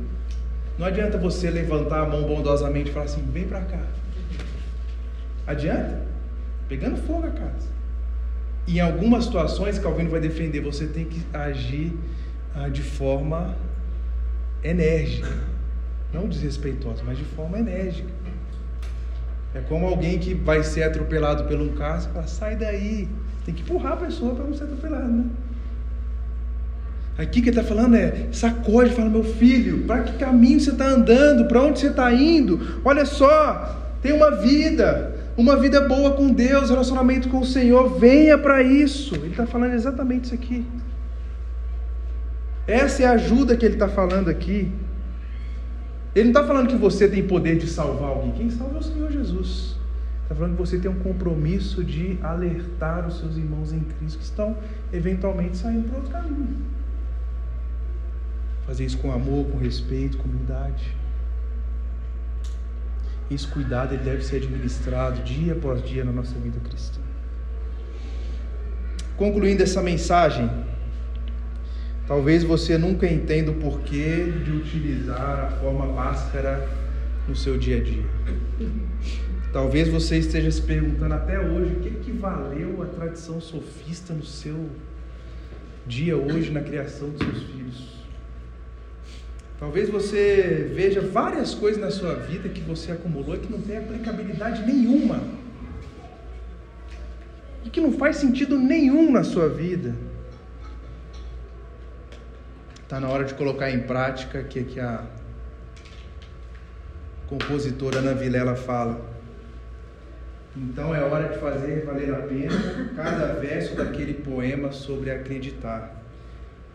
não 0.78 0.86
adianta 0.86 1.18
você 1.18 1.50
levantar 1.50 2.00
a 2.00 2.06
mão 2.06 2.22
bondosamente 2.22 2.88
e 2.88 2.92
falar 2.92 3.04
assim: 3.04 3.22
vem 3.30 3.44
para 3.44 3.60
cá. 3.60 3.82
Adianta? 5.46 6.00
Pegando 6.66 6.96
fogo 6.96 7.26
a 7.26 7.30
casa. 7.30 7.68
Em 8.66 8.80
algumas 8.80 9.24
situações, 9.24 9.78
Calvino 9.78 10.08
vai 10.08 10.20
defender, 10.20 10.60
você 10.60 10.86
tem 10.86 11.04
que 11.04 11.20
agir 11.34 11.92
ah, 12.54 12.68
de 12.70 12.80
forma 12.80 13.54
enérgica. 14.64 15.51
Não 16.12 16.28
desrespeitosa, 16.28 17.02
mas 17.04 17.18
de 17.18 17.24
forma 17.24 17.58
enérgica. 17.58 18.08
É 19.54 19.60
como 19.60 19.86
alguém 19.86 20.18
que 20.18 20.34
vai 20.34 20.62
ser 20.62 20.82
atropelado 20.82 21.44
por 21.44 21.60
um 21.60 21.74
carro, 21.74 22.00
você 22.00 22.08
fala, 22.08 22.26
sai 22.26 22.56
daí. 22.56 23.08
Tem 23.44 23.54
que 23.54 23.62
empurrar 23.62 23.94
a 23.94 23.96
pessoa 23.96 24.34
para 24.34 24.44
não 24.44 24.54
ser 24.54 24.64
atropelado, 24.64 25.08
né? 25.08 25.24
Aqui 27.18 27.42
que 27.42 27.50
está 27.50 27.62
falando 27.62 27.94
é 27.94 28.28
sacode, 28.32 28.90
fala, 28.94 29.10
meu 29.10 29.22
filho, 29.22 29.84
para 29.86 30.02
que 30.02 30.16
caminho 30.16 30.58
você 30.58 30.70
está 30.70 30.86
andando? 30.86 31.46
Para 31.46 31.60
onde 31.60 31.78
você 31.78 31.88
está 31.88 32.12
indo? 32.12 32.80
Olha 32.82 33.04
só, 33.04 33.78
tem 34.00 34.12
uma 34.12 34.30
vida, 34.30 35.14
uma 35.36 35.56
vida 35.56 35.82
boa 35.82 36.12
com 36.12 36.32
Deus, 36.32 36.70
relacionamento 36.70 37.28
com 37.28 37.40
o 37.40 37.46
Senhor, 37.46 37.98
venha 37.98 38.38
para 38.38 38.62
isso. 38.62 39.14
Ele 39.14 39.28
está 39.28 39.46
falando 39.46 39.74
exatamente 39.74 40.24
isso 40.24 40.34
aqui. 40.34 40.66
Essa 42.66 43.02
é 43.02 43.06
a 43.06 43.12
ajuda 43.12 43.56
que 43.56 43.66
ele 43.66 43.74
está 43.74 43.88
falando 43.88 44.30
aqui. 44.30 44.72
Ele 46.14 46.24
não 46.24 46.40
está 46.40 46.46
falando 46.46 46.68
que 46.68 46.76
você 46.76 47.08
tem 47.08 47.26
poder 47.26 47.58
de 47.58 47.66
salvar 47.66 48.10
alguém. 48.10 48.32
Quem 48.32 48.50
salva 48.50 48.76
é 48.76 48.80
o 48.80 48.82
Senhor 48.82 49.10
Jesus. 49.10 49.76
Está 50.22 50.34
falando 50.34 50.56
que 50.56 50.60
você 50.60 50.78
tem 50.78 50.90
um 50.90 50.98
compromisso 50.98 51.82
de 51.82 52.18
alertar 52.22 53.06
os 53.06 53.18
seus 53.18 53.36
irmãos 53.36 53.72
em 53.72 53.80
Cristo 53.80 54.18
que 54.18 54.24
estão 54.24 54.56
eventualmente 54.92 55.56
saindo 55.56 55.88
para 55.88 55.98
outro 55.98 56.12
caminho. 56.12 56.56
Fazer 58.66 58.84
isso 58.84 58.98
com 58.98 59.12
amor, 59.12 59.46
com 59.46 59.58
respeito, 59.58 60.18
com 60.18 60.28
humildade. 60.28 60.94
Esse 63.30 63.46
cuidado 63.46 63.94
ele 63.94 64.04
deve 64.04 64.22
ser 64.22 64.36
administrado 64.36 65.22
dia 65.22 65.54
após 65.54 65.82
dia 65.82 66.04
na 66.04 66.12
nossa 66.12 66.34
vida 66.38 66.58
cristã. 66.60 67.00
Concluindo 69.16 69.62
essa 69.62 69.82
mensagem, 69.82 70.50
talvez 72.06 72.44
você 72.44 72.76
nunca 72.78 73.06
entenda 73.06 73.50
o 73.50 73.54
porquê 73.54 74.32
de 74.44 74.50
utilizar 74.50 75.44
a 75.46 75.50
forma 75.60 75.86
máscara 75.86 76.68
no 77.28 77.36
seu 77.36 77.56
dia 77.56 77.78
a 77.78 77.80
dia. 77.82 78.04
Talvez 79.52 79.88
você 79.88 80.18
esteja 80.18 80.50
se 80.50 80.62
perguntando 80.62 81.14
até 81.14 81.38
hoje 81.38 81.74
o 81.74 81.80
que, 81.80 81.90
que 81.90 82.10
valeu 82.10 82.82
a 82.82 82.86
tradição 82.86 83.40
sofista 83.40 84.14
no 84.14 84.24
seu 84.24 84.70
dia 85.86 86.16
hoje 86.16 86.50
na 86.50 86.60
criação 86.60 87.10
dos 87.10 87.18
seus 87.18 87.42
filhos. 87.50 88.02
Talvez 89.58 89.88
você 89.88 90.72
veja 90.74 91.00
várias 91.00 91.54
coisas 91.54 91.80
na 91.80 91.90
sua 91.90 92.14
vida 92.14 92.48
que 92.48 92.60
você 92.60 92.92
acumulou 92.92 93.36
e 93.36 93.38
que 93.38 93.52
não 93.52 93.60
tem 93.60 93.76
aplicabilidade 93.76 94.66
nenhuma. 94.66 95.22
E 97.64 97.70
que 97.70 97.80
não 97.80 97.92
faz 97.92 98.16
sentido 98.16 98.58
nenhum 98.58 99.12
na 99.12 99.22
sua 99.22 99.48
vida. 99.48 99.94
Está 102.92 103.00
na 103.00 103.08
hora 103.08 103.24
de 103.24 103.32
colocar 103.32 103.70
em 103.70 103.80
prática 103.80 104.40
o 104.40 104.44
que, 104.44 104.64
que 104.64 104.78
a 104.78 105.02
compositora 107.26 108.00
Ana 108.00 108.12
Vilela 108.12 108.54
fala. 108.54 109.00
Então 110.54 110.94
é 110.94 111.00
hora 111.00 111.30
de 111.30 111.38
fazer 111.38 111.86
valer 111.86 112.14
a 112.14 112.18
pena 112.18 112.92
cada 112.94 113.32
verso 113.40 113.74
daquele 113.74 114.12
poema 114.12 114.72
sobre 114.72 115.10
acreditar 115.10 116.02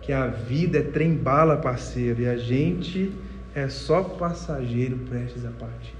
que 0.02 0.12
a 0.12 0.26
vida 0.26 0.80
é 0.80 0.82
trem-bala, 0.82 1.58
parceiro, 1.58 2.22
e 2.22 2.28
a 2.28 2.36
gente 2.36 3.14
é 3.54 3.70
só 3.70 4.02
passageiro 4.02 4.98
prestes 5.08 5.46
a 5.46 5.52
partir. 5.52 5.94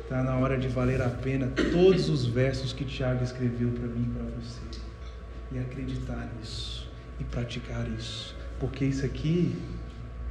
Está 0.00 0.22
na 0.22 0.34
hora 0.38 0.56
de 0.56 0.68
valer 0.68 1.02
a 1.02 1.10
pena 1.10 1.52
todos 1.72 2.08
os 2.08 2.24
versos 2.24 2.72
que 2.72 2.86
Tiago 2.86 3.22
escreveu 3.22 3.68
para 3.68 3.86
mim 3.86 4.10
e 4.10 4.18
para 4.18 4.24
você. 4.40 4.80
E 5.52 5.58
acreditar 5.58 6.26
nisso. 6.38 6.90
E 7.20 7.24
praticar 7.24 7.86
isso. 7.90 8.37
Porque 8.58 8.84
isso 8.84 9.04
aqui 9.04 9.56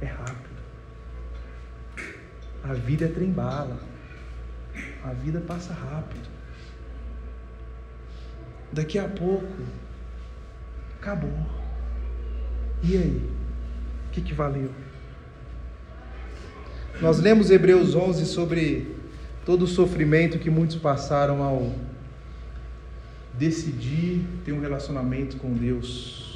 é 0.00 0.06
rápido. 0.06 0.58
A 2.62 2.74
vida 2.74 3.06
é 3.06 3.08
trem-bala. 3.08 3.78
A 5.04 5.12
vida 5.12 5.40
passa 5.40 5.72
rápido. 5.72 6.28
Daqui 8.72 8.98
a 8.98 9.08
pouco, 9.08 9.62
acabou. 11.00 11.46
E 12.82 12.96
aí? 12.96 13.30
O 14.06 14.10
que, 14.10 14.20
que 14.20 14.34
valeu? 14.34 14.70
Nós 17.00 17.20
lemos 17.20 17.50
Hebreus 17.50 17.94
11 17.94 18.26
sobre 18.26 18.96
todo 19.46 19.62
o 19.62 19.66
sofrimento 19.66 20.38
que 20.38 20.50
muitos 20.50 20.76
passaram 20.76 21.42
ao 21.42 21.72
decidir 23.34 24.26
ter 24.44 24.52
um 24.52 24.60
relacionamento 24.60 25.36
com 25.36 25.52
Deus, 25.52 26.27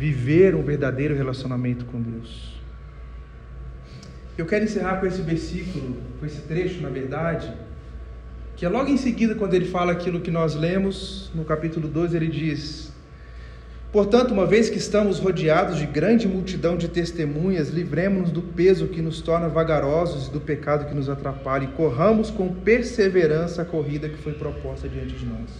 viver 0.00 0.54
um 0.54 0.62
verdadeiro 0.62 1.14
relacionamento 1.14 1.84
com 1.84 2.00
Deus. 2.00 2.58
Eu 4.38 4.46
quero 4.46 4.64
encerrar 4.64 4.96
com 4.96 5.04
esse 5.04 5.20
versículo, 5.20 5.94
com 6.18 6.24
esse 6.24 6.40
trecho, 6.40 6.80
na 6.80 6.88
verdade, 6.88 7.52
que 8.56 8.64
é 8.64 8.68
logo 8.70 8.88
em 8.88 8.96
seguida, 8.96 9.34
quando 9.34 9.52
ele 9.52 9.66
fala 9.66 9.92
aquilo 9.92 10.20
que 10.20 10.30
nós 10.30 10.54
lemos, 10.54 11.30
no 11.34 11.44
capítulo 11.44 11.86
2, 11.86 12.14
ele 12.14 12.28
diz: 12.28 12.90
Portanto, 13.92 14.32
uma 14.32 14.46
vez 14.46 14.70
que 14.70 14.78
estamos 14.78 15.18
rodeados 15.18 15.76
de 15.76 15.84
grande 15.84 16.26
multidão 16.26 16.78
de 16.78 16.88
testemunhas, 16.88 17.68
livremos-nos 17.68 18.30
do 18.30 18.40
peso 18.40 18.86
que 18.86 19.02
nos 19.02 19.20
torna 19.20 19.50
vagarosos 19.50 20.28
e 20.28 20.30
do 20.30 20.40
pecado 20.40 20.86
que 20.86 20.94
nos 20.94 21.10
atrapalha, 21.10 21.64
e 21.64 21.72
corramos 21.76 22.30
com 22.30 22.54
perseverança 22.54 23.60
a 23.60 23.66
corrida 23.66 24.08
que 24.08 24.16
foi 24.16 24.32
proposta 24.32 24.88
diante 24.88 25.14
de 25.14 25.26
nós. 25.26 25.50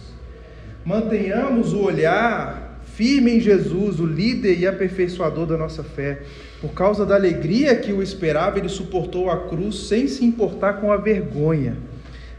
Mantenhamos 0.83 1.73
o 1.73 1.83
olhar 1.83 2.70
firme 2.95 3.37
em 3.37 3.39
Jesus, 3.39 3.99
o 3.99 4.05
líder 4.05 4.59
e 4.59 4.67
aperfeiçoador 4.67 5.45
da 5.45 5.57
nossa 5.57 5.83
fé. 5.83 6.21
Por 6.59 6.73
causa 6.73 7.05
da 7.05 7.15
alegria 7.15 7.75
que 7.75 7.91
o 7.91 8.01
esperava, 8.01 8.59
ele 8.59 8.69
suportou 8.69 9.29
a 9.29 9.47
cruz 9.47 9.87
sem 9.87 10.07
se 10.07 10.23
importar 10.23 10.73
com 10.73 10.91
a 10.91 10.97
vergonha. 10.97 11.77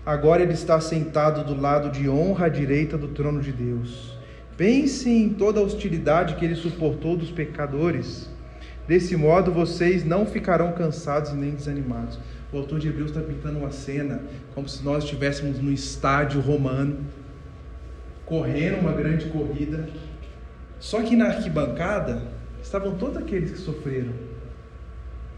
Agora 0.05 0.43
ele 0.43 0.53
está 0.53 0.81
sentado 0.81 1.45
do 1.45 1.61
lado 1.61 1.91
de 1.91 2.09
honra 2.09 2.47
à 2.47 2.49
direita 2.49 2.99
do 2.99 3.09
trono 3.09 3.41
de 3.41 3.53
Deus. 3.53 4.17
Pense 4.57 5.09
em 5.09 5.31
toda 5.31 5.61
a 5.61 5.63
hostilidade 5.63 6.35
que 6.35 6.45
ele 6.45 6.55
suportou 6.55 7.17
dos 7.17 7.31
pecadores. 7.31 8.29
Desse 8.87 9.17
modo 9.17 9.53
vocês 9.53 10.05
não 10.05 10.27
ficarão 10.27 10.73
cansados 10.73 11.33
nem 11.33 11.53
desanimados. 11.53 12.19
O 12.53 12.59
autor 12.59 12.79
de 12.79 12.89
Hebreus 12.89 13.11
está 13.11 13.23
pintando 13.23 13.59
uma 13.59 13.71
cena 13.71 14.21
como 14.55 14.69
se 14.69 14.85
nós 14.85 15.05
estivéssemos 15.05 15.59
no 15.59 15.73
estádio 15.73 16.41
romano, 16.41 16.99
correndo 18.27 18.81
uma 18.81 18.93
grande 18.93 19.27
corrida. 19.27 19.89
Só 20.83 21.01
que 21.01 21.15
na 21.15 21.27
arquibancada 21.27 22.21
estavam 22.61 22.97
todos 22.97 23.17
aqueles 23.17 23.53
que 23.53 23.59
sofreram. 23.59 24.13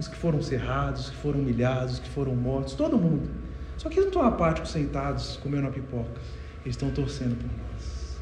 Os 0.01 0.09
que 0.09 0.17
foram 0.17 0.41
cerrados, 0.41 1.03
os 1.03 1.11
que 1.11 1.17
foram 1.19 1.41
humilhados, 1.41 1.93
os 1.93 1.99
que 1.99 2.09
foram 2.09 2.35
mortos, 2.35 2.73
todo 2.73 2.97
mundo. 2.97 3.29
Só 3.77 3.91
que 3.91 3.97
eles 3.97 4.07
não 4.07 4.23
estão 4.23 4.23
apáticos 4.23 4.71
sentados 4.71 5.39
comendo 5.43 5.67
a 5.67 5.71
pipoca. 5.71 6.19
Eles 6.65 6.75
estão 6.75 6.91
torcendo 6.91 7.37
por 7.37 7.45
nós. 7.45 8.17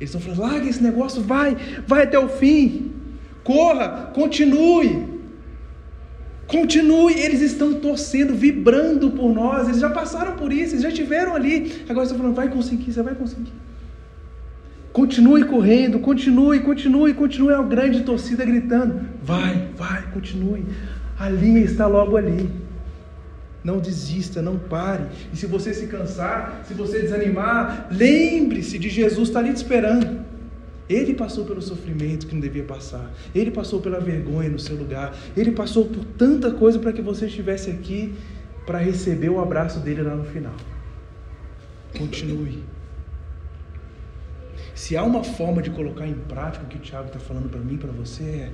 Eles 0.00 0.12
estão 0.12 0.20
falando: 0.20 0.40
larga 0.40 0.68
esse 0.68 0.82
negócio, 0.82 1.22
vai, 1.22 1.56
vai 1.86 2.02
até 2.02 2.18
o 2.18 2.28
fim. 2.28 2.92
Corra, 3.44 4.10
continue. 4.12 5.14
Continue, 6.48 7.14
eles 7.14 7.42
estão 7.42 7.74
torcendo, 7.74 8.34
vibrando 8.34 9.12
por 9.12 9.32
nós, 9.32 9.68
eles 9.68 9.80
já 9.80 9.88
passaram 9.88 10.34
por 10.34 10.52
isso, 10.52 10.72
eles 10.72 10.82
já 10.82 10.88
estiveram 10.88 11.36
ali. 11.36 11.84
Agora 11.88 12.02
estão 12.02 12.18
falando: 12.18 12.34
vai 12.34 12.48
conseguir, 12.48 12.92
você 12.92 13.02
vai 13.04 13.14
conseguir. 13.14 13.52
Continue 14.94 15.44
correndo, 15.46 15.98
continue, 15.98 16.60
continue, 16.60 17.12
continue. 17.14 17.52
É 17.52 17.58
uma 17.58 17.68
grande 17.68 18.04
torcida 18.04 18.44
gritando: 18.44 19.00
vai, 19.20 19.68
vai, 19.76 20.08
continue. 20.12 20.64
A 21.18 21.28
linha 21.28 21.62
está 21.62 21.88
logo 21.88 22.16
ali. 22.16 22.48
Não 23.64 23.80
desista, 23.80 24.40
não 24.40 24.56
pare. 24.56 25.06
E 25.32 25.36
se 25.36 25.46
você 25.46 25.74
se 25.74 25.88
cansar, 25.88 26.62
se 26.64 26.74
você 26.74 27.00
desanimar, 27.00 27.88
lembre-se 27.90 28.78
de 28.78 28.88
Jesus 28.88 29.30
estar 29.30 29.40
ali 29.40 29.52
te 29.52 29.56
esperando. 29.56 30.24
Ele 30.88 31.14
passou 31.14 31.44
pelo 31.44 31.60
sofrimento 31.60 32.28
que 32.28 32.34
não 32.34 32.40
devia 32.40 32.62
passar. 32.62 33.10
Ele 33.34 33.50
passou 33.50 33.80
pela 33.80 33.98
vergonha 33.98 34.48
no 34.48 34.60
seu 34.60 34.76
lugar. 34.76 35.12
Ele 35.36 35.50
passou 35.50 35.86
por 35.86 36.04
tanta 36.04 36.52
coisa 36.52 36.78
para 36.78 36.92
que 36.92 37.02
você 37.02 37.26
estivesse 37.26 37.68
aqui 37.68 38.14
para 38.64 38.78
receber 38.78 39.30
o 39.30 39.40
abraço 39.40 39.80
dele 39.80 40.02
lá 40.02 40.14
no 40.14 40.24
final. 40.24 40.54
Continue. 41.98 42.73
Se 44.74 44.96
há 44.96 45.04
uma 45.04 45.22
forma 45.22 45.62
de 45.62 45.70
colocar 45.70 46.06
em 46.06 46.14
prática 46.14 46.64
o 46.64 46.68
que 46.68 46.76
o 46.76 46.80
Tiago 46.80 47.06
está 47.06 47.20
falando 47.20 47.48
para 47.48 47.60
mim, 47.60 47.76
para 47.76 47.92
você, 47.92 48.24
é 48.24 48.52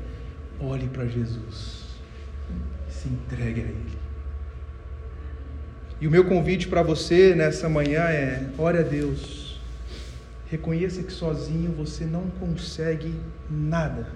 olhe 0.61 0.87
para 0.89 1.07
Jesus. 1.07 1.87
Se 2.89 3.09
entregue 3.09 3.61
a 3.63 3.65
Ele. 3.65 3.99
E 6.01 6.07
o 6.07 6.11
meu 6.11 6.25
convite 6.25 6.69
para 6.69 6.83
você 6.83 7.35
nessa 7.35 7.69
manhã 7.69 8.03
é: 8.03 8.47
ore 8.59 8.79
a 8.79 8.83
Deus. 8.83 9.61
Reconheça 10.51 11.03
que 11.03 11.13
sozinho 11.13 11.73
você 11.73 12.05
não 12.05 12.29
consegue 12.29 13.15
nada. 13.49 14.09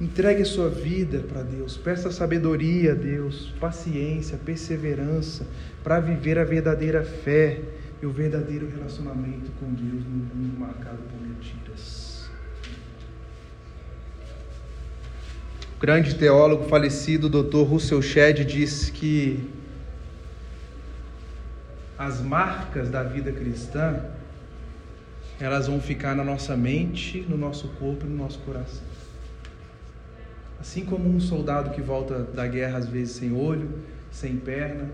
Entregue 0.00 0.42
a 0.42 0.46
sua 0.46 0.68
vida 0.68 1.20
para 1.20 1.42
Deus, 1.42 1.76
peça 1.76 2.10
sabedoria 2.10 2.92
a 2.92 2.94
Deus, 2.94 3.52
paciência, 3.60 4.38
perseverança 4.38 5.46
para 5.84 6.00
viver 6.00 6.38
a 6.38 6.44
verdadeira 6.44 7.04
fé 7.04 7.60
e 8.02 8.06
o 8.06 8.10
verdadeiro 8.10 8.68
relacionamento 8.68 9.50
com 9.60 9.72
Deus 9.74 10.04
no 10.04 10.10
mundo 10.10 10.58
marcado 10.58 10.98
por 10.98 11.20
mentiras. 11.20 12.10
grande 15.80 16.14
teólogo 16.14 16.64
falecido, 16.64 17.30
Dr. 17.30 17.62
Russell 17.62 18.02
Shedd, 18.02 18.44
disse 18.44 18.92
que 18.92 19.50
as 21.98 22.20
marcas 22.20 22.90
da 22.90 23.02
vida 23.02 23.32
cristã 23.32 24.04
elas 25.40 25.68
vão 25.68 25.80
ficar 25.80 26.14
na 26.14 26.22
nossa 26.22 26.54
mente, 26.54 27.24
no 27.26 27.38
nosso 27.38 27.68
corpo 27.78 28.04
e 28.04 28.08
no 28.10 28.16
nosso 28.16 28.38
coração. 28.40 28.84
Assim 30.60 30.84
como 30.84 31.08
um 31.08 31.18
soldado 31.18 31.70
que 31.70 31.80
volta 31.80 32.18
da 32.24 32.46
guerra 32.46 32.76
às 32.76 32.86
vezes 32.86 33.16
sem 33.16 33.32
olho, 33.32 33.70
sem 34.10 34.36
perna, 34.36 34.90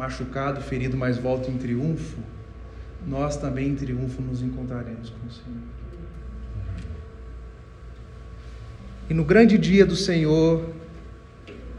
machucado, 0.00 0.62
ferido, 0.62 0.96
mas 0.96 1.18
volta 1.18 1.50
em 1.50 1.58
triunfo, 1.58 2.18
nós 3.06 3.36
também 3.36 3.68
em 3.68 3.74
triunfo 3.76 4.22
nos 4.22 4.40
encontraremos 4.40 5.10
com 5.10 5.26
o 5.26 5.30
Senhor. 5.30 5.60
E 9.10 9.14
no 9.14 9.24
grande 9.24 9.58
dia 9.58 9.84
do 9.84 9.94
Senhor, 9.94 10.72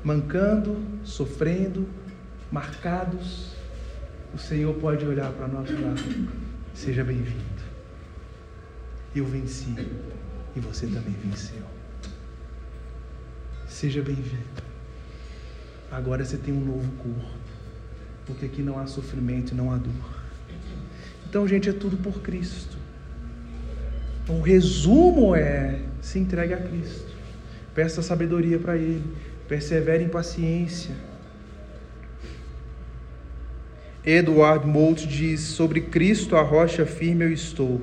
mancando, 0.03 0.77
sofrendo, 1.03 1.87
marcados, 2.51 3.55
o 4.35 4.37
Senhor 4.37 4.75
pode 4.75 5.03
olhar 5.03 5.31
para 5.31 5.47
nós 5.47 5.67
e 5.67 5.73
falar: 5.73 5.95
Seja 6.75 7.03
bem-vindo. 7.03 7.71
Eu 9.15 9.25
venci 9.25 9.75
e 10.55 10.59
você 10.59 10.85
também 10.85 11.15
venceu. 11.23 11.63
Seja 13.67 14.03
bem-vindo. 14.03 14.61
Agora 15.91 16.23
você 16.23 16.37
tem 16.37 16.53
um 16.53 16.63
novo 16.63 16.89
corpo, 16.97 17.40
porque 18.31 18.45
aqui 18.45 18.61
não 18.61 18.79
há 18.79 18.87
sofrimento 18.87 19.51
e 19.51 19.55
não 19.55 19.71
há 19.71 19.77
dor. 19.77 19.93
Então, 21.29 21.47
gente, 21.47 21.69
é 21.69 21.73
tudo 21.73 21.97
por 21.97 22.21
Cristo. 22.21 22.77
O 24.27 24.41
resumo 24.41 25.35
é: 25.35 25.79
se 26.01 26.19
entregue 26.19 26.53
a 26.53 26.57
Cristo. 26.57 27.11
Peça 27.75 28.01
sabedoria 28.01 28.59
para 28.59 28.75
Ele. 28.75 29.03
Persevere 29.47 30.03
em 30.03 30.09
paciência. 30.09 30.95
Edward 34.05 34.65
Moult 34.65 35.07
diz: 35.07 35.41
Sobre 35.41 35.81
Cristo, 35.81 36.35
a 36.35 36.41
rocha 36.41 36.85
firme 36.85 37.25
eu 37.25 37.31
estou. 37.31 37.81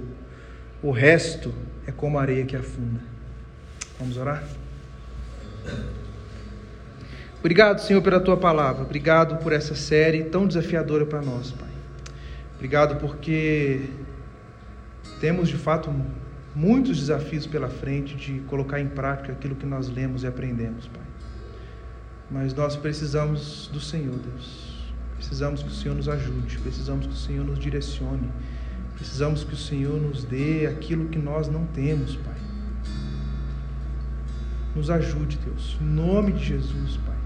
O 0.83 0.91
resto 0.91 1.53
é 1.87 1.93
como 1.93 2.19
areia 2.19 2.45
que 2.45 2.57
afunda. 2.57 3.01
Vamos 3.99 4.17
orar? 4.17 4.45
Obrigado, 7.41 7.81
Senhor, 7.81 8.03
pela 8.03 8.19
tua 8.19 8.37
palavra. 8.37 8.83
Obrigado 8.83 9.37
por 9.37 9.53
essa 9.53 9.75
série 9.75 10.25
tão 10.25 10.47
desafiadora 10.47 11.07
para 11.07 11.23
nós, 11.23 11.53
Pai. 11.53 11.69
Obrigado 12.57 12.99
porque 12.99 13.89
temos 15.21 15.49
de 15.49 15.57
fato 15.57 15.95
muitos 16.55 16.99
desafios 16.99 17.47
pela 17.47 17.69
frente 17.69 18.17
de 18.17 18.41
colocar 18.41 18.81
em 18.81 18.89
prática 18.89 19.33
aquilo 19.33 19.55
que 19.55 19.65
nós 19.65 19.89
lemos 19.89 20.25
e 20.25 20.27
aprendemos, 20.27 20.89
Pai. 20.89 21.07
Mas 22.29 22.53
nós 22.53 22.75
precisamos 22.75 23.71
do 23.73 23.81
Senhor, 23.81 24.17
Deus. 24.17 24.93
Precisamos 25.17 25.63
que 25.63 25.69
o 25.69 25.73
Senhor 25.73 25.95
nos 25.95 26.09
ajude, 26.09 26.59
precisamos 26.59 27.07
que 27.07 27.13
o 27.13 27.17
Senhor 27.17 27.45
nos 27.45 27.59
direcione, 27.59 28.29
precisamos 28.95 29.45
que 29.45 29.55
o 29.55 29.57
Senhor 29.57 30.01
nos 30.01 30.25
dê 30.25 30.67
aquilo 30.67 31.09
que 31.09 31.19
nós 31.19 31.49
não 31.49 31.65
temos, 31.67 32.17
Pai. 32.17 32.35
Nos 34.75 34.91
ajude, 34.91 35.39
Deus, 35.45 35.77
em 35.81 35.85
nome 35.85 36.33
de 36.33 36.45
Jesus, 36.45 36.97
Pai. 37.07 37.18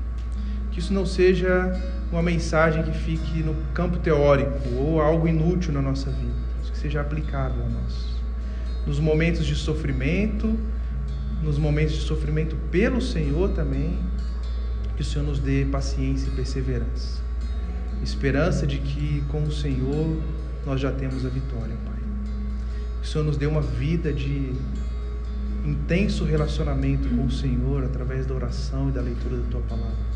Que 0.72 0.80
isso 0.80 0.92
não 0.92 1.06
seja 1.06 1.80
uma 2.10 2.22
mensagem 2.22 2.82
que 2.82 2.92
fique 2.92 3.42
no 3.42 3.54
campo 3.72 3.98
teórico 3.98 4.68
ou 4.76 5.00
algo 5.00 5.28
inútil 5.28 5.72
na 5.72 5.80
nossa 5.80 6.10
vida, 6.10 6.34
que 6.70 6.76
seja 6.76 7.00
aplicável 7.00 7.64
a 7.64 7.68
nós 7.68 8.12
nos 8.86 8.98
momentos 8.98 9.46
de 9.46 9.54
sofrimento, 9.54 10.58
nos 11.42 11.58
momentos 11.58 11.94
de 11.94 12.00
sofrimento 12.00 12.56
pelo 12.70 13.00
Senhor 13.00 13.50
também, 13.50 13.98
que 14.96 15.02
o 15.02 15.04
Senhor 15.04 15.24
nos 15.24 15.38
dê 15.38 15.64
paciência 15.64 16.28
e 16.28 16.30
perseverança. 16.32 17.22
Esperança 18.02 18.66
de 18.66 18.78
que 18.78 19.22
com 19.28 19.44
o 19.44 19.52
Senhor 19.52 20.20
nós 20.66 20.80
já 20.80 20.90
temos 20.90 21.24
a 21.24 21.28
vitória, 21.28 21.76
Pai. 21.84 21.94
Que 23.00 23.06
o 23.06 23.10
Senhor 23.10 23.24
nos 23.24 23.36
dê 23.36 23.46
uma 23.46 23.60
vida 23.60 24.12
de 24.12 24.52
intenso 25.64 26.24
relacionamento 26.24 27.08
com 27.08 27.26
o 27.26 27.30
Senhor 27.30 27.84
através 27.84 28.26
da 28.26 28.34
oração 28.34 28.88
e 28.88 28.92
da 28.92 29.00
leitura 29.00 29.36
da 29.36 29.48
tua 29.48 29.60
palavra. 29.62 30.11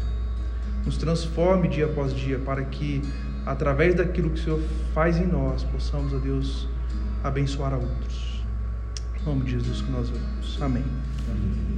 Nos 0.87 0.97
transforme 0.97 1.69
dia 1.69 1.85
após 1.85 2.15
dia 2.15 2.39
para 2.39 2.65
que 2.65 3.03
através 3.45 3.95
daquilo 3.95 4.31
que 4.31 4.41
o 4.41 4.43
Senhor 4.43 4.61
faz 4.95 5.19
em 5.19 5.27
nós 5.27 5.65
possamos, 5.65 6.15
ó 6.15 6.19
Deus, 6.19 6.69
abençoar 7.23 7.75
a 7.75 7.77
outros 7.77 8.27
nome 9.27 9.45
de 9.45 9.51
Jesus 9.53 9.83
que 9.83 9.91
nós 9.91 10.09
oramos. 10.09 10.63
Amém. 10.63 10.85
Amém. 11.29 11.76